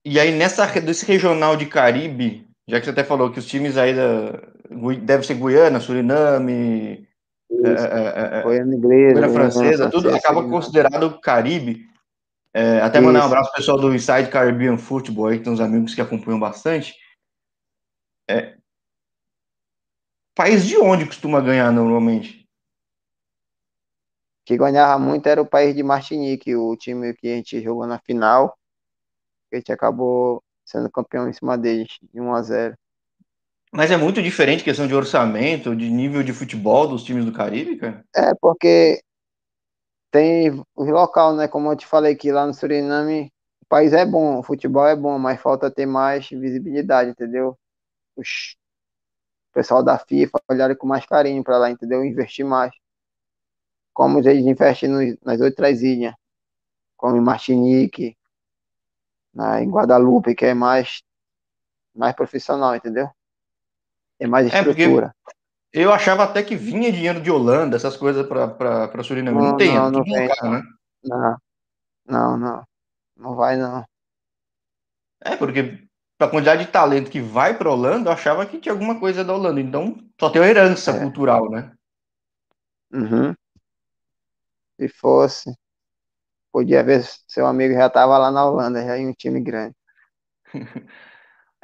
E 0.05 0.19
aí, 0.19 0.37
nessa, 0.37 0.65
desse 0.81 1.05
regional 1.05 1.55
de 1.55 1.65
Caribe, 1.65 2.49
já 2.67 2.79
que 2.79 2.85
você 2.85 2.91
até 2.91 3.03
falou 3.03 3.31
que 3.31 3.39
os 3.39 3.45
times 3.45 3.77
aí 3.77 3.95
da, 3.95 4.41
deve 5.01 5.25
ser 5.25 5.35
Guiana, 5.35 5.79
Suriname, 5.79 7.07
é, 7.49 8.35
é, 8.35 8.39
é, 8.39 8.41
Goiânia 8.43 8.75
inglesa, 8.75 9.13
Goiânia 9.13 9.29
francesa, 9.29 9.89
tudo 9.89 10.13
acaba 10.13 10.43
considerado 10.43 11.19
Caribe. 11.21 11.87
É, 12.53 12.81
até 12.81 12.99
Isso. 12.99 13.07
mandar 13.07 13.23
um 13.23 13.27
abraço 13.27 13.49
pro 13.49 13.57
pessoal 13.57 13.79
do 13.79 13.95
Inside 13.95 14.29
Caribbean 14.29 14.77
Football, 14.77 15.27
aí, 15.27 15.37
que 15.37 15.43
tem 15.43 15.53
uns 15.53 15.61
amigos 15.61 15.95
que 15.95 16.01
acompanham 16.01 16.39
bastante. 16.39 16.93
É, 18.29 18.57
país 20.35 20.65
de 20.65 20.77
onde 20.77 21.05
costuma 21.05 21.41
ganhar 21.41 21.71
normalmente? 21.71 22.47
Que 24.45 24.57
ganhava 24.57 24.99
muito 24.99 25.27
era 25.27 25.41
o 25.41 25.45
país 25.47 25.75
de 25.75 25.83
Martinique, 25.83 26.55
o 26.55 26.75
time 26.75 27.13
que 27.13 27.27
a 27.27 27.35
gente 27.35 27.61
jogou 27.61 27.87
na 27.87 27.99
final. 27.99 28.57
A 29.51 29.55
gente 29.55 29.71
acabou 29.71 30.43
sendo 30.65 30.91
campeão 30.91 31.29
em 31.29 31.33
cima 31.33 31.57
deles, 31.57 31.97
de 32.01 32.19
1 32.19 32.33
a 32.33 32.41
0 32.41 32.75
mas 33.75 33.89
é 33.89 33.97
muito 33.97 34.21
diferente 34.21 34.63
questão 34.63 34.85
de 34.85 34.93
orçamento, 34.93 35.75
de 35.75 35.89
nível 35.89 36.21
de 36.21 36.31
futebol 36.31 36.87
dos 36.87 37.03
times 37.03 37.25
do 37.25 37.33
Caribe, 37.33 37.77
cara? 37.77 38.05
É, 38.15 38.31
porque 38.39 39.01
tem 40.11 40.63
os 40.75 40.87
local, 40.87 41.35
né? 41.35 41.47
Como 41.47 41.71
eu 41.71 41.75
te 41.75 41.87
falei 41.87 42.15
que 42.15 42.31
lá 42.31 42.45
no 42.45 42.53
Suriname, 42.53 43.31
o 43.63 43.65
país 43.67 43.91
é 43.91 44.05
bom, 44.05 44.37
o 44.37 44.43
futebol 44.43 44.87
é 44.87 44.95
bom, 44.95 45.17
mas 45.17 45.41
falta 45.41 45.71
ter 45.71 45.87
mais 45.87 46.29
visibilidade, 46.29 47.09
entendeu? 47.09 47.57
Os, 48.15 48.55
pessoal 49.53 49.83
da 49.83 49.97
FIFA 49.97 50.41
olharem 50.49 50.75
com 50.75 50.87
mais 50.87 51.05
carinho 51.05 51.43
para 51.43 51.57
lá, 51.57 51.69
entendeu? 51.69 52.03
Investir 52.03 52.45
mais. 52.45 52.73
Como 53.93 54.19
eles 54.19 54.45
investem 54.45 54.89
nos, 54.89 55.15
nas 55.21 55.39
outras 55.39 55.81
ilhas, 55.81 56.13
como 56.97 57.15
em 57.15 57.21
Martinique, 57.21 58.17
na, 59.33 59.61
em 59.61 59.69
Guadalupe, 59.69 60.35
que 60.35 60.45
é 60.45 60.53
mais, 60.53 61.03
mais 61.95 62.15
profissional, 62.15 62.75
entendeu? 62.75 63.09
É 64.19 64.27
mais 64.27 64.51
é, 64.51 64.57
estrutura. 64.57 65.13
É 65.29 65.81
eu 65.81 65.91
achava 65.91 66.23
até 66.23 66.43
que 66.43 66.55
vinha 66.55 66.91
dinheiro 66.91 67.19
de 67.19 67.31
Holanda, 67.31 67.75
essas 67.75 67.97
coisas 67.97 68.27
para 68.27 69.03
Suriname. 69.03 69.37
Não, 69.37 69.49
não 69.51 69.57
tem, 69.57 69.75
não, 69.75 69.89
não 69.89 70.03
vem, 70.03 70.27
local, 70.27 70.51
né? 70.51 70.63
Não, 71.03 71.37
não, 72.05 72.37
não. 72.37 72.63
Não 73.17 73.35
vai, 73.35 73.57
não. 73.57 73.83
É, 75.21 75.35
porque 75.35 75.87
a 76.23 76.29
quantidade 76.29 76.65
de 76.65 76.71
talento 76.71 77.11
que 77.11 77.21
vai 77.21 77.57
para 77.57 77.71
Holanda, 77.71 78.09
eu 78.09 78.13
achava 78.13 78.45
que 78.45 78.59
tinha 78.59 78.73
alguma 78.73 78.99
coisa 78.99 79.23
da 79.23 79.33
Holanda. 79.33 79.59
Então, 79.61 79.97
só 80.19 80.29
tem 80.29 80.41
uma 80.41 80.47
herança 80.47 80.91
é. 80.91 80.99
cultural, 80.99 81.49
né? 81.49 81.71
Uhum. 82.91 83.33
Se 84.79 84.87
fosse, 84.87 85.53
podia 86.51 86.83
ver 86.83 87.03
seu 87.27 87.45
amigo 87.45 87.73
já 87.73 87.87
estava 87.87 88.17
lá 88.17 88.31
na 88.31 88.45
Holanda, 88.45 88.83
já 88.85 88.97
em 88.97 89.07
um 89.07 89.13
time 89.13 89.39
grande. 89.41 89.75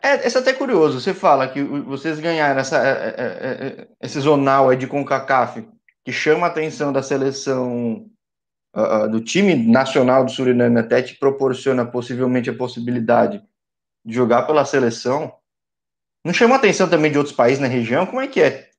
É, 0.02 0.26
esse 0.26 0.38
é 0.38 0.40
até 0.40 0.54
curioso. 0.54 1.02
Você 1.02 1.14
fala 1.14 1.46
que 1.48 1.62
vocês 1.62 2.22
ganharam 2.22 2.60
essa, 2.60 2.78
é, 2.78 2.92
é, 2.92 3.68
é, 3.82 3.88
esse 4.02 4.18
zonal 4.22 4.70
aí 4.70 4.78
de 4.78 4.88
CONCACAF, 4.88 5.68
que 6.06 6.12
chama 6.14 6.48
a 6.48 6.50
atenção 6.50 6.94
da 6.94 7.04
seleção 7.04 8.10
uh, 8.74 9.10
do 9.10 9.20
time 9.20 9.56
nacional 9.56 10.24
do 10.24 10.32
Suriname, 10.32 10.80
até 10.80 11.02
te 11.02 11.16
proporciona 11.20 11.86
possivelmente 11.86 12.50
a 12.50 12.56
possibilidade 12.56 13.44
de 14.04 14.14
jogar 14.14 14.44
pela 14.44 14.66
seleção. 14.66 15.34
Não 16.24 16.34
chamou 16.34 16.56
a 16.56 16.58
atenção 16.58 16.90
também 16.90 17.12
de 17.12 17.18
outros 17.18 17.36
países 17.36 17.60
na 17.60 17.68
região? 17.68 18.06
Como 18.06 18.22
é 18.22 18.28
que 18.28 18.42
é? 18.42 18.70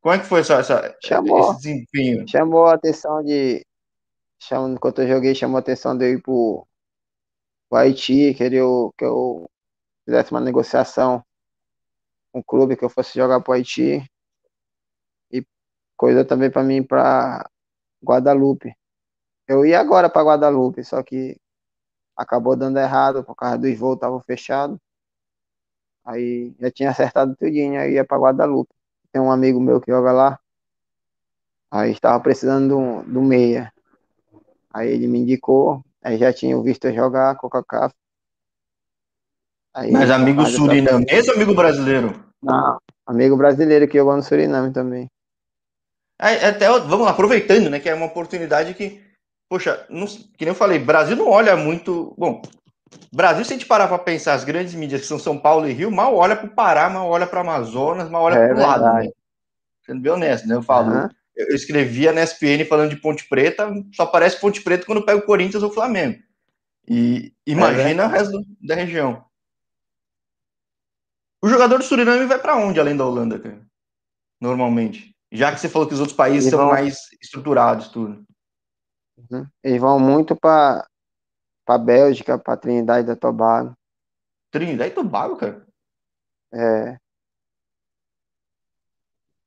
Como 0.00 0.14
é 0.14 0.18
que 0.18 0.26
foi 0.26 0.40
essa, 0.40 0.54
essa 0.54 0.96
chamou, 1.02 1.52
esse 1.52 1.56
desempenho? 1.62 2.28
Chamou 2.28 2.66
a 2.66 2.74
atenção 2.74 3.22
de. 3.22 3.64
Chamando, 4.38 4.78
quando 4.78 5.00
eu 5.00 5.08
joguei, 5.08 5.34
chamou 5.34 5.56
a 5.56 5.60
atenção 5.60 5.96
de 5.96 6.04
eu 6.04 6.18
ir 6.18 6.22
pro, 6.22 6.66
pro 7.70 7.78
Haiti, 7.78 8.34
que 8.34 8.44
eu, 8.44 8.92
que 8.98 9.04
eu 9.04 9.48
fizesse 10.04 10.30
uma 10.30 10.40
negociação 10.40 11.24
com 12.30 12.40
o 12.40 12.44
clube 12.44 12.76
que 12.76 12.84
eu 12.84 12.90
fosse 12.90 13.14
jogar 13.14 13.40
para 13.40 13.52
o 13.52 13.54
Haiti 13.54 14.04
e 15.30 15.46
coisa 15.96 16.24
também 16.24 16.50
para 16.50 16.62
mim 16.62 16.82
para 16.82 17.48
Guadalupe. 18.04 18.74
Eu 19.48 19.64
ia 19.64 19.80
agora 19.80 20.10
para 20.10 20.26
Guadalupe, 20.26 20.84
só 20.84 21.02
que 21.02 21.40
acabou 22.16 22.56
dando 22.56 22.78
errado 22.78 23.24
por 23.24 23.34
causa 23.34 23.58
dos 23.58 23.76
voos 23.78 23.94
estavam 23.94 24.20
fechados. 24.20 24.78
Aí 26.04 26.54
já 26.60 26.70
tinha 26.70 26.90
acertado 26.90 27.36
tudinho, 27.36 27.80
aí 27.80 27.94
ia 27.94 28.04
para 28.04 28.18
Guadalupe. 28.18 28.72
Tem 29.12 29.20
um 29.20 29.30
amigo 29.30 29.60
meu 29.60 29.80
que 29.80 29.90
joga 29.90 30.12
lá. 30.12 30.38
Aí 31.70 31.92
estava 31.92 32.20
precisando 32.20 32.68
do, 32.68 33.12
do 33.12 33.22
meia. 33.22 33.72
Aí 34.72 34.90
ele 34.90 35.06
me 35.06 35.20
indicou, 35.20 35.84
aí 36.02 36.18
já 36.18 36.32
tinha 36.32 36.60
visto 36.60 36.86
eu 36.86 36.94
jogar 36.94 37.36
Coca-Cola. 37.36 37.92
Mas 39.90 40.10
amigo 40.10 40.44
surinamês 40.46 41.28
ou 41.28 41.34
amigo 41.34 41.54
brasileiro? 41.54 42.24
Não, 42.40 42.78
amigo 43.06 43.36
brasileiro 43.36 43.88
que 43.88 43.98
jogou 43.98 44.14
no 44.14 44.22
Suriname 44.22 44.72
também. 44.72 45.10
É, 46.20 46.46
até, 46.46 46.68
vamos 46.68 47.00
lá, 47.00 47.10
aproveitando, 47.10 47.68
né, 47.68 47.80
que 47.80 47.88
é 47.88 47.94
uma 47.94 48.06
oportunidade 48.06 48.72
que, 48.74 49.02
poxa, 49.48 49.86
não, 49.88 50.06
que 50.06 50.44
nem 50.44 50.48
eu 50.48 50.54
falei, 50.54 50.78
Brasil 50.78 51.16
não 51.16 51.28
olha 51.28 51.56
muito. 51.56 52.14
Bom, 52.18 52.42
Brasil, 53.12 53.44
se 53.44 53.52
a 53.52 53.56
gente 53.56 53.66
parar 53.66 53.88
para 53.88 53.98
pensar, 53.98 54.34
as 54.34 54.44
grandes 54.44 54.74
mídias 54.74 55.02
que 55.02 55.06
são 55.06 55.18
São 55.18 55.38
Paulo 55.38 55.68
e 55.68 55.72
Rio, 55.72 55.90
mal 55.90 56.14
olha 56.14 56.36
para 56.36 56.46
o 56.46 56.54
Pará, 56.54 56.88
mal 56.88 57.08
olha 57.08 57.26
para 57.26 57.40
Amazonas, 57.40 58.08
mal 58.08 58.22
olha 58.22 58.34
é 58.34 58.48
para 58.48 58.56
o 58.56 58.60
lado. 58.60 58.84
Né? 58.94 59.10
Sendo 59.84 60.00
bem 60.00 60.12
honesto, 60.12 60.48
né? 60.48 60.54
Eu 60.54 60.62
falo, 60.62 60.92
uhum. 60.92 61.08
eu 61.36 61.54
escrevia 61.54 62.12
na 62.12 62.22
SPN 62.22 62.64
falando 62.64 62.90
de 62.90 62.96
Ponte 62.96 63.28
Preta, 63.28 63.70
só 63.92 64.04
aparece 64.04 64.40
Ponte 64.40 64.62
Preta 64.62 64.86
quando 64.86 65.04
pega 65.04 65.18
o 65.18 65.26
Corinthians 65.26 65.62
ou 65.62 65.70
o 65.70 65.72
Flamengo. 65.72 66.18
E 66.88 67.32
imagina 67.46 68.04
é 68.04 68.06
o 68.06 68.10
resto 68.10 68.42
da 68.60 68.74
região. 68.74 69.24
O 71.42 71.48
jogador 71.48 71.78
do 71.78 71.84
Suriname 71.84 72.26
vai 72.26 72.38
para 72.38 72.56
onde, 72.56 72.80
além 72.80 72.96
da 72.96 73.04
Holanda, 73.04 73.38
cara? 73.38 73.60
Normalmente. 74.40 75.14
Já 75.30 75.52
que 75.52 75.60
você 75.60 75.68
falou 75.68 75.86
que 75.86 75.94
os 75.94 76.00
outros 76.00 76.16
países 76.16 76.44
Eles 76.44 76.50
são 76.50 76.60
vão... 76.60 76.70
mais 76.70 76.96
estruturados, 77.20 77.88
tudo. 77.88 78.24
Uhum. 79.30 79.46
Eles 79.62 79.80
vão 79.80 79.98
muito 79.98 80.36
para 80.36 80.86
para 81.64 81.78
Bélgica, 81.78 82.38
para 82.38 82.58
Trinidade 82.58 83.06
da 83.06 83.16
Tobago. 83.16 83.74
Trinidade 84.50 84.92
e 84.92 84.94
Tobago, 84.94 85.36
cara? 85.36 85.66
É. 86.52 86.98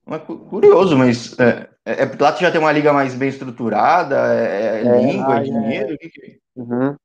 é 0.08 0.20
curioso, 0.20 0.98
mas 0.98 1.38
é, 1.40 1.70
é, 1.86 2.04
é, 2.04 2.18
lá 2.20 2.36
já 2.36 2.52
tem 2.52 2.60
uma 2.60 2.72
liga 2.72 2.92
mais 2.92 3.14
bem 3.14 3.30
estruturada, 3.30 4.34
é, 4.34 4.46
é, 4.46 4.88
é 4.88 5.02
língua, 5.02 5.38
é 5.38 5.44
dinheiro? 5.44 5.94
O 5.94 5.98
que 5.98 6.10
que... 6.10 6.26
É? 6.26 6.60
Uhum. 6.60 6.96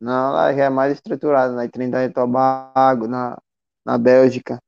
Não, 0.00 0.32
lá 0.32 0.52
já 0.52 0.64
é 0.64 0.68
mais 0.68 0.92
estruturado, 0.92 1.54
na 1.54 1.62
né? 1.62 1.68
Trinidade 1.68 2.10
e 2.10 2.14
Tobago, 2.14 3.08
na, 3.08 3.38
na 3.84 3.96
Bélgica. 3.96 4.58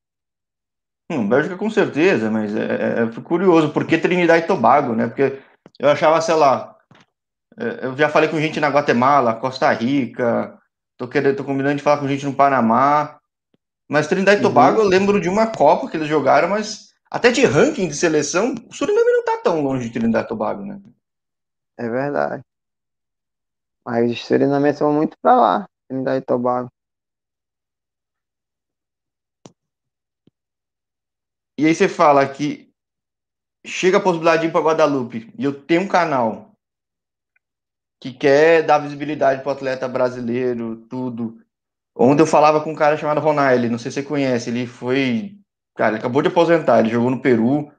Hum, 1.10 1.28
Bélgica 1.28 1.56
com 1.56 1.70
certeza, 1.70 2.30
mas 2.30 2.54
é, 2.56 3.02
é, 3.02 3.20
curioso, 3.22 3.72
porque 3.72 3.98
Trinidade 3.98 4.44
e 4.44 4.48
Tobago, 4.48 4.94
né? 4.94 5.06
Porque 5.06 5.40
eu 5.78 5.88
achava, 5.88 6.20
sei 6.20 6.34
lá, 6.34 6.77
eu 7.82 7.96
já 7.96 8.08
falei 8.08 8.28
com 8.28 8.40
gente 8.40 8.60
na 8.60 8.68
Guatemala, 8.68 9.34
Costa 9.34 9.72
Rica, 9.72 10.58
tô 10.96 11.08
querendo, 11.08 11.36
tô 11.36 11.44
combinando 11.44 11.76
de 11.76 11.82
falar 11.82 11.98
com 11.98 12.08
gente 12.08 12.24
no 12.24 12.34
Panamá, 12.34 13.18
mas 13.88 14.06
Trinidade 14.06 14.40
e 14.40 14.44
uhum. 14.44 14.50
Tobago 14.50 14.80
eu 14.80 14.84
lembro 14.84 15.20
de 15.20 15.28
uma 15.28 15.46
Copa 15.46 15.88
que 15.88 15.96
eles 15.96 16.08
jogaram, 16.08 16.48
mas 16.48 16.88
até 17.10 17.30
de 17.30 17.44
ranking 17.44 17.88
de 17.88 17.94
seleção, 17.94 18.54
o 18.68 18.74
Suriname 18.74 19.12
não 19.12 19.24
tá 19.24 19.38
tão 19.42 19.62
longe 19.62 19.88
de 19.88 19.98
Trinidade 19.98 20.26
e 20.26 20.28
Tobago, 20.28 20.64
né? 20.64 20.80
É 21.78 21.88
verdade. 21.88 22.42
Mas 23.84 24.10
os 24.10 24.26
surinamenses 24.26 24.80
vão 24.80 24.92
muito 24.92 25.16
para 25.22 25.34
lá. 25.34 25.68
Trinidad 25.88 26.18
e 26.18 26.20
Tobago. 26.20 26.68
E 31.56 31.66
aí 31.66 31.74
você 31.74 31.88
fala 31.88 32.28
que 32.28 32.70
chega 33.64 33.96
a 33.96 34.00
possibilidade 34.00 34.42
de 34.42 34.48
ir 34.48 34.52
para 34.52 34.60
Guadalupe 34.60 35.32
e 35.36 35.44
eu 35.44 35.62
tenho 35.64 35.82
um 35.82 35.88
canal 35.88 36.47
que 38.00 38.12
quer 38.12 38.62
dar 38.62 38.78
visibilidade 38.78 39.42
para 39.42 39.50
o 39.50 39.52
atleta 39.52 39.88
brasileiro, 39.88 40.76
tudo. 40.88 41.38
Onde 41.94 42.22
eu 42.22 42.26
falava 42.26 42.60
com 42.60 42.70
um 42.70 42.76
cara 42.76 42.96
chamado 42.96 43.20
Ronaldo, 43.20 43.68
não 43.68 43.78
sei 43.78 43.90
se 43.90 43.96
você 43.96 44.02
conhece, 44.02 44.50
ele 44.50 44.66
foi. 44.66 45.36
Cara, 45.76 45.90
ele 45.90 45.98
acabou 45.98 46.22
de 46.22 46.28
aposentar, 46.28 46.78
ele 46.78 46.90
jogou 46.90 47.10
no 47.10 47.20
Peru, 47.20 47.72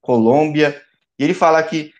Colômbia, 0.00 0.80
e 1.18 1.24
ele 1.24 1.34
fala 1.34 1.62
que 1.62 1.92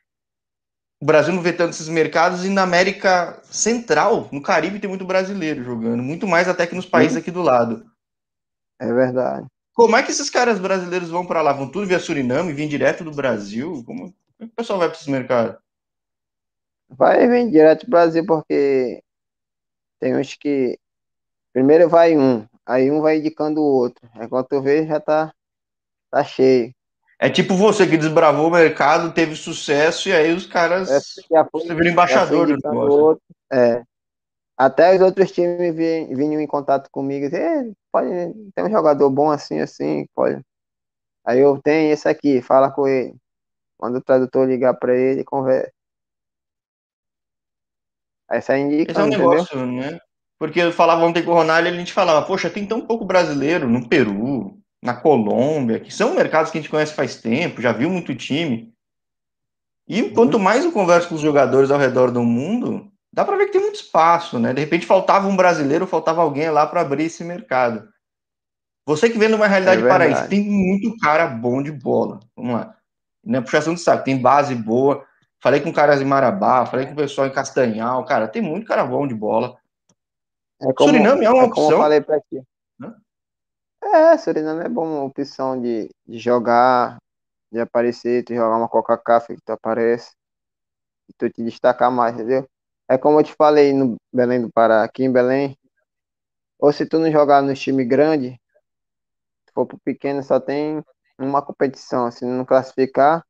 o 1.00 1.06
Brasil 1.06 1.34
não 1.34 1.42
vê 1.42 1.52
tanto 1.52 1.70
esses 1.70 1.88
mercados 1.88 2.44
e 2.44 2.48
na 2.48 2.62
América 2.62 3.40
Central, 3.44 4.28
no 4.32 4.40
Caribe, 4.40 4.78
tem 4.78 4.88
muito 4.88 5.04
brasileiro 5.04 5.62
jogando, 5.62 6.02
muito 6.02 6.26
mais 6.26 6.48
até 6.48 6.66
que 6.66 6.74
nos 6.74 6.86
países 6.86 7.16
aqui 7.16 7.30
do 7.30 7.42
lado. 7.42 7.84
É 8.80 8.92
verdade. 8.92 9.46
Como 9.74 9.96
é 9.96 10.02
que 10.02 10.12
esses 10.12 10.30
caras 10.30 10.58
brasileiros 10.58 11.10
vão 11.10 11.26
para 11.26 11.42
lá? 11.42 11.52
Vão 11.52 11.68
tudo 11.68 11.86
via 11.86 11.98
Suriname, 11.98 12.52
vir 12.52 12.68
direto 12.68 13.02
do 13.02 13.10
Brasil? 13.10 13.82
Como, 13.84 14.02
como 14.02 14.14
é 14.40 14.44
que 14.46 14.52
o 14.52 14.56
pessoal 14.56 14.78
vai 14.78 14.88
para 14.88 14.96
esses 14.96 15.08
mercados? 15.08 15.56
Vai 16.96 17.26
vir 17.28 17.50
direto 17.50 17.84
do 17.86 17.90
Brasil, 17.90 18.24
porque 18.26 19.02
tem 20.00 20.16
uns 20.16 20.34
que. 20.34 20.78
Primeiro 21.52 21.88
vai 21.88 22.16
um, 22.16 22.46
aí 22.66 22.90
um 22.90 23.00
vai 23.00 23.18
indicando 23.18 23.60
o 23.60 23.64
outro. 23.64 24.08
Aí 24.14 24.28
quando 24.28 24.46
tu 24.46 24.60
vê, 24.60 24.86
já 24.86 24.98
tá, 25.00 25.32
tá 26.10 26.24
cheio. 26.24 26.72
É 27.18 27.30
tipo 27.30 27.54
você 27.54 27.86
que 27.86 27.96
desbravou 27.96 28.48
o 28.48 28.50
mercado, 28.50 29.12
teve 29.14 29.36
sucesso, 29.36 30.08
e 30.08 30.12
aí 30.12 30.32
os 30.32 30.46
caras. 30.46 30.90
É, 30.90 31.44
foi, 31.50 31.60
você 31.62 31.74
vira 31.74 31.88
embaixador 31.90 32.46
do 32.48 32.52
negócio. 32.54 33.00
outro. 33.00 33.24
É. 33.52 33.82
Até 34.56 34.94
os 34.94 35.00
outros 35.00 35.32
times 35.32 35.74
vi- 35.74 36.14
vinham 36.14 36.40
em 36.40 36.46
contato 36.46 36.88
comigo 36.90 37.26
e 37.26 37.28
diziam, 37.28 37.64
"Ei, 37.64 37.72
pode, 37.90 38.08
tem 38.54 38.64
um 38.64 38.70
jogador 38.70 39.10
bom 39.10 39.30
assim, 39.30 39.58
assim, 39.60 40.06
pode. 40.14 40.40
Aí 41.24 41.40
eu 41.40 41.60
tenho 41.62 41.92
esse 41.92 42.08
aqui, 42.08 42.42
fala 42.42 42.70
com 42.70 42.86
ele. 42.86 43.16
Quando 43.78 43.96
o 43.96 44.02
tradutor 44.02 44.46
ligar 44.46 44.74
pra 44.74 44.94
ele, 44.96 45.24
conversa. 45.24 45.72
Aí 48.30 48.40
sai 48.40 48.62
Esse 48.62 48.98
é 48.98 49.02
um 49.02 49.06
entendeu? 49.06 49.30
negócio, 49.30 49.66
né? 49.66 49.98
Porque 50.38 50.60
eu 50.60 50.72
falava 50.72 51.04
ontem 51.04 51.22
com 51.22 51.30
o 51.30 51.34
Ronaldo 51.34 51.68
e 51.68 51.70
a 51.70 51.74
gente 51.74 51.92
falava, 51.92 52.26
poxa, 52.26 52.50
tem 52.50 52.66
tão 52.66 52.80
pouco 52.80 53.04
brasileiro 53.04 53.68
no 53.68 53.88
Peru, 53.88 54.58
na 54.82 54.94
Colômbia, 54.94 55.80
que 55.80 55.92
são 55.92 56.14
mercados 56.14 56.50
que 56.50 56.58
a 56.58 56.60
gente 56.60 56.70
conhece 56.70 56.94
faz 56.94 57.16
tempo, 57.16 57.62
já 57.62 57.72
viu 57.72 57.88
muito 57.88 58.14
time. 58.14 58.72
E 59.88 60.10
quanto 60.10 60.38
mais 60.38 60.64
eu 60.64 60.72
converso 60.72 61.08
com 61.08 61.14
os 61.14 61.20
jogadores 61.20 61.70
ao 61.70 61.78
redor 61.78 62.10
do 62.10 62.22
mundo, 62.22 62.90
dá 63.12 63.24
pra 63.24 63.36
ver 63.36 63.46
que 63.46 63.52
tem 63.52 63.60
muito 63.60 63.76
espaço, 63.76 64.38
né? 64.38 64.52
De 64.52 64.60
repente 64.60 64.86
faltava 64.86 65.28
um 65.28 65.36
brasileiro, 65.36 65.86
faltava 65.86 66.22
alguém 66.22 66.50
lá 66.50 66.66
para 66.66 66.80
abrir 66.80 67.04
esse 67.04 67.22
mercado. 67.22 67.88
Você 68.86 69.08
que 69.08 69.18
vem 69.18 69.28
numa 69.28 69.46
realidade 69.46 69.82
É 69.82 69.88
paraense, 69.88 70.28
tem 70.28 70.42
muito 70.42 70.96
cara 70.98 71.26
bom 71.26 71.62
de 71.62 71.72
bola. 71.72 72.20
Vamos 72.36 72.54
lá. 72.54 72.76
Não 73.24 73.38
é 73.38 73.42
puxação 73.42 73.74
de 73.74 73.80
saco, 73.80 74.04
tem 74.04 74.20
base 74.20 74.54
boa. 74.54 75.04
Falei 75.44 75.60
com 75.60 75.70
caras 75.70 76.00
em 76.00 76.06
Marabá, 76.06 76.64
falei 76.64 76.86
com 76.86 76.94
o 76.94 76.96
pessoal 76.96 77.26
em 77.26 77.30
Castanhal, 77.30 78.02
cara, 78.06 78.26
tem 78.26 78.40
muito 78.40 78.66
cara 78.66 78.82
bom 78.82 79.06
de 79.06 79.14
bola. 79.14 79.58
É 80.58 80.72
como, 80.72 80.88
Suriname 80.88 81.22
é 81.22 81.30
uma 81.30 81.44
é 81.44 81.50
como 81.50 81.66
eu 81.66 81.66
opção. 81.66 81.78
falei 81.82 82.00
pra 82.00 82.18
ti. 82.18 82.42
Hã? 82.80 82.96
É, 83.82 84.16
Suriname 84.16 84.64
é 84.64 84.68
bom, 84.70 84.86
uma 84.86 85.04
opção 85.04 85.60
de, 85.60 85.90
de 86.06 86.18
jogar, 86.18 86.96
de 87.52 87.60
aparecer, 87.60 88.24
tu 88.24 88.34
jogar 88.34 88.56
uma 88.56 88.70
Coca-Cola 88.70 89.20
que 89.20 89.36
tu 89.44 89.50
aparece, 89.50 90.14
e 91.10 91.12
tu 91.12 91.28
te 91.28 91.44
destacar 91.44 91.90
mais, 91.90 92.14
entendeu? 92.14 92.48
É 92.88 92.96
como 92.96 93.20
eu 93.20 93.24
te 93.24 93.34
falei 93.34 93.74
no 93.74 93.96
Belém 94.10 94.40
do 94.40 94.50
Pará, 94.50 94.82
aqui 94.82 95.04
em 95.04 95.12
Belém, 95.12 95.58
ou 96.58 96.72
se 96.72 96.86
tu 96.86 96.98
não 96.98 97.12
jogar 97.12 97.42
no 97.42 97.52
time 97.52 97.84
grande, 97.84 98.30
se 99.46 99.52
for 99.52 99.66
pro 99.66 99.78
pequeno, 99.84 100.22
só 100.22 100.40
tem 100.40 100.82
uma 101.18 101.42
competição, 101.42 102.10
se 102.10 102.24
não 102.24 102.46
classificar, 102.46 103.22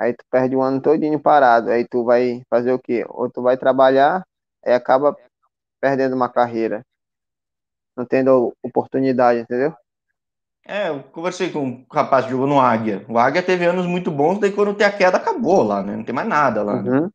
aí 0.00 0.14
tu 0.14 0.24
perde 0.30 0.56
o 0.56 0.62
ano 0.62 0.80
todinho 0.80 1.20
parado, 1.20 1.70
aí 1.70 1.86
tu 1.86 2.02
vai 2.02 2.42
fazer 2.48 2.72
o 2.72 2.78
quê? 2.78 3.04
Ou 3.10 3.30
tu 3.30 3.42
vai 3.42 3.58
trabalhar, 3.58 4.24
aí 4.64 4.72
acaba 4.72 5.14
perdendo 5.78 6.16
uma 6.16 6.28
carreira, 6.30 6.82
não 7.94 8.06
tendo 8.06 8.54
oportunidade, 8.62 9.40
entendeu? 9.40 9.74
É, 10.66 10.88
eu 10.88 11.02
conversei 11.02 11.50
com 11.50 11.64
um 11.64 11.86
rapaz 11.92 12.24
que 12.24 12.30
jogou 12.30 12.46
no 12.46 12.60
Águia. 12.60 13.04
O 13.08 13.18
Águia 13.18 13.42
teve 13.42 13.66
anos 13.66 13.86
muito 13.86 14.10
bons, 14.10 14.38
daí 14.38 14.52
quando 14.52 14.74
tem 14.74 14.86
a 14.86 14.92
queda, 14.92 15.18
acabou 15.18 15.62
lá, 15.62 15.82
né? 15.82 15.96
Não 15.96 16.04
tem 16.04 16.14
mais 16.14 16.28
nada 16.28 16.62
lá. 16.62 16.80
né? 16.80 16.90
Uhum. 16.90 17.10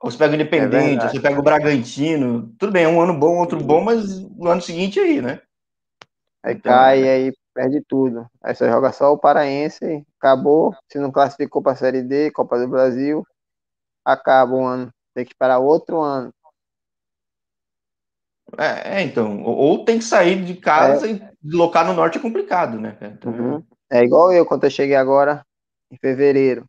Ou 0.00 0.10
você 0.10 0.16
pega 0.16 0.32
o 0.32 0.34
Independente, 0.34 1.04
É 1.04 1.08
você 1.10 1.20
pega 1.20 1.38
o 1.38 1.42
Bragantino. 1.42 2.54
Tudo 2.58 2.72
bem, 2.72 2.84
é 2.84 2.88
um 2.88 3.00
ano 3.00 3.14
bom, 3.14 3.38
outro 3.38 3.62
bom, 3.62 3.82
mas 3.82 4.20
no 4.20 4.48
ano 4.48 4.62
seguinte 4.62 4.98
aí, 4.98 5.20
né? 5.20 5.40
Aí 6.42 6.54
Então, 6.54 6.72
cai, 6.72 7.02
é. 7.06 7.12
aí 7.12 7.32
perde 7.52 7.82
tudo. 7.86 8.26
Aí 8.42 8.54
só 8.54 8.66
joga 8.66 8.92
só 8.92 9.12
o 9.12 9.18
Paraense, 9.18 10.04
acabou. 10.18 10.74
Se 10.90 10.98
não 10.98 11.10
classificou 11.10 11.62
para 11.62 11.72
a 11.72 11.76
Série 11.76 12.02
D, 12.02 12.30
Copa 12.30 12.58
do 12.58 12.68
Brasil, 12.68 13.26
acaba 14.04 14.52
o 14.52 14.64
ano. 14.64 14.92
Tem 15.14 15.24
que 15.24 15.32
esperar 15.32 15.58
outro 15.58 16.00
ano. 16.00 16.32
É, 18.58 18.98
é, 18.98 19.02
então. 19.02 19.42
Ou, 19.42 19.84
tem 19.84 19.98
que 19.98 20.04
sair 20.04 20.44
de 20.44 20.54
casa 20.54 21.08
e 21.08 21.22
deslocar 21.42 21.86
no 21.86 21.94
norte 21.94 22.18
é 22.18 22.20
complicado, 22.20 22.78
né? 22.78 22.96
Então, 23.00 23.32
Uhum. 23.32 23.64
É 23.90 24.02
igual 24.02 24.32
eu, 24.32 24.46
quando 24.46 24.64
eu 24.64 24.70
cheguei 24.70 24.96
agora, 24.96 25.44
em 25.90 25.98
fevereiro. 25.98 26.66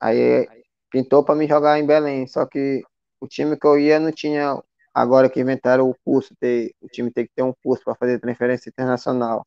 Aí 0.00 0.48
pintou 0.90 1.22
para 1.22 1.34
me 1.34 1.46
jogar 1.46 1.78
em 1.78 1.86
Belém. 1.86 2.26
Só 2.26 2.46
que 2.46 2.82
o 3.20 3.28
time 3.28 3.58
que 3.58 3.66
eu 3.66 3.78
ia 3.78 4.00
não 4.00 4.10
tinha. 4.10 4.58
Agora 4.94 5.28
que 5.28 5.40
inventaram 5.40 5.90
o 5.90 5.96
curso, 6.04 6.34
ter, 6.40 6.72
o 6.80 6.88
time 6.88 7.10
tem 7.10 7.26
que 7.26 7.32
ter 7.34 7.42
um 7.42 7.52
curso 7.62 7.84
para 7.84 7.96
fazer 7.96 8.20
transferência 8.20 8.70
internacional. 8.70 9.44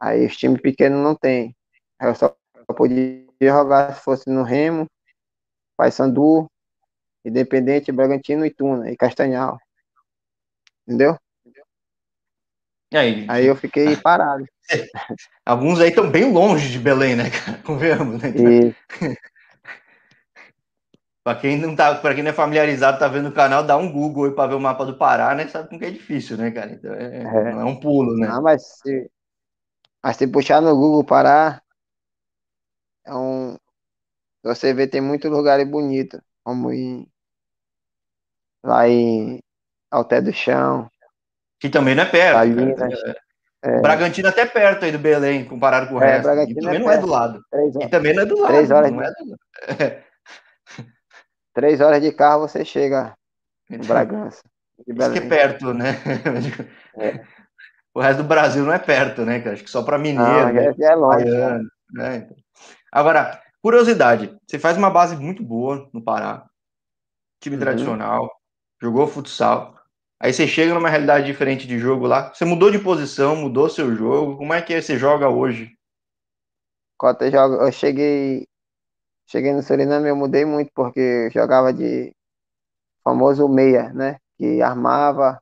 Aí 0.00 0.26
os 0.26 0.36
times 0.36 0.60
pequenos 0.60 1.02
não 1.02 1.14
tem. 1.14 1.54
Aí 1.98 2.08
eu 2.08 2.14
só 2.14 2.34
podia 2.76 3.26
jogar 3.40 3.94
se 3.94 4.02
fosse 4.02 4.30
no 4.30 4.42
Remo, 4.42 4.86
Paysandu, 5.76 6.46
Independente, 7.24 7.92
Bragantino 7.92 8.44
e 8.46 8.50
Tuna, 8.50 8.90
e 8.90 8.96
Castanhal. 8.96 9.58
Entendeu? 10.86 11.16
E 12.92 12.96
aí, 12.96 13.26
Aí 13.28 13.46
eu 13.46 13.54
fiquei 13.56 13.96
parado. 14.02 14.44
alguns 15.44 15.80
aí 15.80 15.90
estão 15.90 16.10
bem 16.10 16.32
longe 16.32 16.70
de 16.70 16.78
Belém, 16.78 17.16
né, 17.16 17.30
cara? 17.30 17.58
Convenhamos, 17.64 18.22
né? 18.22 18.30
E 18.36 18.74
Pra 21.24 21.34
quem 21.34 21.58
não 21.58 21.76
tá, 21.76 21.94
para 21.96 22.14
quem 22.14 22.22
não 22.22 22.30
é 22.30 22.34
familiarizado, 22.34 22.98
tá 22.98 23.06
vendo 23.06 23.28
o 23.28 23.32
canal, 23.34 23.62
dá 23.62 23.76
um 23.76 23.92
Google 23.92 24.24
aí 24.24 24.30
pra 24.30 24.46
ver 24.46 24.54
o 24.54 24.60
mapa 24.60 24.86
do 24.86 24.96
Pará, 24.96 25.34
né? 25.34 25.46
Sabe 25.46 25.68
como 25.68 25.78
que 25.78 25.84
é 25.84 25.90
difícil, 25.90 26.38
né, 26.38 26.50
cara? 26.50 26.72
Então 26.72 26.94
é, 26.94 27.18
É. 27.18 27.50
é 27.50 27.64
um 27.64 27.78
pulo, 27.78 28.16
né? 28.16 28.28
não, 28.28 28.40
mas 28.40 28.62
se, 28.78 29.10
mas 30.02 30.16
se 30.16 30.26
puxar 30.26 30.60
no 30.60 30.74
Google 30.76 31.04
Pará, 31.04 31.62
é 33.04 33.14
um. 33.14 33.56
Você 34.44 34.74
vê, 34.74 34.86
tem 34.88 35.00
muitos 35.00 35.30
lugares 35.30 35.68
bonitos, 35.70 36.20
como 36.44 36.72
em, 36.72 37.06
lá 38.62 38.88
em 38.88 39.40
Alté 39.90 40.20
do 40.20 40.32
Chão, 40.32 40.88
Que 41.60 41.68
também 41.68 41.94
não 41.94 42.04
é 42.04 42.06
perto, 42.06 42.38
Salinas, 42.38 42.76
cara. 42.76 43.16
é, 43.64 43.80
Bragantino 43.80 44.28
até 44.28 44.46
perto 44.46 44.84
aí 44.84 44.92
do 44.92 44.98
Belém, 44.98 45.44
comparado 45.44 45.88
com 45.88 45.94
o 45.96 45.98
É, 45.98 46.04
resto. 46.10 46.22
Bragantino 46.22 46.60
e 46.60 46.62
também 46.62 46.78
é 46.78 46.80
não 46.80 46.90
é 46.90 46.98
do 46.98 47.06
lado. 47.06 47.42
três, 47.50 47.74
E 47.76 47.78
horas, 47.78 47.90
também 47.90 48.14
não 48.14 48.22
é 48.22 48.26
do 48.26 48.38
lado. 48.40 48.52
Três 48.52 48.70
horas 48.70 48.92
não 48.92 49.02
de- 49.02 49.06
é 49.06 50.04
três 51.54 51.80
horas 51.80 52.00
de 52.00 52.12
carro 52.12 52.40
você 52.48 52.64
chega 52.64 53.14
em 53.70 53.78
Bragança. 53.86 54.42
Isso 54.96 55.10
que 55.12 55.18
é 55.18 55.28
perto, 55.28 55.74
né? 55.74 55.92
O 57.98 58.00
resto 58.00 58.22
do 58.22 58.28
Brasil 58.28 58.64
não 58.64 58.72
é 58.72 58.78
perto, 58.78 59.24
né, 59.24 59.40
cara? 59.40 59.54
Acho 59.54 59.64
que 59.64 59.70
só 59.70 59.82
para 59.82 59.98
mineiro, 59.98 60.52
né? 60.54 60.62
já, 60.66 60.72
já 60.72 60.92
é 60.92 60.94
longe. 60.94 61.24
Baiano, 61.24 61.68
né? 61.92 62.16
Então. 62.18 62.36
Agora, 62.92 63.42
curiosidade, 63.60 64.38
você 64.46 64.56
faz 64.56 64.76
uma 64.76 64.88
base 64.88 65.16
muito 65.16 65.42
boa 65.42 65.90
no 65.92 66.00
Pará, 66.00 66.46
time 67.40 67.56
Uhum. 67.56 67.60
tradicional, 67.60 68.30
jogou 68.80 69.08
futsal, 69.08 69.74
aí 70.20 70.32
você 70.32 70.46
chega 70.46 70.72
numa 70.74 70.88
realidade 70.88 71.26
diferente 71.26 71.66
de 71.66 71.76
jogo 71.76 72.06
lá, 72.06 72.32
você 72.32 72.44
mudou 72.44 72.70
de 72.70 72.78
posição, 72.78 73.34
mudou 73.34 73.68
seu 73.68 73.92
jogo, 73.96 74.36
como 74.36 74.54
é 74.54 74.62
que 74.62 74.80
você 74.80 74.96
joga 74.96 75.28
hoje? 75.28 75.76
Quando 76.96 77.22
eu, 77.22 77.32
jogo, 77.32 77.54
eu 77.56 77.72
cheguei, 77.72 78.46
cheguei 79.26 79.52
no 79.52 79.60
Suriname, 79.60 80.08
eu 80.08 80.14
mudei 80.14 80.44
muito, 80.44 80.70
porque 80.72 81.00
eu 81.00 81.30
jogava 81.32 81.72
de 81.72 82.14
famoso 83.02 83.48
meia, 83.48 83.92
né? 83.92 84.18
Que 84.36 84.62
armava, 84.62 85.40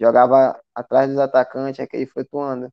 jogava 0.00 0.58
atrás 0.74 1.08
dos 1.10 1.18
atacantes, 1.18 1.80
aquele 1.80 2.06
flutuando. 2.06 2.72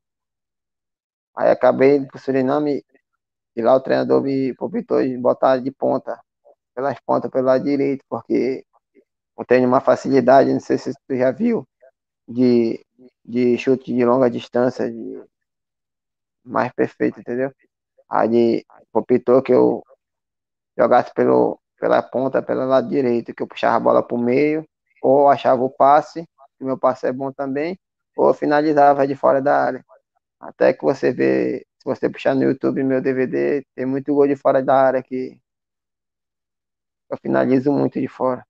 Aí 1.34 1.50
acabei 1.50 2.04
pro 2.06 2.18
Suriname 2.18 2.84
e 3.54 3.62
lá 3.62 3.74
o 3.74 3.80
treinador 3.80 4.22
me 4.22 4.54
optou 4.58 5.02
de 5.02 5.16
botar 5.18 5.58
de 5.58 5.70
ponta, 5.70 6.20
pelas 6.74 6.98
pontas, 7.00 7.30
pelo 7.30 7.46
lado 7.46 7.64
direito, 7.64 8.04
porque 8.08 8.64
eu 9.38 9.44
tenho 9.44 9.68
uma 9.68 9.80
facilidade, 9.80 10.52
não 10.52 10.60
sei 10.60 10.78
se 10.78 10.92
tu 11.06 11.16
já 11.16 11.30
viu, 11.30 11.66
de, 12.28 12.84
de 13.24 13.58
chute 13.58 13.94
de 13.94 14.04
longa 14.04 14.30
distância, 14.30 14.90
de 14.90 15.22
mais 16.44 16.72
perfeito, 16.72 17.20
entendeu? 17.20 17.52
Aí 18.08 18.64
optou 18.92 19.42
que 19.42 19.52
eu 19.52 19.82
jogasse 20.78 21.12
pelo, 21.14 21.58
pela 21.78 22.02
ponta, 22.02 22.42
pelo 22.42 22.66
lado 22.66 22.88
direito, 22.88 23.34
que 23.34 23.42
eu 23.42 23.46
puxava 23.46 23.76
a 23.76 23.80
bola 23.80 24.02
pro 24.02 24.18
meio, 24.18 24.66
ou 25.02 25.28
achava 25.28 25.62
o 25.62 25.70
passe, 25.70 26.26
que 26.58 26.64
meu 26.64 26.78
passe 26.78 27.06
é 27.06 27.12
bom 27.12 27.32
também, 27.32 27.78
ou 28.16 28.32
finalizava 28.34 29.06
de 29.06 29.14
fora 29.14 29.40
da 29.40 29.56
área. 29.56 29.84
Até 30.40 30.72
que 30.72 30.82
você 30.82 31.12
vê, 31.12 31.66
se 31.78 31.84
você 31.84 32.08
puxar 32.08 32.34
no 32.34 32.42
YouTube 32.42 32.82
meu 32.82 33.00
DVD, 33.00 33.64
tem 33.74 33.86
muito 33.86 34.14
gol 34.14 34.26
de 34.26 34.36
fora 34.36 34.62
da 34.62 34.74
área 34.74 35.02
que 35.02 35.38
eu 37.10 37.16
finalizo 37.18 37.72
muito 37.72 38.00
de 38.00 38.08
fora. 38.08 38.44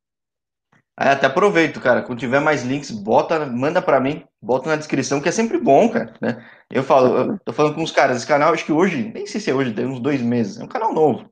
Aí 0.98 1.10
até 1.10 1.26
aproveito, 1.26 1.78
cara. 1.78 2.02
Quando 2.02 2.18
tiver 2.18 2.40
mais 2.40 2.64
links, 2.64 2.90
bota, 2.90 3.44
manda 3.44 3.82
para 3.82 4.00
mim, 4.00 4.24
bota 4.40 4.70
na 4.70 4.76
descrição, 4.76 5.20
que 5.20 5.28
é 5.28 5.32
sempre 5.32 5.58
bom, 5.58 5.90
cara. 5.90 6.14
Né? 6.22 6.42
Eu 6.70 6.82
falo, 6.82 7.16
eu 7.16 7.38
tô 7.40 7.52
falando 7.52 7.74
com 7.74 7.82
os 7.82 7.92
caras, 7.92 8.16
esse 8.16 8.26
canal, 8.26 8.54
acho 8.54 8.64
que 8.64 8.72
hoje, 8.72 9.12
nem 9.12 9.26
sei 9.26 9.40
se 9.40 9.50
é 9.50 9.54
hoje, 9.54 9.74
tem 9.74 9.86
uns 9.86 10.00
dois 10.00 10.22
meses, 10.22 10.58
é 10.58 10.64
um 10.64 10.68
canal 10.68 10.94
novo. 10.94 11.30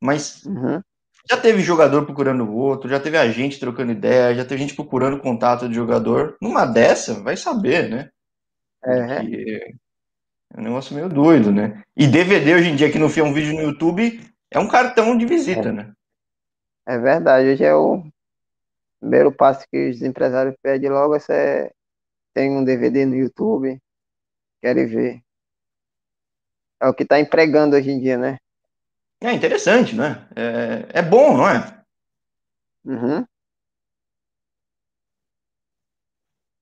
Mas 0.00 0.44
uhum. 0.44 0.82
Já 1.30 1.36
teve 1.36 1.60
jogador 1.60 2.04
procurando 2.04 2.44
o 2.44 2.54
outro, 2.54 2.88
já 2.88 2.98
teve 2.98 3.18
a 3.18 3.28
gente 3.30 3.60
trocando 3.60 3.92
ideia, 3.92 4.34
já 4.34 4.44
teve 4.44 4.62
gente 4.62 4.74
procurando 4.74 5.20
contato 5.20 5.68
de 5.68 5.74
jogador. 5.74 6.36
Numa 6.40 6.64
dessa, 6.64 7.20
vai 7.22 7.36
saber, 7.36 7.88
né? 7.90 8.10
É. 8.82 9.20
Porque 9.20 9.74
é 10.54 10.60
um 10.60 10.62
negócio 10.62 10.94
meio 10.94 11.08
doido, 11.08 11.52
né? 11.52 11.82
E 11.96 12.06
DVD 12.06 12.54
hoje 12.54 12.70
em 12.70 12.76
dia, 12.76 12.90
que 12.90 12.98
não 12.98 13.10
foi 13.10 13.22
um 13.22 13.34
vídeo 13.34 13.54
no 13.54 13.62
YouTube, 13.62 14.20
é 14.50 14.58
um 14.58 14.68
cartão 14.68 15.16
de 15.16 15.26
visita, 15.26 15.68
é. 15.68 15.72
né? 15.72 15.92
É 16.86 16.98
verdade, 16.98 17.48
hoje 17.48 17.64
é 17.64 17.74
o 17.74 18.02
primeiro 18.98 19.30
passo 19.30 19.66
que 19.70 19.90
os 19.90 20.02
empresários 20.02 20.56
pedem 20.62 20.88
logo 20.88 21.16
é 21.28 21.70
tem 22.32 22.50
um 22.50 22.64
DVD 22.64 23.04
no 23.04 23.16
YouTube, 23.16 23.78
querem 24.62 24.86
ver. 24.86 25.20
É 26.80 26.88
o 26.88 26.94
que 26.94 27.02
está 27.02 27.18
empregando 27.18 27.76
hoje 27.76 27.90
em 27.90 28.00
dia, 28.00 28.16
né? 28.16 28.38
É 29.20 29.32
interessante, 29.32 29.94
né? 29.94 30.28
É, 30.36 31.00
é 31.00 31.02
bom, 31.02 31.36
não 31.36 31.48
é? 31.48 31.84
Uhum. 32.84 33.26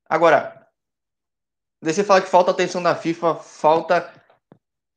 Agora, 0.09 0.67
você 1.83 2.03
fala 2.03 2.23
que 2.23 2.29
falta 2.29 2.51
atenção 2.51 2.83
da 2.83 2.95
FIFA, 2.95 3.37
falta. 3.37 4.13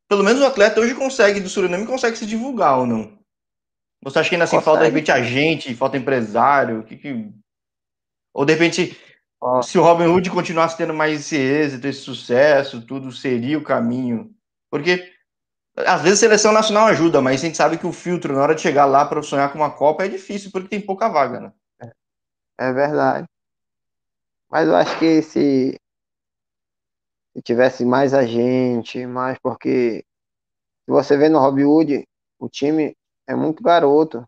Pelo 0.08 0.24
menos 0.24 0.41
o 0.41 0.45
atleta 0.45 0.80
hoje 0.80 0.95
consegue, 0.95 1.39
do 1.39 1.50
Suriname, 1.50 1.86
consegue 1.86 2.17
se 2.17 2.26
divulgar 2.26 2.80
ou 2.80 2.86
não? 2.86 3.19
Você 4.02 4.19
acha 4.19 4.30
que 4.30 4.36
ainda 4.36 4.45
assim 4.45 4.62
falta, 4.62 4.84
de 4.84 4.89
repente, 4.89 5.12
agente, 5.12 5.76
falta 5.76 5.98
empresário? 5.98 6.84
Que 6.84 6.98
que... 6.98 7.32
Ou 8.34 8.45
de 8.45 8.54
repente, 8.54 8.98
oh. 9.41 9.62
se 9.62 9.78
o 9.78 9.84
Robin 9.84 10.06
Hood 10.06 10.30
continuasse 10.30 10.78
tendo 10.78 10.93
mais 10.93 11.19
esse 11.19 11.36
êxito, 11.36 11.86
esse 11.86 12.00
sucesso, 12.00 12.86
tudo 12.86 13.12
seria 13.12 13.58
o 13.58 13.63
caminho? 13.63 14.34
Porque 14.72 15.13
às 15.85 16.01
vezes 16.01 16.19
a 16.19 16.21
seleção 16.21 16.51
nacional 16.51 16.87
ajuda, 16.87 17.21
mas 17.21 17.41
a 17.41 17.45
gente 17.45 17.57
sabe 17.57 17.77
que 17.77 17.87
o 17.87 17.93
filtro 17.93 18.33
na 18.33 18.41
hora 18.41 18.55
de 18.55 18.61
chegar 18.61 18.85
lá 18.85 19.05
para 19.05 19.21
sonhar 19.21 19.51
com 19.51 19.59
uma 19.59 19.71
Copa 19.71 20.05
é 20.05 20.07
difícil 20.07 20.51
porque 20.51 20.67
tem 20.67 20.81
pouca 20.81 21.09
vaga, 21.09 21.39
né? 21.39 21.53
É 22.57 22.71
verdade. 22.73 23.27
Mas 24.49 24.67
eu 24.67 24.75
acho 24.75 24.99
que 24.99 25.21
se, 25.21 25.79
se 27.35 27.41
tivesse 27.41 27.85
mais 27.85 28.13
agente, 28.13 29.05
mais 29.05 29.37
porque 29.39 30.03
se 30.85 30.91
você 30.91 31.17
vê 31.17 31.29
no 31.29 31.39
Hood, 31.39 32.05
o 32.39 32.49
time 32.49 32.95
é 33.27 33.35
muito 33.35 33.63
garoto. 33.63 34.27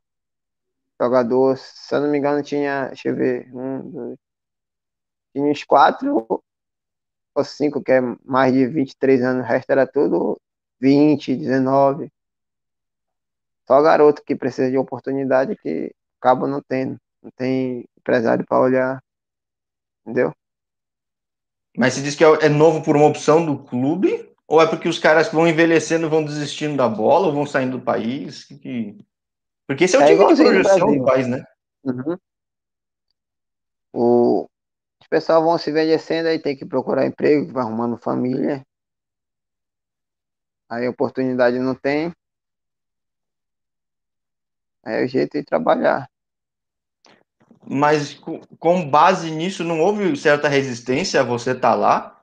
Jogador, 1.02 1.58
se 1.58 1.96
eu 1.96 2.02
não 2.02 2.10
me 2.10 2.18
engano, 2.20 2.44
tinha, 2.44 2.88
deixa 2.88 3.10
eu 3.10 3.16
ver, 3.16 3.50
um, 3.54 3.90
dois, 3.90 4.20
tinha 5.34 5.46
uns 5.46 5.64
quatro 5.64 6.26
ou 7.36 7.44
cinco, 7.44 7.84
que 7.84 7.92
é 7.92 8.02
mais 8.24 8.54
de 8.54 8.68
23 8.68 9.22
anos, 9.24 9.44
o 9.44 9.48
resto 9.48 9.70
era 9.72 9.88
tudo 9.88 10.40
20, 10.82 11.36
19. 11.36 12.12
Só 13.68 13.82
garoto 13.82 14.24
que 14.24 14.36
precisa 14.36 14.70
de 14.70 14.78
oportunidade 14.78 15.56
que 15.56 15.94
acaba 16.20 16.48
não 16.48 16.62
tendo. 16.62 16.98
Não 17.22 17.32
tem 17.32 17.86
empresário 17.98 18.44
para 18.46 18.60
olhar. 18.60 19.04
Entendeu? 20.02 20.34
Mas 21.78 21.94
você 21.94 22.02
diz 22.02 22.16
que 22.16 22.26
é, 22.26 22.46
é 22.46 22.50
novo 22.50 22.84
por 22.84 22.98
uma 22.98 23.06
opção 23.06 23.46
do 23.46 23.64
clube? 23.64 24.30
Ou 24.48 24.62
é 24.62 24.68
porque 24.68 24.90
os 24.90 25.00
caras 25.00 25.32
vão 25.32 25.48
envelhecendo, 25.48 26.10
vão 26.10 26.26
desistindo 26.26 26.76
da 26.76 26.90
bola, 26.90 27.28
ou 27.28 27.34
vão 27.34 27.46
saindo 27.46 27.78
do 27.78 27.84
país? 27.84 28.44
Que... 28.44 28.98
Porque 29.66 29.86
esse 29.86 29.96
é 29.96 30.00
o 30.00 30.02
é 30.02 30.08
tipo 30.08 30.34
de 30.34 30.44
projeção 30.44 30.98
do 30.98 31.06
país, 31.06 31.28
né? 31.28 31.46
Uhum. 31.84 32.18
O... 33.94 34.50
Os 35.02 35.08
pessoal 35.08 35.44
vão 35.44 35.58
se 35.58 35.70
envelhecendo, 35.70 36.28
aí 36.28 36.40
tem 36.40 36.58
que 36.58 36.66
procurar 36.66 37.06
emprego, 37.06 37.54
vai 37.54 37.64
arrumando 37.64 37.98
família. 37.98 38.66
Aí 40.72 40.88
oportunidade 40.88 41.60
não 41.60 41.76
tem. 41.76 42.16
Aí 44.86 45.02
é 45.02 45.04
o 45.04 45.08
jeito 45.08 45.38
de 45.38 45.44
trabalhar. 45.44 46.10
Mas 47.68 48.14
com 48.58 48.90
base 48.90 49.30
nisso, 49.32 49.66
não 49.66 49.82
houve 49.82 50.16
certa 50.16 50.48
resistência 50.48 51.20
a 51.20 51.26
você 51.26 51.52
estar 51.52 51.72
tá 51.72 51.76
lá? 51.76 52.22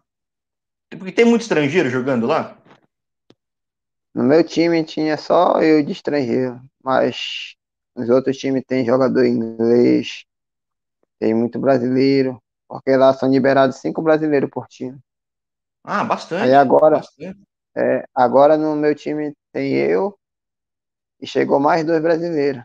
Porque 0.88 1.12
tem 1.12 1.26
muito 1.26 1.42
estrangeiro 1.42 1.90
jogando 1.90 2.26
lá? 2.26 2.56
No 4.14 4.24
meu 4.24 4.42
time 4.42 4.82
tinha 4.82 5.18
só 5.18 5.60
eu 5.60 5.84
de 5.84 5.92
estrangeiro, 5.92 6.58
mas 6.82 7.54
nos 7.94 8.08
outros 8.08 8.38
times 8.38 8.64
tem 8.66 8.84
jogador 8.84 9.26
inglês, 9.26 10.24
tem 11.18 11.34
muito 11.34 11.58
brasileiro, 11.58 12.42
porque 12.66 12.96
lá 12.96 13.12
são 13.12 13.30
liberados 13.30 13.76
cinco 13.76 14.00
brasileiros 14.00 14.48
por 14.50 14.66
time. 14.66 14.98
Ah, 15.84 16.02
bastante. 16.02 16.44
Aí 16.44 16.54
agora, 16.54 16.96
bastante. 16.96 17.47
É, 17.80 18.04
agora 18.12 18.56
no 18.56 18.74
meu 18.74 18.92
time 18.92 19.32
tem 19.52 19.72
eu 19.72 20.18
e 21.20 21.26
chegou 21.28 21.60
mais 21.60 21.84
dois 21.84 22.02
brasileiros. 22.02 22.64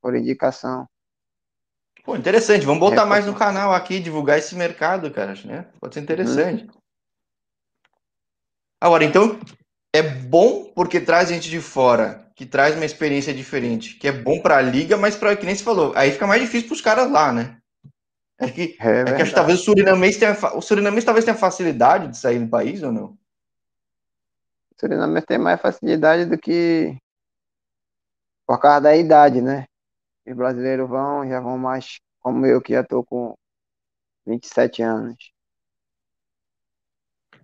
Por 0.00 0.14
indicação. 0.14 0.86
Pô, 2.04 2.14
interessante. 2.14 2.64
Vamos 2.64 2.78
botar 2.78 3.02
é, 3.02 3.06
mais 3.06 3.26
no 3.26 3.34
canal 3.34 3.72
aqui, 3.72 3.98
divulgar 3.98 4.38
esse 4.38 4.54
mercado, 4.54 5.10
cara, 5.10 5.34
né? 5.44 5.66
Pode 5.80 5.94
ser 5.94 6.00
interessante. 6.00 6.62
Uhum. 6.62 6.80
Agora, 8.80 9.02
então, 9.02 9.40
é 9.92 10.02
bom 10.02 10.72
porque 10.72 11.00
traz 11.00 11.28
gente 11.28 11.50
de 11.50 11.60
fora, 11.60 12.30
que 12.36 12.46
traz 12.46 12.76
uma 12.76 12.84
experiência 12.84 13.34
diferente, 13.34 13.96
que 13.96 14.06
é 14.06 14.12
bom 14.12 14.40
para 14.40 14.58
a 14.58 14.62
liga, 14.62 14.96
mas 14.96 15.16
para 15.16 15.34
que 15.34 15.44
nem 15.44 15.56
você 15.56 15.64
falou, 15.64 15.92
aí 15.96 16.12
fica 16.12 16.26
mais 16.26 16.40
difícil 16.40 16.68
para 16.68 16.74
os 16.74 16.80
caras 16.80 17.10
lá, 17.10 17.32
né? 17.32 17.58
É 18.38 18.50
que, 18.50 18.76
é, 18.80 19.00
é 19.00 19.04
que 19.04 19.22
acho 19.22 19.30
que 19.30 19.34
talvez 19.34 19.60
o 19.60 19.64
surinamês 19.64 20.18
tenha, 20.18 20.36
o 20.54 20.60
surinamês 20.60 21.04
talvez 21.04 21.24
tenha 21.24 21.36
facilidade 21.36 22.08
de 22.08 22.18
sair 22.18 22.38
do 22.38 22.48
país 22.48 22.82
ou 22.82 22.92
não? 22.92 23.06
O 24.70 24.78
surinamês 24.78 25.24
tem 25.24 25.38
mais 25.38 25.60
facilidade 25.60 26.26
do 26.26 26.36
que 26.36 26.96
por 28.46 28.60
causa 28.60 28.82
da 28.82 28.96
idade, 28.96 29.40
né? 29.40 29.66
Os 30.26 30.34
brasileiros 30.34 30.88
vão, 30.88 31.26
já 31.28 31.40
vão 31.40 31.56
mais 31.56 31.98
como 32.20 32.44
eu, 32.44 32.60
que 32.60 32.74
já 32.74 32.84
tô 32.84 33.02
com 33.04 33.34
27 34.26 34.82
anos. 34.82 35.32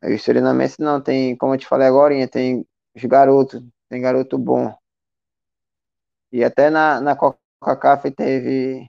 Aí 0.02 0.14
os 0.14 0.22
surinamenses 0.22 0.78
não, 0.78 1.00
tem, 1.00 1.36
como 1.36 1.54
eu 1.54 1.58
te 1.58 1.66
falei 1.66 1.86
agora, 1.88 2.14
tem 2.28 2.66
os 2.94 3.04
garotos, 3.04 3.62
tem 3.88 4.02
garoto 4.02 4.36
bom. 4.36 4.76
E 6.32 6.42
até 6.42 6.70
na, 6.70 7.00
na 7.00 7.16
Coca-Cola 7.16 8.10
teve 8.10 8.88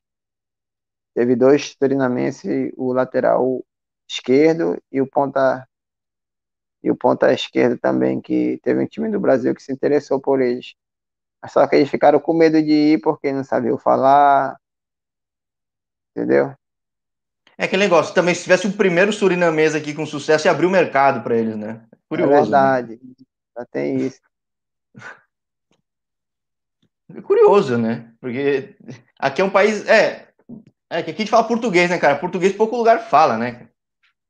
teve 1.13 1.35
dois 1.35 1.75
treinamentos, 1.75 2.41
o 2.75 2.93
lateral 2.93 3.63
esquerdo 4.07 4.77
e 4.91 5.01
o 5.01 5.07
ponta 5.07 5.67
e 6.83 6.91
o 6.91 6.95
ponta 6.95 7.31
esquerdo 7.31 7.79
também, 7.79 8.19
que 8.19 8.59
teve 8.61 8.83
um 8.83 8.87
time 8.87 9.09
do 9.09 9.19
Brasil 9.19 9.55
que 9.55 9.63
se 9.63 9.71
interessou 9.71 10.19
por 10.19 10.41
eles. 10.41 10.75
Só 11.47 11.65
que 11.65 11.77
eles 11.77 11.89
ficaram 11.89 12.19
com 12.19 12.33
medo 12.33 12.61
de 12.61 12.93
ir 12.93 13.01
porque 13.01 13.31
não 13.31 13.43
sabiam 13.43 13.77
falar. 13.77 14.57
Entendeu? 16.11 16.53
É 17.57 17.65
aquele 17.65 17.83
negócio, 17.83 18.13
também 18.13 18.35
se 18.35 18.43
tivesse 18.43 18.67
o 18.67 18.73
primeiro 18.73 19.13
surinamês 19.13 19.75
aqui 19.75 19.93
com 19.93 20.05
sucesso, 20.05 20.47
ia 20.47 20.51
abrir 20.51 20.65
o 20.65 20.71
mercado 20.71 21.23
para 21.23 21.37
eles, 21.37 21.55
né? 21.55 21.85
Curioso. 22.09 22.33
É 22.33 22.41
verdade, 22.41 22.99
né? 23.01 23.25
já 23.57 23.65
tem 23.65 23.97
isso. 23.97 24.21
É 27.15 27.21
curioso, 27.21 27.77
né? 27.77 28.11
Porque 28.19 28.75
aqui 29.19 29.41
é 29.41 29.45
um 29.45 29.49
país. 29.49 29.87
É, 29.87 30.32
é 30.99 31.03
que 31.03 31.11
aqui 31.11 31.21
a 31.21 31.25
gente 31.25 31.31
fala 31.31 31.47
português, 31.47 31.89
né, 31.89 31.97
cara? 31.97 32.17
Português 32.17 32.53
pouco 32.53 32.77
lugar 32.77 32.99
fala, 32.99 33.37
né? 33.37 33.69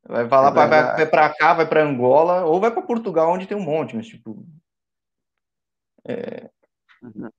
Vai 0.06 0.28
falar, 0.28 0.49
é 0.49 0.54
vai, 0.54 0.67
vai 0.67 1.06
para 1.06 1.34
cá, 1.34 1.54
vai 1.54 1.67
para 1.67 1.84
Angola, 1.84 2.43
ou 2.45 2.60
vai 2.60 2.71
para 2.71 2.82
Portugal, 2.82 3.32
onde 3.32 3.47
tem 3.47 3.56
um 3.56 3.63
monte, 3.63 3.95
mas 3.95 4.08
tipo. 4.08 4.45
É... 6.06 6.49
Uhum. 7.02 7.30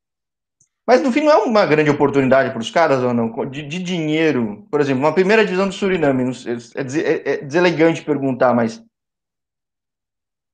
Mas 0.87 1.02
no 1.02 1.10
fim 1.10 1.22
não 1.22 1.32
é 1.32 1.37
uma 1.37 1.64
grande 1.64 1.90
oportunidade 1.90 2.50
para 2.50 2.60
os 2.60 2.70
caras 2.70 3.02
ou 3.02 3.14
não? 3.14 3.30
De, 3.48 3.62
de, 3.62 3.82
dinheiro, 3.82 4.66
por 4.70 4.80
exemplo, 4.80 5.02
uma 5.02 5.14
primeira 5.14 5.44
divisão 5.44 5.66
do 5.66 5.74
Suriname, 5.74 6.24
é, 6.24 6.80
é, 6.80 7.34
é 7.34 7.37
deselegante 7.38 8.04
perguntar, 8.04 8.54
mas 8.54 8.84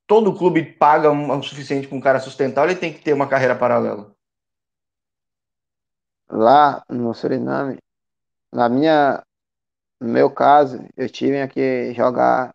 todo 0.07 0.37
clube 0.37 0.65
paga 0.65 1.11
o 1.11 1.43
suficiente 1.43 1.89
para 1.89 1.97
um 1.97 2.01
cara 2.01 2.21
sustentar 2.21 2.63
ou 2.63 2.71
ele 2.71 2.79
tem 2.79 2.93
que 2.93 3.01
ter 3.01 3.13
uma 3.13 3.29
carreira 3.29 3.57
paralela? 3.57 4.15
Lá 6.29 6.85
no 6.89 7.13
Suriname, 7.13 7.79
na 8.53 8.69
minha, 8.69 9.23
no 10.01 10.09
meu 10.09 10.31
caso, 10.33 10.79
eu 10.97 11.09
tive 11.11 11.47
que 11.49 11.93
jogar 11.95 12.53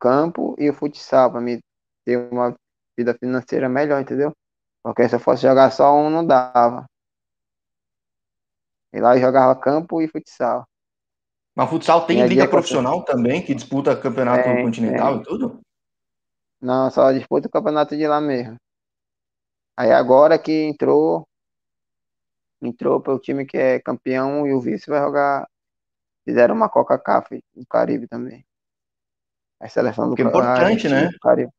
campo 0.00 0.54
e 0.58 0.70
o 0.70 0.74
futsal 0.74 1.30
para 1.32 1.40
me 1.40 1.60
ter 2.06 2.18
uma 2.32 2.54
vida 2.98 3.14
financeira 3.14 3.68
melhor, 3.68 4.00
entendeu? 4.00 4.32
Porque 4.84 5.08
se 5.08 5.16
eu 5.16 5.20
fosse 5.20 5.42
jogar 5.42 5.70
só 5.72 5.94
um, 5.96 6.10
não 6.10 6.26
dava. 6.26 6.86
E 8.92 9.00
lá 9.00 9.16
eu 9.16 9.20
jogava 9.20 9.58
campo 9.60 10.00
e 10.02 10.08
futsal. 10.08 10.64
Mas 11.56 11.68
futsal 11.70 12.06
tem 12.06 12.26
liga 12.26 12.44
eu- 12.44 12.50
profissional 12.50 13.04
também, 13.04 13.44
que 13.44 13.54
disputa 13.54 13.96
campeonato 13.96 14.44
Tem, 14.44 14.64
continental 14.64 15.14
tem. 15.14 15.20
e 15.20 15.24
tudo? 15.24 15.60
Não, 16.60 16.90
só 16.90 17.12
disputa 17.12 17.48
o 17.48 17.50
campeonato 17.50 17.96
de 17.96 18.06
lá 18.06 18.20
mesmo. 18.20 18.56
Aí 19.78 19.92
agora 19.92 20.38
que 20.38 20.52
entrou, 20.52 21.26
entrou 22.60 23.00
para 23.00 23.14
o 23.14 23.18
time 23.18 23.44
que 23.46 23.56
é 23.56 23.80
campeão 23.80 24.46
e 24.46 24.52
o 24.52 24.60
vice 24.60 24.88
vai 24.88 25.00
jogar. 25.00 25.48
Fizeram 26.24 26.54
uma 26.54 26.68
Coca-Cola 26.68 27.24
no 27.54 27.66
Caribe 27.66 28.06
também. 28.06 28.44
A 29.60 29.68
seleção 29.68 30.08
do 30.08 30.14
Que 30.14 30.22
é 30.22 30.24
importante, 30.24 30.88
né? 30.88 31.08
do 31.08 31.18
Caribe. 31.18 31.52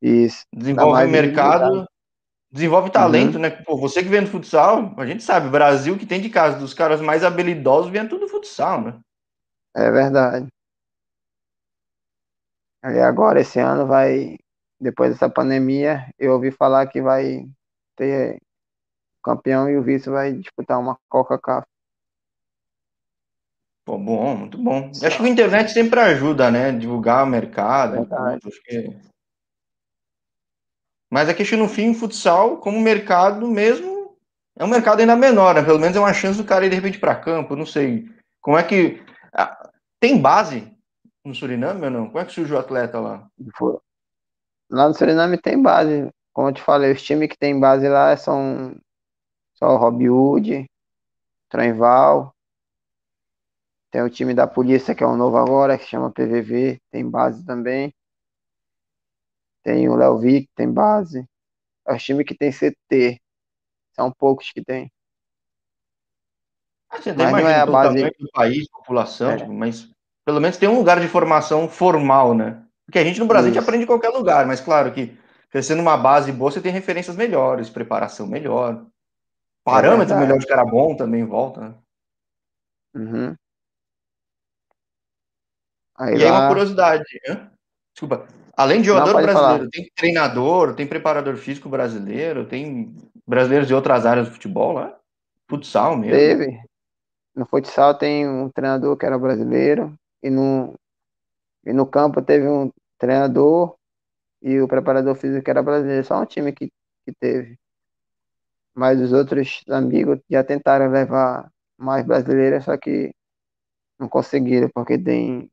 Isso. 0.00 0.44
Dá 0.52 0.60
Desenvolve 0.60 1.06
mercado, 1.06 1.86
desenvolve 2.50 2.90
talento, 2.90 3.38
né? 3.38 3.50
Pô, 3.50 3.76
você 3.76 4.02
que 4.02 4.08
vem 4.08 4.22
do 4.22 4.30
futsal, 4.30 4.94
a 4.96 5.06
gente 5.06 5.22
sabe, 5.22 5.48
Brasil 5.48 5.98
que 5.98 6.06
tem 6.06 6.20
de 6.20 6.30
casa 6.30 6.58
dos 6.58 6.74
caras 6.74 7.00
mais 7.00 7.24
habilidosos 7.24 7.90
vem 7.90 8.06
tudo 8.06 8.26
do 8.26 8.28
futsal, 8.28 8.80
né? 8.80 9.00
É 9.74 9.90
verdade. 9.90 10.46
Aí 12.82 13.00
agora, 13.00 13.40
esse 13.40 13.58
ano 13.58 13.86
vai, 13.86 14.36
depois 14.78 15.10
dessa 15.10 15.28
pandemia, 15.28 16.06
eu 16.18 16.32
ouvi 16.32 16.50
falar 16.50 16.86
que 16.86 17.00
vai 17.00 17.48
ter 17.96 18.38
campeão 19.24 19.68
e 19.68 19.76
o 19.76 19.82
vice 19.82 20.10
vai 20.10 20.32
disputar 20.32 20.78
uma 20.78 20.98
Coca-Cola. 21.08 21.66
Pô, 23.84 23.98
bom, 23.98 24.36
muito 24.36 24.56
bom. 24.56 24.90
Eu 25.00 25.08
acho 25.08 25.18
que 25.18 25.24
a 25.24 25.28
internet 25.28 25.70
sempre 25.70 26.00
ajuda, 26.00 26.50
né? 26.50 26.72
Divulgar 26.72 27.24
o 27.24 27.26
mercado 27.26 28.06
tudo. 28.06 28.48
Acho 28.48 28.62
que... 28.62 28.96
Mas 31.10 31.28
é 31.28 31.34
que 31.34 31.56
no 31.56 31.68
fim, 31.68 31.90
o 31.90 31.94
futsal, 31.94 32.56
como 32.56 32.80
mercado 32.80 33.46
mesmo, 33.46 34.16
é 34.56 34.64
um 34.64 34.68
mercado 34.68 35.00
ainda 35.00 35.14
menor, 35.14 35.54
né? 35.54 35.62
Pelo 35.62 35.78
menos 35.78 35.96
é 35.96 36.00
uma 36.00 36.14
chance 36.14 36.38
do 36.38 36.44
cara 36.44 36.64
ir 36.66 36.70
de 36.70 36.76
repente 36.76 36.98
para 36.98 37.14
campo, 37.14 37.54
não 37.54 37.66
sei. 37.66 38.08
Como 38.40 38.56
é 38.56 38.62
que. 38.62 39.04
Tem 40.00 40.20
base 40.20 40.72
no 41.24 41.34
Suriname 41.34 41.84
ou 41.84 41.90
não? 41.90 42.06
Como 42.06 42.18
é 42.18 42.24
que 42.24 42.32
surge 42.32 42.52
o 42.52 42.58
atleta 42.58 42.98
lá? 42.98 43.28
Lá 44.70 44.88
no 44.88 44.94
Suriname 44.94 45.38
tem 45.38 45.60
base. 45.60 46.08
Como 46.32 46.48
eu 46.48 46.52
te 46.52 46.62
falei, 46.62 46.92
os 46.92 47.02
times 47.02 47.28
que 47.28 47.38
tem 47.38 47.60
base 47.60 47.88
lá 47.88 48.16
são 48.16 48.74
só 49.64 49.74
o 49.74 49.76
Rob 49.78 50.10
Hood, 50.10 50.66
Trenval. 51.48 52.34
Tem 53.90 54.02
o 54.02 54.10
time 54.10 54.34
da 54.34 54.46
polícia, 54.46 54.94
que 54.94 55.02
é 55.02 55.06
o 55.06 55.16
novo 55.16 55.38
agora, 55.38 55.78
que 55.78 55.86
chama 55.86 56.10
PVV, 56.10 56.78
tem 56.90 57.08
base 57.08 57.44
também. 57.46 57.94
Tem 59.62 59.88
o 59.88 59.94
Léo 59.94 60.18
Vic, 60.18 60.48
tem 60.54 60.70
base. 60.70 61.24
É 61.86 61.94
os 61.94 62.02
times 62.02 62.26
que 62.26 62.34
tem 62.36 62.52
CT. 62.52 63.18
São 63.92 64.12
poucos 64.12 64.52
que 64.52 64.62
tem. 64.62 64.90
Ah, 66.90 67.00
você 67.00 67.12
não 67.14 67.38
é 67.38 67.60
a 67.60 67.66
base- 67.66 68.10
do 68.18 68.30
país, 68.32 68.68
população, 68.68 69.30
É. 69.30 69.36
tipo, 69.38 69.52
mas 69.52 69.88
pelo 70.26 70.40
menos 70.40 70.58
tem 70.58 70.68
um 70.68 70.76
lugar 70.76 71.00
de 71.00 71.08
formação 71.08 71.68
formal, 71.68 72.34
né? 72.34 72.62
Porque 72.84 72.98
a 72.98 73.04
gente 73.04 73.18
no 73.18 73.26
Brasil 73.26 73.50
a 73.50 73.54
gente 73.54 73.62
aprende 73.62 73.84
em 73.84 73.86
qualquer 73.86 74.10
lugar, 74.10 74.46
mas 74.46 74.60
claro 74.60 74.92
que 74.92 75.16
crescendo 75.48 75.78
numa 75.78 75.96
base 75.96 76.30
boa, 76.32 76.50
você 76.50 76.60
tem 76.60 76.72
referências 76.72 77.16
melhores, 77.16 77.70
preparação 77.70 78.26
melhor, 78.26 78.84
parâmetros 79.64 80.08
verdade. 80.08 80.20
melhores 80.20 80.44
de 80.44 80.48
cara 80.48 80.64
bom 80.64 80.94
também 80.94 81.24
volta, 81.24 81.60
né? 81.60 81.74
Uhum. 82.94 83.34
Aí 85.96 86.16
E 86.16 86.24
aí 86.24 86.30
uma 86.30 86.40
lá, 86.40 86.48
curiosidade, 86.48 87.04
desculpa, 87.94 88.26
além 88.56 88.80
de 88.80 88.88
jogador 88.88 89.20
brasileiro, 89.20 89.70
tem 89.70 89.90
treinador, 89.94 90.74
tem 90.74 90.86
preparador 90.86 91.36
físico 91.36 91.68
brasileiro, 91.68 92.46
tem 92.46 92.94
brasileiros 93.26 93.68
de 93.68 93.74
outras 93.74 94.04
áreas 94.04 94.28
do 94.28 94.34
futebol 94.34 94.72
lá? 94.72 94.96
Futsal 95.48 95.96
mesmo? 95.96 96.16
teve. 96.16 96.60
No 97.34 97.46
futsal 97.46 97.94
tem 97.96 98.28
um 98.28 98.48
treinador 98.48 98.96
que 98.96 99.04
era 99.04 99.18
brasileiro. 99.18 99.94
E 100.22 100.30
no, 100.30 100.74
e 101.66 101.72
no 101.72 101.86
campo 101.86 102.22
teve 102.22 102.48
um 102.48 102.70
treinador 102.98 103.76
e 104.40 104.60
o 104.60 104.68
preparador 104.68 105.14
físico 105.16 105.44
que 105.44 105.50
era 105.50 105.62
brasileiro. 105.62 106.04
Só 106.04 106.20
um 106.20 106.26
time 106.26 106.52
que, 106.52 106.68
que 107.04 107.12
teve. 107.18 107.58
Mas 108.74 109.00
os 109.00 109.12
outros 109.12 109.62
amigos 109.70 110.18
já 110.30 110.42
tentaram 110.44 110.90
levar 110.90 111.50
mais 111.78 112.04
brasileiros, 112.06 112.64
só 112.64 112.76
que 112.76 113.14
não 113.98 114.08
conseguiram, 114.08 114.68
porque 114.74 114.98
tem 114.98 115.50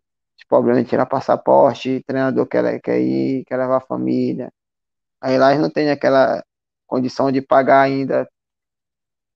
problema 0.49 0.83
de 0.83 0.89
tirar 0.89 1.05
passaporte, 1.05 2.03
treinador 2.05 2.47
quer, 2.47 2.81
quer 2.81 2.99
ir, 3.01 3.45
quer 3.45 3.57
levar 3.57 3.77
a 3.77 3.81
família. 3.81 4.51
Aí 5.21 5.37
lá 5.37 5.51
eles 5.51 5.61
não 5.61 5.69
tem 5.71 5.91
aquela 5.91 6.43
condição 6.87 7.31
de 7.31 7.41
pagar 7.41 7.81
ainda 7.83 8.27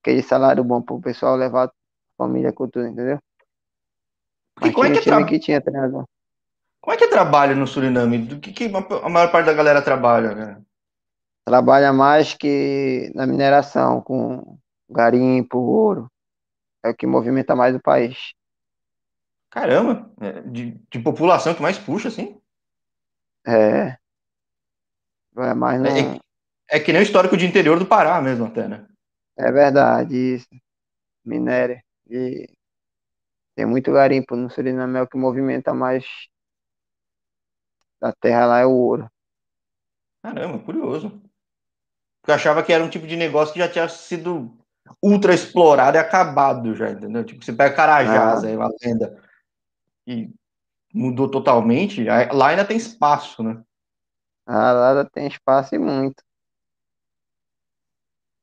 aquele 0.01 0.21
salário 0.23 0.63
bom 0.63 0.81
para 0.81 0.95
o 0.95 1.01
pessoal 1.01 1.35
levar 1.35 1.65
a 1.67 1.71
família 2.17 2.53
com 2.53 2.67
tudo, 2.69 2.87
entendeu? 2.87 3.19
Mas 4.61 4.73
como 4.73 4.85
é 4.85 4.91
que 4.91 5.01
tra- 5.01 5.25
que 5.25 5.39
tinha 5.39 5.61
treinador. 5.61 6.05
Como 6.81 6.93
é 6.93 6.97
que 6.97 7.05
é 7.05 7.09
trabalho 7.09 7.55
no 7.55 7.67
Suriname? 7.67 8.19
Do 8.19 8.39
que, 8.39 8.53
que 8.53 8.65
a 9.03 9.09
maior 9.09 9.31
parte 9.31 9.47
da 9.47 9.53
galera 9.53 9.81
trabalha, 9.81 10.35
né? 10.35 10.61
Trabalha 11.45 11.93
mais 11.93 12.33
que 12.33 13.11
na 13.13 13.27
mineração, 13.27 14.01
com 14.01 14.57
garimpo, 14.89 15.59
ouro. 15.59 16.11
É 16.83 16.89
o 16.89 16.95
que 16.95 17.05
movimenta 17.05 17.55
mais 17.55 17.75
o 17.75 17.81
país. 17.81 18.33
Caramba, 19.51 20.11
é, 20.19 20.41
de, 20.41 20.71
de 20.91 20.99
população 20.99 21.53
que 21.53 21.61
mais 21.61 21.77
puxa, 21.77 22.07
assim. 22.07 22.41
É. 23.47 23.97
É 25.37 25.53
mais 25.53 25.81
no... 25.81 25.87
É, 25.87 26.19
é 26.77 26.79
que 26.79 26.91
nem 26.91 27.01
o 27.01 27.03
histórico 27.03 27.37
de 27.37 27.45
interior 27.45 27.77
do 27.77 27.85
Pará 27.85 28.21
mesmo, 28.21 28.45
até, 28.45 28.67
né? 28.67 28.87
É 29.37 29.51
verdade, 29.51 30.15
isso. 30.15 30.47
Minério. 31.25 31.81
E 32.09 32.47
tem 33.55 33.65
muito 33.65 33.91
garimpo 33.91 34.35
no 34.35 34.49
Suriname, 34.49 34.97
é 34.97 35.01
o 35.01 35.07
que 35.07 35.17
movimenta 35.17 35.73
mais 35.73 36.05
da 37.99 38.13
terra 38.13 38.45
lá 38.45 38.59
é 38.59 38.65
o 38.65 38.71
ouro. 38.71 39.09
Caramba, 40.21 40.59
curioso. 40.59 41.24
Porque 42.25 42.31
eu 42.31 42.35
achava 42.37 42.63
que 42.63 42.73
era 42.73 42.83
um 42.83 42.89
tipo 42.89 43.05
de 43.05 43.15
negócio 43.15 43.53
que 43.53 43.59
já 43.59 43.69
tinha 43.69 43.87
sido 43.87 44.51
ultra 44.99 45.31
explorado 45.31 45.95
e 45.95 45.99
acabado 45.99 46.73
já, 46.73 46.89
entendeu? 46.89 47.23
Tipo, 47.23 47.45
você 47.45 47.53
pega 47.53 47.75
Carajás, 47.75 48.43
Ah. 48.43 48.47
aí 48.47 48.55
uma 48.55 48.71
lenda, 48.83 49.21
e 50.07 50.31
mudou 50.91 51.29
totalmente, 51.29 52.03
lá 52.03 52.47
ainda 52.47 52.65
tem 52.65 52.77
espaço, 52.77 53.43
né? 53.43 53.61
Ah, 54.47 54.71
lá 54.71 55.05
tem 55.05 55.27
espaço 55.27 55.75
e 55.75 55.77
muito. 55.77 56.23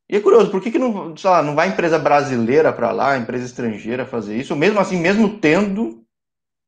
E 0.09 0.14
é 0.14 0.21
curioso, 0.21 0.49
por 0.49 0.62
que, 0.62 0.71
que 0.71 0.79
não, 0.79 1.16
sei 1.16 1.29
lá, 1.29 1.42
não 1.42 1.57
vai 1.57 1.66
empresa 1.66 1.99
brasileira 1.99 2.73
para 2.73 2.92
lá, 2.92 3.18
empresa 3.18 3.47
estrangeira 3.47 4.07
fazer 4.07 4.37
isso? 4.37 4.55
Mesmo 4.55 4.79
assim, 4.79 4.97
mesmo 4.97 5.40
tendo, 5.40 6.07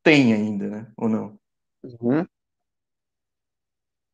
tem 0.03 0.33
ainda, 0.33 0.67
né? 0.67 0.87
Ou 0.97 1.07
não? 1.07 1.39
Uhum. 1.81 2.27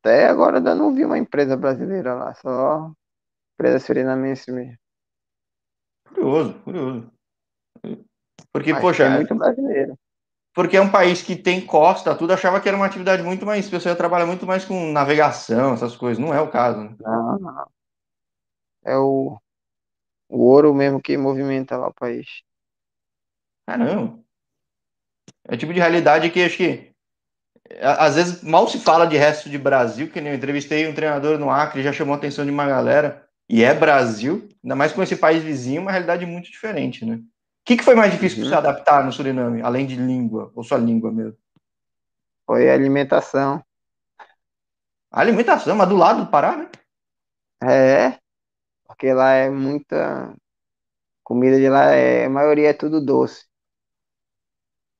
Até 0.02 0.26
agora 0.26 0.56
ainda 0.56 0.74
não 0.74 0.92
vi 0.92 1.04
uma 1.04 1.16
empresa 1.16 1.56
brasileira 1.56 2.12
lá, 2.12 2.34
só 2.34 2.90
empresa 3.54 3.78
surinamense 3.78 4.50
mesmo. 4.50 4.76
Curioso, 6.08 6.54
curioso. 6.64 7.12
Porque, 8.52 8.72
Mas 8.72 8.82
poxa, 8.82 9.04
tem 9.04 9.14
muito 9.14 9.34
brasileiro. 9.36 9.96
porque 10.52 10.76
é 10.76 10.80
um 10.80 10.90
país 10.90 11.22
que 11.22 11.36
tem 11.36 11.64
costa, 11.64 12.16
tudo, 12.16 12.32
achava 12.32 12.60
que 12.60 12.68
era 12.68 12.76
uma 12.76 12.86
atividade 12.86 13.22
muito 13.22 13.46
mais, 13.46 13.68
o 13.68 13.70
pessoal 13.70 13.94
trabalha 13.94 14.26
muito 14.26 14.44
mais 14.44 14.64
com 14.64 14.90
navegação, 14.90 15.74
essas 15.74 15.96
coisas. 15.96 16.18
Não 16.18 16.34
é 16.34 16.40
o 16.40 16.50
caso, 16.50 16.80
né? 16.80 16.96
Não, 16.98 17.38
não. 17.38 17.66
É 18.84 18.96
o, 18.96 19.38
o 20.28 20.38
ouro 20.38 20.74
mesmo 20.74 21.00
que 21.00 21.16
movimenta 21.16 21.76
lá 21.76 21.86
o 21.86 21.94
país. 21.94 22.42
Caramba. 23.66 24.18
É 25.48 25.54
o 25.54 25.58
tipo 25.58 25.72
de 25.72 25.78
realidade 25.78 26.28
que 26.30 26.42
acho 26.42 26.56
que 26.56 26.91
às 27.80 28.16
vezes 28.16 28.42
mal 28.42 28.68
se 28.68 28.78
fala 28.78 29.06
de 29.06 29.16
resto 29.16 29.48
de 29.48 29.58
Brasil, 29.58 30.10
que 30.10 30.20
nem 30.20 30.32
eu 30.32 30.36
entrevistei 30.36 30.86
um 30.88 30.94
treinador 30.94 31.38
no 31.38 31.50
Acre, 31.50 31.82
já 31.82 31.92
chamou 31.92 32.14
a 32.14 32.16
atenção 32.18 32.44
de 32.44 32.50
uma 32.50 32.66
galera, 32.66 33.26
e 33.48 33.62
é 33.62 33.74
Brasil, 33.74 34.48
ainda 34.62 34.74
mais 34.76 34.92
com 34.92 35.02
esse 35.02 35.16
país 35.16 35.42
vizinho, 35.42 35.82
uma 35.82 35.90
realidade 35.90 36.24
muito 36.26 36.50
diferente, 36.50 37.04
né? 37.04 37.16
O 37.16 37.64
que, 37.64 37.76
que 37.76 37.84
foi 37.84 37.94
mais 37.94 38.12
difícil 38.12 38.38
Uhum. 38.42 38.50
para 38.50 38.60
se 38.62 38.66
adaptar 38.66 39.04
no 39.04 39.12
Suriname, 39.12 39.62
além 39.62 39.86
de 39.86 39.96
língua, 39.96 40.50
ou 40.54 40.64
só 40.64 40.76
língua 40.76 41.12
mesmo? 41.12 41.36
Foi 42.46 42.68
a 42.70 42.74
alimentação. 42.74 43.62
A 45.10 45.20
alimentação, 45.20 45.76
mas 45.76 45.88
do 45.88 45.96
lado 45.96 46.24
do 46.24 46.30
Pará, 46.30 46.56
né? 46.56 46.70
É, 47.62 48.18
porque 48.86 49.12
lá 49.12 49.32
é 49.32 49.50
muita. 49.50 50.34
Comida 51.24 51.58
de 51.58 51.68
lá, 51.68 51.92
é, 51.92 52.26
a 52.26 52.30
maioria 52.30 52.70
é 52.70 52.72
tudo 52.72 53.04
doce. 53.04 53.46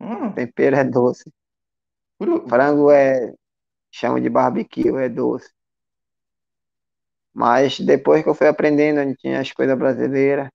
Hum, 0.00 0.32
Tempero 0.34 0.76
é 0.76 0.84
doce. 0.84 1.32
Frango 2.48 2.90
é. 2.90 3.32
Chama 3.90 4.20
de 4.20 4.30
barbecue, 4.30 4.88
é 4.96 5.08
doce. 5.08 5.50
Mas 7.34 7.78
depois 7.80 8.22
que 8.22 8.28
eu 8.28 8.34
fui 8.34 8.46
aprendendo, 8.48 9.00
a 9.00 9.04
gente 9.04 9.18
tinha 9.18 9.40
as 9.40 9.52
coisas 9.52 9.76
brasileiras. 9.78 10.48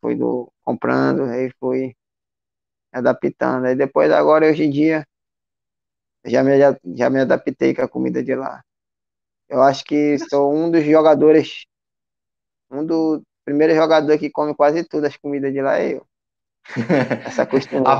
Fui 0.00 0.14
do, 0.14 0.52
comprando, 0.62 1.24
aí 1.24 1.50
fui 1.58 1.96
adaptando. 2.92 3.66
Aí 3.66 3.74
depois, 3.76 4.10
agora, 4.12 4.46
hoje 4.46 4.64
em 4.64 4.70
dia, 4.70 5.06
já 6.24 6.42
me, 6.42 6.52
já 6.96 7.10
me 7.10 7.20
adaptei 7.20 7.74
com 7.74 7.82
a 7.82 7.88
comida 7.88 8.22
de 8.22 8.34
lá. 8.34 8.62
Eu 9.48 9.62
acho 9.62 9.84
que 9.84 10.18
sou 10.18 10.52
um 10.54 10.70
dos 10.70 10.84
jogadores, 10.84 11.66
um 12.70 12.84
do, 12.84 13.22
primeiro 13.44 13.74
jogador 13.74 14.18
que 14.18 14.30
come 14.30 14.54
quase 14.54 14.84
tudo 14.84 15.06
as 15.06 15.16
comidas 15.16 15.52
de 15.52 15.60
lá 15.60 15.78
é 15.78 15.94
eu. 15.94 16.06
Essa 17.26 17.44
costuma. 17.46 17.90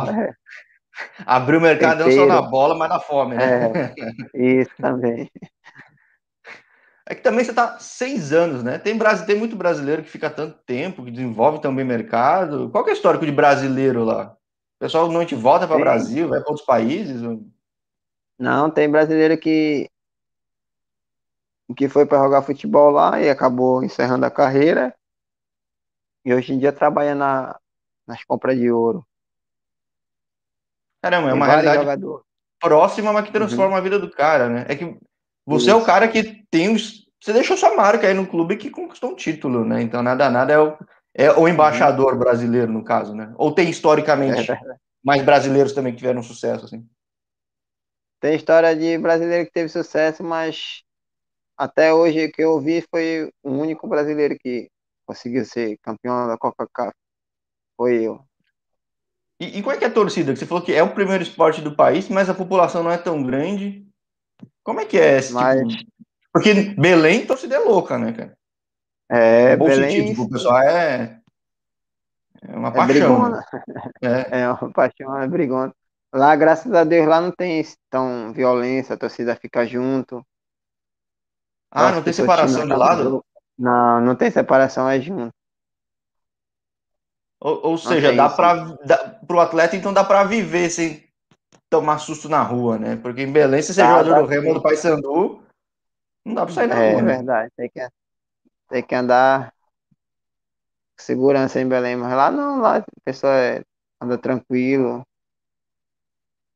Abriu 1.25 1.59
o 1.59 1.63
mercado 1.63 2.05
não 2.05 2.11
só 2.13 2.27
na 2.27 2.43
bola, 2.43 2.77
mas 2.77 2.89
na 2.89 3.01
fome, 3.01 3.37
né? 3.37 3.73
É, 4.35 4.59
isso 4.61 4.73
também. 4.81 5.31
É 7.05 7.17
que 7.17 7.21
também 7.21 7.45
você 7.45 7.51
está 7.51 7.81
seis 7.81 8.33
anos, 8.33 8.63
né? 8.63 8.79
Tem, 8.79 8.97
tem 9.27 9.37
muito 9.37 9.57
brasileiro 9.57 10.05
que 10.05 10.09
fica 10.09 10.31
tanto 10.31 10.59
tempo, 10.65 11.05
que 11.05 11.11
desenvolve 11.11 11.61
também 11.61 11.85
mercado. 11.85 12.71
Qual 12.71 12.85
que 12.85 12.91
é 12.91 12.93
o 12.93 12.97
histórico 12.97 13.27
de 13.27 13.33
brasileiro 13.33 14.05
lá? 14.05 14.37
O 14.77 14.79
pessoal 14.79 15.11
não 15.11 15.27
te 15.27 15.35
volta 15.35 15.67
para 15.67 15.77
o 15.77 15.81
Brasil, 15.81 16.29
vai 16.29 16.41
para 16.41 16.49
outros 16.49 16.65
países? 16.65 17.21
Não, 18.39 18.71
tem 18.71 18.89
brasileiro 18.89 19.37
que 19.37 19.91
que 21.77 21.89
foi 21.89 22.07
para 22.07 22.23
jogar 22.23 22.43
futebol 22.43 22.91
lá 22.91 23.21
e 23.21 23.31
acabou 23.31 23.83
encerrando 23.83 24.27
a 24.27 24.31
carreira. 24.31 24.95
E 26.25 26.33
hoje 26.33 26.53
em 26.53 26.59
dia 26.59 26.73
trabalha 26.73 27.15
na, 27.15 27.59
nas 28.07 28.23
compras 28.25 28.57
de 28.59 28.71
ouro. 28.71 29.07
Caramba, 31.03 31.31
é 31.31 31.33
uma 31.35 31.47
realidade 31.47 31.79
jogador. 31.79 32.23
próxima, 32.61 33.13
mas 33.13 33.25
que 33.25 33.33
transforma 33.33 33.73
uhum. 33.73 33.79
a 33.79 33.81
vida 33.81 33.99
do 33.99 34.11
cara, 34.11 34.49
né? 34.49 34.67
É 34.69 34.77
que 34.77 34.97
você 35.45 35.67
Isso. 35.67 35.71
é 35.71 35.75
o 35.75 35.85
cara 35.85 36.07
que 36.09 36.45
tem 36.51 36.73
os. 36.73 37.03
Você 37.21 37.33
deixou 37.33 37.57
sua 37.57 37.75
marca 37.75 38.07
aí 38.07 38.15
no 38.15 38.27
clube 38.27 38.57
que 38.57 38.71
conquistou 38.71 39.11
um 39.11 39.17
título, 39.17 39.65
né? 39.65 39.83
Então, 39.83 40.03
nada, 40.03 40.31
nada 40.31 40.53
é 40.53 40.59
o, 40.59 40.79
é 41.15 41.33
o 41.33 41.49
embaixador 41.49 42.13
uhum. 42.13 42.19
brasileiro, 42.19 42.73
no 42.73 42.85
caso, 42.85 43.15
né? 43.15 43.33
Ou 43.37 43.53
tem 43.53 43.69
historicamente 43.69 44.51
é 44.51 44.61
mais 45.05 45.23
brasileiros 45.23 45.73
também 45.73 45.93
que 45.93 45.99
tiveram 45.99 46.23
sucesso, 46.23 46.65
assim? 46.65 46.87
Tem 48.21 48.37
história 48.37 48.75
de 48.77 48.97
brasileiro 48.99 49.45
que 49.47 49.53
teve 49.53 49.69
sucesso, 49.69 50.23
mas 50.23 50.85
até 51.57 51.93
hoje 51.93 52.29
que 52.29 52.43
eu 52.43 52.61
vi 52.61 52.85
foi 52.89 53.33
o 53.43 53.51
único 53.51 53.89
brasileiro 53.89 54.37
que 54.39 54.71
conseguiu 55.05 55.45
ser 55.45 55.77
campeão 55.83 56.29
da 56.29 56.39
Coca-Cola. 56.39 56.93
Foi 57.77 58.05
eu. 58.05 58.25
E, 59.43 59.59
e 59.59 59.63
qual 59.63 59.75
é, 59.75 59.79
que 59.79 59.85
é 59.85 59.89
a 59.89 59.93
torcida? 59.93 60.37
Você 60.37 60.47
falou 60.47 60.63
que 60.63 60.73
é 60.73 60.81
o 60.85 60.95
primeiro 60.95 61.21
esporte 61.21 61.61
do 61.61 61.75
país, 61.75 62.09
mas 62.09 62.31
a 62.31 62.35
população 62.35 62.85
não 62.85 62.93
é 62.93 62.97
tão 62.97 63.25
grande. 63.25 63.85
Como 64.63 64.79
é 64.81 64.85
que 64.85 64.97
é 64.97 65.19
esse 65.19 65.33
mas... 65.33 65.61
tipo? 65.67 65.91
Porque 66.33 66.55
Belém, 66.79 67.27
torcida 67.27 67.57
é 67.57 67.59
louca, 67.59 67.99
né, 67.99 68.13
cara? 68.13 68.39
É, 69.11 69.57
bom 69.57 69.67
Belém... 69.67 69.91
sentido, 69.91 70.09
tipo, 70.11 70.23
o 70.23 70.31
pessoal 70.31 70.61
é... 70.63 71.21
É 72.41 72.57
uma 72.57 72.69
é 72.69 72.73
paixão. 72.73 73.31
Né? 73.31 73.43
É. 74.01 74.41
é 74.43 74.49
uma 74.49 74.73
paixão, 74.73 75.21
é 75.21 75.27
brigona. 75.27 75.75
Lá, 76.15 76.37
graças 76.37 76.73
a 76.73 76.85
Deus, 76.85 77.09
lá 77.09 77.21
não 77.21 77.33
tem 77.33 77.65
tão 77.91 78.33
violência, 78.33 78.95
a 78.95 78.99
torcida 78.99 79.35
fica 79.35 79.67
junto. 79.67 80.25
Ah, 81.69 81.91
não 81.91 82.03
tem 82.03 82.13
separação 82.13 82.65
de 82.65 82.75
lado? 82.75 83.25
Não, 83.59 84.01
não 84.01 84.15
tem 84.15 84.31
separação, 84.31 84.89
é 84.89 85.01
junto. 85.01 85.35
Ou, 87.45 87.71
ou 87.71 87.79
seja, 87.79 88.13
dá 88.15 88.29
para 88.31 88.79
o 89.29 89.41
atleta, 89.41 89.75
então 89.75 89.93
dá 89.93 90.05
para 90.05 90.23
viver 90.23 90.71
sem 90.71 91.05
tomar 91.69 91.99
susto 91.99 92.29
na 92.29 92.41
rua, 92.41 92.79
né? 92.79 92.95
Porque 92.95 93.23
em 93.23 93.33
Belém, 93.33 93.61
se 93.61 93.75
você 93.75 93.81
tá, 93.81 93.99
jogador 93.99 94.23
do 94.23 94.29
Remo 94.29 94.49
ou 94.49 94.55
do 94.55 94.63
Paysandu, 94.63 95.43
não 96.25 96.35
dá 96.35 96.47
para 96.47 96.55
sair 96.55 96.69
na 96.69 96.81
é, 96.81 96.91
rua. 96.93 97.01
É 97.01 97.03
né? 97.03 97.17
verdade, 97.17 97.53
tem 97.57 97.69
que, 97.69 97.89
tem 98.69 98.83
que 98.85 98.95
andar 98.95 99.53
com 100.97 101.03
segurança 101.03 101.61
em 101.61 101.69
Belém, 101.69 101.97
mas 101.97 102.13
lá 102.13 102.31
não, 102.31 102.61
lá 102.61 102.77
a 102.77 102.85
pessoa 103.05 103.35
é, 103.35 103.65
anda 104.01 104.17
tranquilo, 104.17 105.05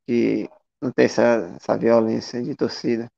e 0.09 0.49
não 0.81 0.93
tem 0.93 1.07
essa, 1.07 1.53
essa 1.57 1.77
violência 1.77 2.41
de 2.41 2.55
torcida. 2.55 3.11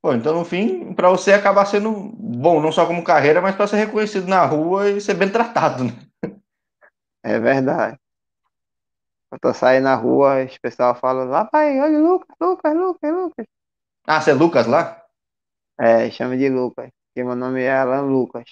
Pô, 0.00 0.14
então 0.14 0.32
no 0.32 0.44
fim, 0.44 0.94
para 0.94 1.10
você 1.10 1.32
acabar 1.32 1.66
sendo 1.66 1.90
bom, 1.92 2.60
não 2.60 2.70
só 2.70 2.86
como 2.86 3.02
carreira, 3.02 3.40
mas 3.40 3.56
para 3.56 3.66
ser 3.66 3.78
reconhecido 3.78 4.28
na 4.28 4.46
rua 4.46 4.88
e 4.88 5.00
ser 5.00 5.14
bem 5.14 5.28
tratado, 5.28 5.82
né? 5.82 6.07
É 7.22 7.38
verdade. 7.38 7.98
Eu 9.42 9.54
saio 9.54 9.82
na 9.82 9.94
rua, 9.94 10.44
o 10.44 10.60
pessoal 10.60 10.94
fala, 10.94 11.24
lá 11.24 11.44
pai, 11.44 11.78
olha 11.80 11.98
o 11.98 12.12
Lucas, 12.12 12.36
Lucas, 12.40 12.74
Lucas, 12.74 13.12
Lucas. 13.12 13.46
Ah, 14.06 14.20
você 14.20 14.30
é 14.30 14.34
Lucas 14.34 14.66
lá? 14.66 15.04
É, 15.78 16.10
chama 16.10 16.36
de 16.36 16.48
Lucas, 16.48 16.90
porque 17.06 17.22
meu 17.22 17.36
nome 17.36 17.62
é 17.62 17.70
Alan 17.70 18.02
Lucas. 18.02 18.44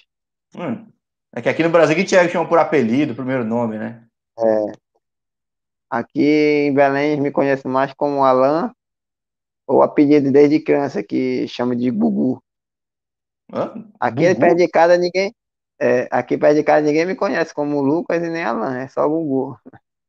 Hum. 0.55 0.87
É 1.33 1.41
que 1.41 1.49
aqui 1.49 1.63
no 1.63 1.69
Brasil 1.69 1.95
a 1.95 1.99
gente 1.99 2.31
chama 2.31 2.47
por 2.47 2.59
apelido, 2.59 3.15
primeiro 3.15 3.43
nome, 3.43 3.77
né? 3.77 4.07
É. 4.37 4.71
Aqui 5.89 6.67
em 6.67 6.73
Belém 6.73 7.19
me 7.19 7.31
conhece 7.31 7.67
mais 7.67 7.93
como 7.93 8.23
Alan 8.23 8.71
ou 9.65 9.81
apelido 9.81 10.31
desde 10.31 10.59
criança 10.59 11.01
que 11.01 11.47
chama 11.47 11.75
de 11.75 11.89
Gugu. 11.89 12.41
Hã? 13.53 13.89
Aqui 13.99 14.27
Gugu? 14.27 14.39
perto 14.39 14.57
de 14.57 14.67
casa 14.67 14.97
ninguém. 14.97 15.33
É, 15.79 16.07
aqui 16.09 16.37
perto 16.37 16.55
de 16.55 16.63
casa 16.63 16.85
ninguém 16.85 17.05
me 17.05 17.15
conhece 17.15 17.53
como 17.53 17.81
Lucas 17.81 18.23
e 18.23 18.29
nem 18.29 18.43
Alan, 18.43 18.77
é 18.77 18.87
só 18.87 19.07
Gugu. 19.07 19.59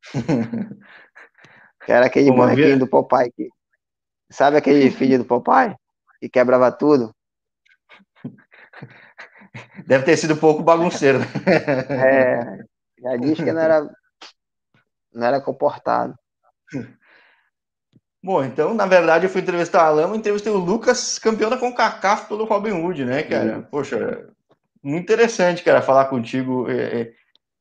que 1.85 1.93
era 1.93 2.07
aquele 2.07 2.31
Como 2.31 2.43
bonequinho 2.43 2.66
havia... 2.66 2.79
do 2.79 2.89
Popeye. 2.89 3.33
Que... 3.33 3.49
Sabe 4.31 4.57
aquele 4.57 4.91
filho 4.91 5.19
do 5.19 5.25
Popeye? 5.25 5.77
Que 6.21 6.29
quebrava 6.29 6.73
tudo? 6.73 7.14
Deve 9.87 10.05
ter 10.05 10.16
sido 10.16 10.35
um 10.35 10.39
pouco 10.39 10.62
bagunceiro. 10.62 11.19
é, 11.91 12.64
já 13.01 13.16
disse 13.16 13.45
que 13.45 13.53
não 13.53 13.61
era, 13.61 13.91
não 15.12 15.27
era 15.27 15.41
comportado. 15.41 16.14
Bom, 18.23 18.45
então, 18.45 18.75
na 18.75 18.85
verdade, 18.85 19.27
eu 19.27 19.31
fui 19.31 19.41
entrevistar 19.41 19.87
a 19.87 19.91
Lama, 19.91 20.16
entrevistei 20.16 20.53
o 20.53 20.57
Lucas, 20.57 21.19
campeão 21.19 21.49
da 21.49 21.57
CONCACAF 21.57 22.27
pelo 22.27 22.45
Robin 22.45 22.73
Hood, 22.73 23.05
né, 23.05 23.23
cara? 23.23 23.62
Poxa, 23.71 24.29
muito 24.83 25.05
interessante, 25.05 25.62
cara, 25.62 25.83
falar 25.83 26.07
contigo. 26.07 26.68
É, 26.70 27.01
é, 27.01 27.12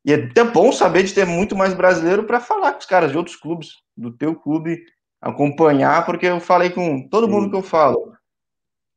e 0.06 0.14
é 0.14 0.16
até 0.16 0.44
bom 0.44 0.72
saber 0.72 1.04
de 1.04 1.14
ter 1.14 1.26
muito 1.26 1.56
mais 1.56 1.74
brasileiro 1.74 2.24
para 2.24 2.40
falar 2.40 2.74
com 2.74 2.80
os 2.80 2.86
caras 2.86 3.12
de 3.12 3.18
outros 3.18 3.36
clubes, 3.36 3.70
do 3.96 4.12
teu 4.12 4.36
clube, 4.36 4.82
acompanhar, 5.22 6.06
porque 6.06 6.28
eu 6.28 6.40
falei 6.40 6.70
com 6.70 7.08
todo 7.10 7.28
mundo 7.28 7.50
que 7.50 7.56
eu 7.56 7.64
falo. 7.64 8.14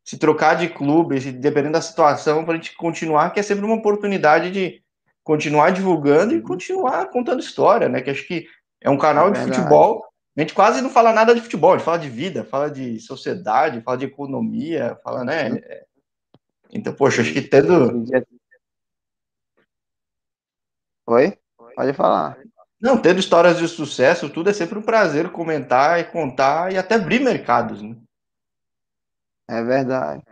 Se 0.04 0.18
trocar 0.18 0.54
de 0.54 0.68
clube, 0.68 1.18
dependendo 1.32 1.74
da 1.74 1.80
situação, 1.80 2.44
para 2.44 2.54
a 2.54 2.56
gente 2.56 2.74
continuar, 2.76 3.30
que 3.30 3.40
é 3.40 3.42
sempre 3.42 3.64
uma 3.64 3.76
oportunidade 3.76 4.50
de 4.50 4.82
continuar 5.22 5.70
divulgando 5.70 6.34
e 6.34 6.40
continuar 6.40 7.06
contando 7.10 7.40
história, 7.40 7.88
né? 7.88 8.00
Que 8.00 8.10
acho 8.10 8.26
que 8.26 8.46
é 8.80 8.88
um 8.88 8.98
canal 8.98 9.28
é 9.28 9.32
de 9.32 9.40
futebol 9.40 10.10
a 10.36 10.40
gente 10.40 10.54
quase 10.54 10.80
não 10.80 10.88
fala 10.90 11.12
nada 11.12 11.34
de 11.34 11.40
futebol, 11.40 11.72
a 11.72 11.76
gente 11.76 11.84
fala 11.84 11.98
de 11.98 12.08
vida, 12.08 12.44
fala 12.44 12.70
de 12.70 13.00
sociedade, 13.00 13.82
fala 13.82 13.98
de 13.98 14.06
economia, 14.06 14.98
fala, 15.02 15.24
né? 15.24 15.50
Uhum. 15.50 15.60
Então, 16.72 16.94
poxa, 16.94 17.22
acho 17.22 17.32
que 17.32 17.42
tendo. 17.42 18.04
Oi? 21.06 21.38
Pode 21.74 21.92
falar. 21.92 22.38
Não, 22.80 23.00
tendo 23.00 23.20
histórias 23.20 23.58
de 23.58 23.68
sucesso, 23.68 24.30
tudo 24.30 24.48
é 24.48 24.52
sempre 24.52 24.78
um 24.78 24.82
prazer 24.82 25.30
comentar 25.30 26.00
e 26.00 26.04
contar 26.04 26.72
e 26.72 26.78
até 26.78 26.94
abrir 26.94 27.20
mercados, 27.20 27.82
né? 27.82 27.96
É 29.48 29.62
verdade. 29.62 30.22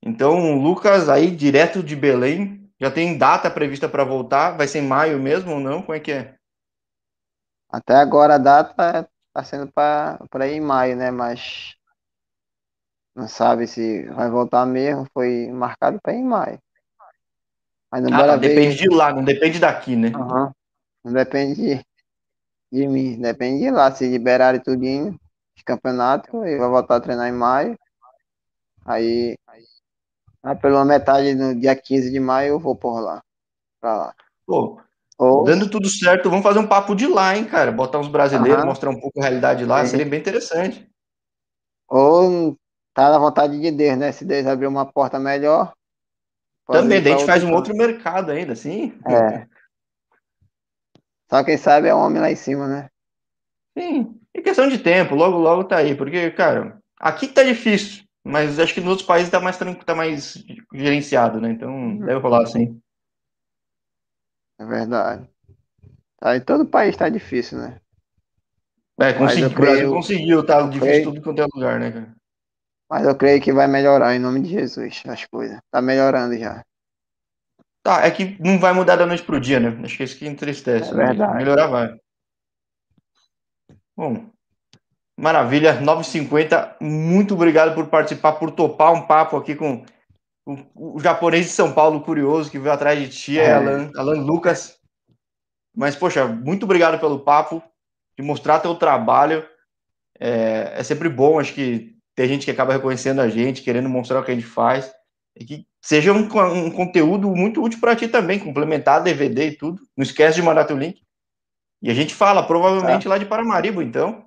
Então, 0.00 0.58
Lucas, 0.60 1.08
aí 1.08 1.30
direto 1.30 1.82
de 1.82 1.96
Belém, 1.96 2.70
já 2.80 2.90
tem 2.90 3.18
data 3.18 3.50
prevista 3.50 3.88
para 3.88 4.04
voltar? 4.04 4.56
Vai 4.56 4.68
ser 4.68 4.78
em 4.78 4.86
maio 4.86 5.18
mesmo 5.18 5.52
ou 5.52 5.60
não? 5.60 5.82
Como 5.82 5.94
é 5.94 6.00
que 6.00 6.12
é? 6.12 6.36
Até 7.68 7.96
agora 7.96 8.36
a 8.36 8.38
data 8.38 9.08
está 9.28 9.42
sendo 9.42 9.72
para 9.72 10.46
ir 10.46 10.54
em 10.54 10.60
maio, 10.60 10.94
né? 10.96 11.10
Mas 11.10 11.74
não 13.14 13.28
sabe 13.28 13.66
se 13.66 14.04
vai 14.06 14.28
voltar 14.28 14.66
mesmo. 14.66 15.06
Foi 15.12 15.48
marcado 15.52 16.00
para 16.02 16.12
em 16.12 16.24
maio. 16.24 16.58
Mas 17.90 18.02
não 18.02 18.12
ah, 18.12 18.26
tá, 18.26 18.36
depende 18.36 18.76
de 18.76 18.88
lá, 18.88 19.12
não 19.12 19.22
depende 19.22 19.60
daqui, 19.60 19.94
né? 19.94 20.08
Uhum. 20.08 20.50
Não 21.04 21.12
depende 21.12 21.54
de, 21.54 21.86
de 22.72 22.88
mim, 22.88 23.20
depende 23.20 23.60
de 23.60 23.70
lá. 23.70 23.92
Se 23.92 24.08
liberarem 24.08 24.60
tudinho 24.60 25.16
de 25.56 25.62
campeonato, 25.62 26.44
eu 26.44 26.58
vou 26.58 26.70
voltar 26.70 26.96
a 26.96 27.00
treinar 27.00 27.28
em 27.28 27.32
maio. 27.32 27.78
Aí 28.84 29.36
ah, 30.42 30.56
pela 30.56 30.84
metade 30.84 31.34
no 31.34 31.58
dia 31.58 31.74
15 31.76 32.10
de 32.10 32.18
maio 32.18 32.54
eu 32.54 32.58
vou 32.58 32.74
por 32.74 33.00
lá. 33.00 33.22
Pra 33.80 33.96
lá. 33.96 34.14
Pô, 34.44 34.80
Ou... 35.16 35.44
dando 35.44 35.70
tudo 35.70 35.88
certo, 35.88 36.28
vamos 36.28 36.42
fazer 36.42 36.58
um 36.58 36.66
papo 36.66 36.94
de 36.96 37.06
lá, 37.06 37.36
hein, 37.36 37.44
cara? 37.44 37.70
Botar 37.70 37.98
uns 37.98 38.08
brasileiros, 38.08 38.62
uhum. 38.62 38.68
mostrar 38.68 38.90
um 38.90 39.00
pouco 39.00 39.20
a 39.20 39.22
realidade 39.22 39.64
lá, 39.64 39.86
seria 39.86 40.04
bem 40.04 40.18
interessante. 40.18 40.90
Ou 41.88 42.58
tá 42.94 43.10
na 43.10 43.18
vontade 43.18 43.60
de 43.60 43.70
Deus, 43.70 43.98
né? 43.98 44.12
Se 44.12 44.24
Deus 44.24 44.46
abrir 44.46 44.66
uma 44.66 44.86
porta 44.86 45.18
melhor. 45.18 45.74
Também, 46.66 47.02
daí 47.02 47.12
a 47.12 47.18
gente 47.18 47.26
faz 47.26 47.44
um 47.44 47.52
outro 47.52 47.76
mercado 47.76 48.30
ainda, 48.30 48.54
assim. 48.54 48.98
É. 49.06 49.46
Só 51.28 51.44
quem 51.44 51.58
sabe 51.58 51.88
é 51.88 51.94
o 51.94 51.98
homem 51.98 52.22
lá 52.22 52.30
em 52.30 52.36
cima, 52.36 52.66
né? 52.66 52.88
Sim, 53.76 54.18
é 54.32 54.40
questão 54.40 54.68
de 54.68 54.78
tempo, 54.78 55.14
logo, 55.14 55.36
logo 55.36 55.64
tá 55.64 55.78
aí, 55.78 55.94
porque, 55.94 56.30
cara, 56.30 56.78
aqui 56.98 57.28
tá 57.28 57.42
difícil. 57.42 58.04
Mas 58.26 58.58
acho 58.58 58.72
que 58.72 58.80
nos 58.80 58.90
outros 58.90 59.06
países 59.06 59.30
tá 59.30 59.38
mais, 59.38 59.58
tá 59.58 59.94
mais 59.94 60.42
gerenciado, 60.72 61.40
né? 61.40 61.50
Então 61.50 61.70
uhum. 61.70 61.98
deve 61.98 62.20
rolar 62.20 62.42
assim. 62.42 62.80
É 64.58 64.64
verdade. 64.64 65.28
Tá, 66.18 66.34
em 66.34 66.40
todo 66.40 66.64
país 66.64 66.96
tá 66.96 67.10
difícil, 67.10 67.58
né? 67.58 67.78
É, 68.98 69.12
consegui, 69.12 69.44
o 69.44 69.50
Brasil 69.50 69.90
conseguiu, 69.90 70.46
tá 70.46 70.62
difícil 70.62 70.80
creio, 70.80 71.04
tudo 71.04 71.20
quanto 71.20 71.42
é 71.42 71.46
lugar, 71.52 71.80
né, 71.80 71.90
cara? 71.90 72.14
Mas 72.90 73.06
eu 73.06 73.16
creio 73.16 73.40
que 73.40 73.52
vai 73.52 73.66
melhorar 73.66 74.14
em 74.14 74.18
nome 74.18 74.40
de 74.40 74.50
Jesus 74.50 75.02
as 75.06 75.24
coisas. 75.24 75.58
Tá 75.70 75.80
melhorando 75.80 76.36
já. 76.38 76.62
Tá, 77.82 78.06
é 78.06 78.10
que 78.10 78.36
não 78.40 78.58
vai 78.58 78.72
mudar 78.72 78.96
da 78.96 79.06
noite 79.06 79.22
pro 79.22 79.40
dia, 79.40 79.60
né? 79.60 79.68
Acho 79.84 79.96
que 79.96 80.04
isso 80.04 80.18
que 80.18 80.26
entristece. 80.26 80.90
É 80.90 80.94
verdade. 80.94 81.36
Melhorar 81.36 81.66
vai. 81.66 81.94
Bom, 83.96 84.30
maravilha. 85.18 85.80
9h50. 85.80 86.76
Muito 86.80 87.34
obrigado 87.34 87.74
por 87.74 87.86
participar, 87.88 88.32
por 88.32 88.50
topar 88.50 88.92
um 88.92 89.06
papo 89.06 89.36
aqui 89.36 89.54
com 89.54 89.84
o, 90.46 90.96
o 90.96 91.00
japonês 91.00 91.46
de 91.46 91.52
São 91.52 91.72
Paulo 91.72 92.02
curioso 92.02 92.50
que 92.50 92.58
veio 92.58 92.72
atrás 92.72 92.98
de 92.98 93.08
ti, 93.08 93.38
é. 93.38 93.52
Alan, 93.52 93.90
Alan 93.96 94.20
Lucas. 94.22 94.78
Mas, 95.76 95.96
poxa, 95.96 96.26
muito 96.26 96.64
obrigado 96.64 97.00
pelo 97.00 97.20
papo, 97.20 97.62
de 98.16 98.24
mostrar 98.24 98.60
teu 98.60 98.74
trabalho. 98.76 99.46
É, 100.18 100.74
é 100.76 100.82
sempre 100.82 101.08
bom, 101.08 101.40
acho 101.40 101.52
que 101.52 101.93
tem 102.14 102.28
gente 102.28 102.44
que 102.44 102.50
acaba 102.50 102.72
reconhecendo 102.72 103.20
a 103.20 103.28
gente, 103.28 103.62
querendo 103.62 103.88
mostrar 103.88 104.20
o 104.20 104.24
que 104.24 104.30
a 104.30 104.34
gente 104.34 104.46
faz. 104.46 104.92
E 105.36 105.44
que 105.44 105.66
seja 105.82 106.12
um, 106.12 106.28
um 106.52 106.70
conteúdo 106.70 107.28
muito 107.34 107.62
útil 107.62 107.80
para 107.80 107.96
ti 107.96 108.06
também, 108.06 108.38
complementar 108.38 109.02
DVD 109.02 109.48
e 109.48 109.56
tudo. 109.56 109.82
Não 109.96 110.04
esquece 110.04 110.36
de 110.36 110.42
mandar 110.42 110.64
teu 110.64 110.78
link. 110.78 111.02
E 111.82 111.90
a 111.90 111.94
gente 111.94 112.14
fala, 112.14 112.46
provavelmente 112.46 113.04
tá. 113.04 113.10
lá 113.10 113.18
de 113.18 113.26
Paramaribo, 113.26 113.82
então. 113.82 114.24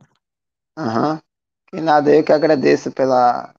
Aham. 0.77 1.13
Uhum. 1.13 1.79
E 1.79 1.81
nada, 1.81 2.13
eu 2.13 2.23
que 2.23 2.31
agradeço 2.31 2.91
pela. 2.91 3.53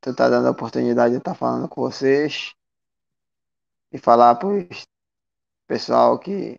Tu 0.00 0.14
tá 0.14 0.28
dando 0.28 0.48
a 0.48 0.50
oportunidade 0.50 1.12
de 1.12 1.18
estar 1.18 1.32
tá 1.32 1.36
falando 1.36 1.68
com 1.68 1.80
vocês. 1.80 2.54
E 3.90 3.98
falar 3.98 4.34
pro 4.34 4.66
pessoal 5.66 6.18
que 6.18 6.58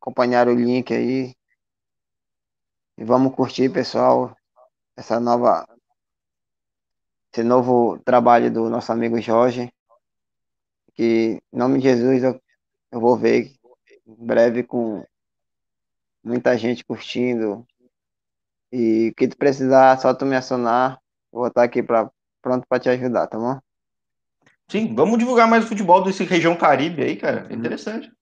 acompanharam 0.00 0.52
o 0.52 0.56
link 0.56 0.92
aí. 0.92 1.34
E 2.96 3.04
vamos 3.04 3.34
curtir, 3.34 3.70
pessoal, 3.70 4.36
essa 4.96 5.18
nova 5.18 5.66
esse 7.34 7.42
novo 7.42 7.98
trabalho 8.04 8.48
do 8.48 8.70
nosso 8.70 8.92
amigo 8.92 9.20
Jorge, 9.20 9.72
que 10.94 11.42
em 11.52 11.58
nome 11.58 11.78
de 11.78 11.88
Jesus 11.88 12.22
eu, 12.22 12.40
eu 12.92 13.00
vou 13.00 13.16
ver 13.16 13.52
em 14.06 14.24
breve 14.24 14.62
com 14.62 15.04
muita 16.22 16.56
gente 16.56 16.84
curtindo. 16.84 17.66
E 18.70 19.08
o 19.08 19.14
que 19.16 19.26
tu 19.26 19.36
precisar, 19.36 19.98
só 19.98 20.14
tu 20.14 20.24
me 20.24 20.36
acionar, 20.36 21.00
eu 21.32 21.40
vou 21.40 21.48
estar 21.48 21.64
aqui 21.64 21.82
pra, 21.82 22.08
pronto 22.40 22.66
para 22.68 22.78
te 22.80 22.88
ajudar, 22.88 23.26
tá 23.26 23.36
bom? 23.36 23.58
Sim, 24.68 24.94
vamos 24.94 25.18
divulgar 25.18 25.48
mais 25.48 25.64
o 25.64 25.68
futebol 25.68 26.04
desse 26.04 26.22
região 26.22 26.56
Caribe 26.56 27.02
aí, 27.02 27.16
cara. 27.16 27.48
É 27.50 27.54
interessante. 27.54 28.12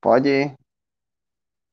Pode 0.00 0.28
ir. 0.28 0.65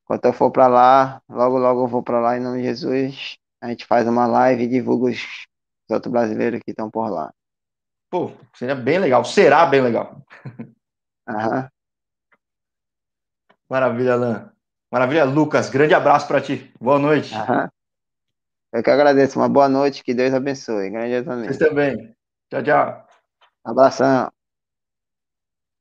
Quando 0.04 0.24
eu 0.26 0.32
for 0.32 0.50
para 0.50 0.66
lá, 0.66 1.22
logo, 1.28 1.58
logo 1.58 1.84
eu 1.84 1.88
vou 1.88 2.02
para 2.02 2.20
lá 2.20 2.36
em 2.36 2.40
nome 2.40 2.58
de 2.58 2.64
Jesus. 2.64 3.38
A 3.60 3.68
gente 3.68 3.86
faz 3.86 4.06
uma 4.06 4.26
live 4.26 4.64
e 4.64 4.68
divulga 4.68 5.10
os, 5.10 5.18
os 5.18 5.94
outros 5.94 6.12
brasileiros 6.12 6.60
que 6.62 6.70
estão 6.70 6.90
por 6.90 7.08
lá. 7.08 7.32
Pô, 8.10 8.30
seria 8.54 8.74
bem 8.74 8.98
legal. 8.98 9.24
Será 9.24 9.64
bem 9.66 9.80
legal. 9.80 10.22
Aham. 11.26 11.68
Maravilha, 13.68 14.12
Alan. 14.12 14.52
Maravilha, 14.92 15.24
Lucas. 15.24 15.70
Grande 15.70 15.94
abraço 15.94 16.28
para 16.28 16.40
ti. 16.40 16.72
Boa 16.78 16.98
noite. 16.98 17.34
Aham. 17.34 17.70
Eu 18.72 18.82
que 18.82 18.90
agradeço. 18.90 19.38
Uma 19.38 19.48
boa 19.48 19.68
noite. 19.68 20.04
Que 20.04 20.12
Deus 20.12 20.34
abençoe. 20.34 20.90
Grande 20.90 21.24
também. 21.24 21.44
Vocês 21.46 21.58
também. 21.58 22.14
Tchau, 22.50 22.62
tchau. 22.62 23.06
Abração. 23.64 24.30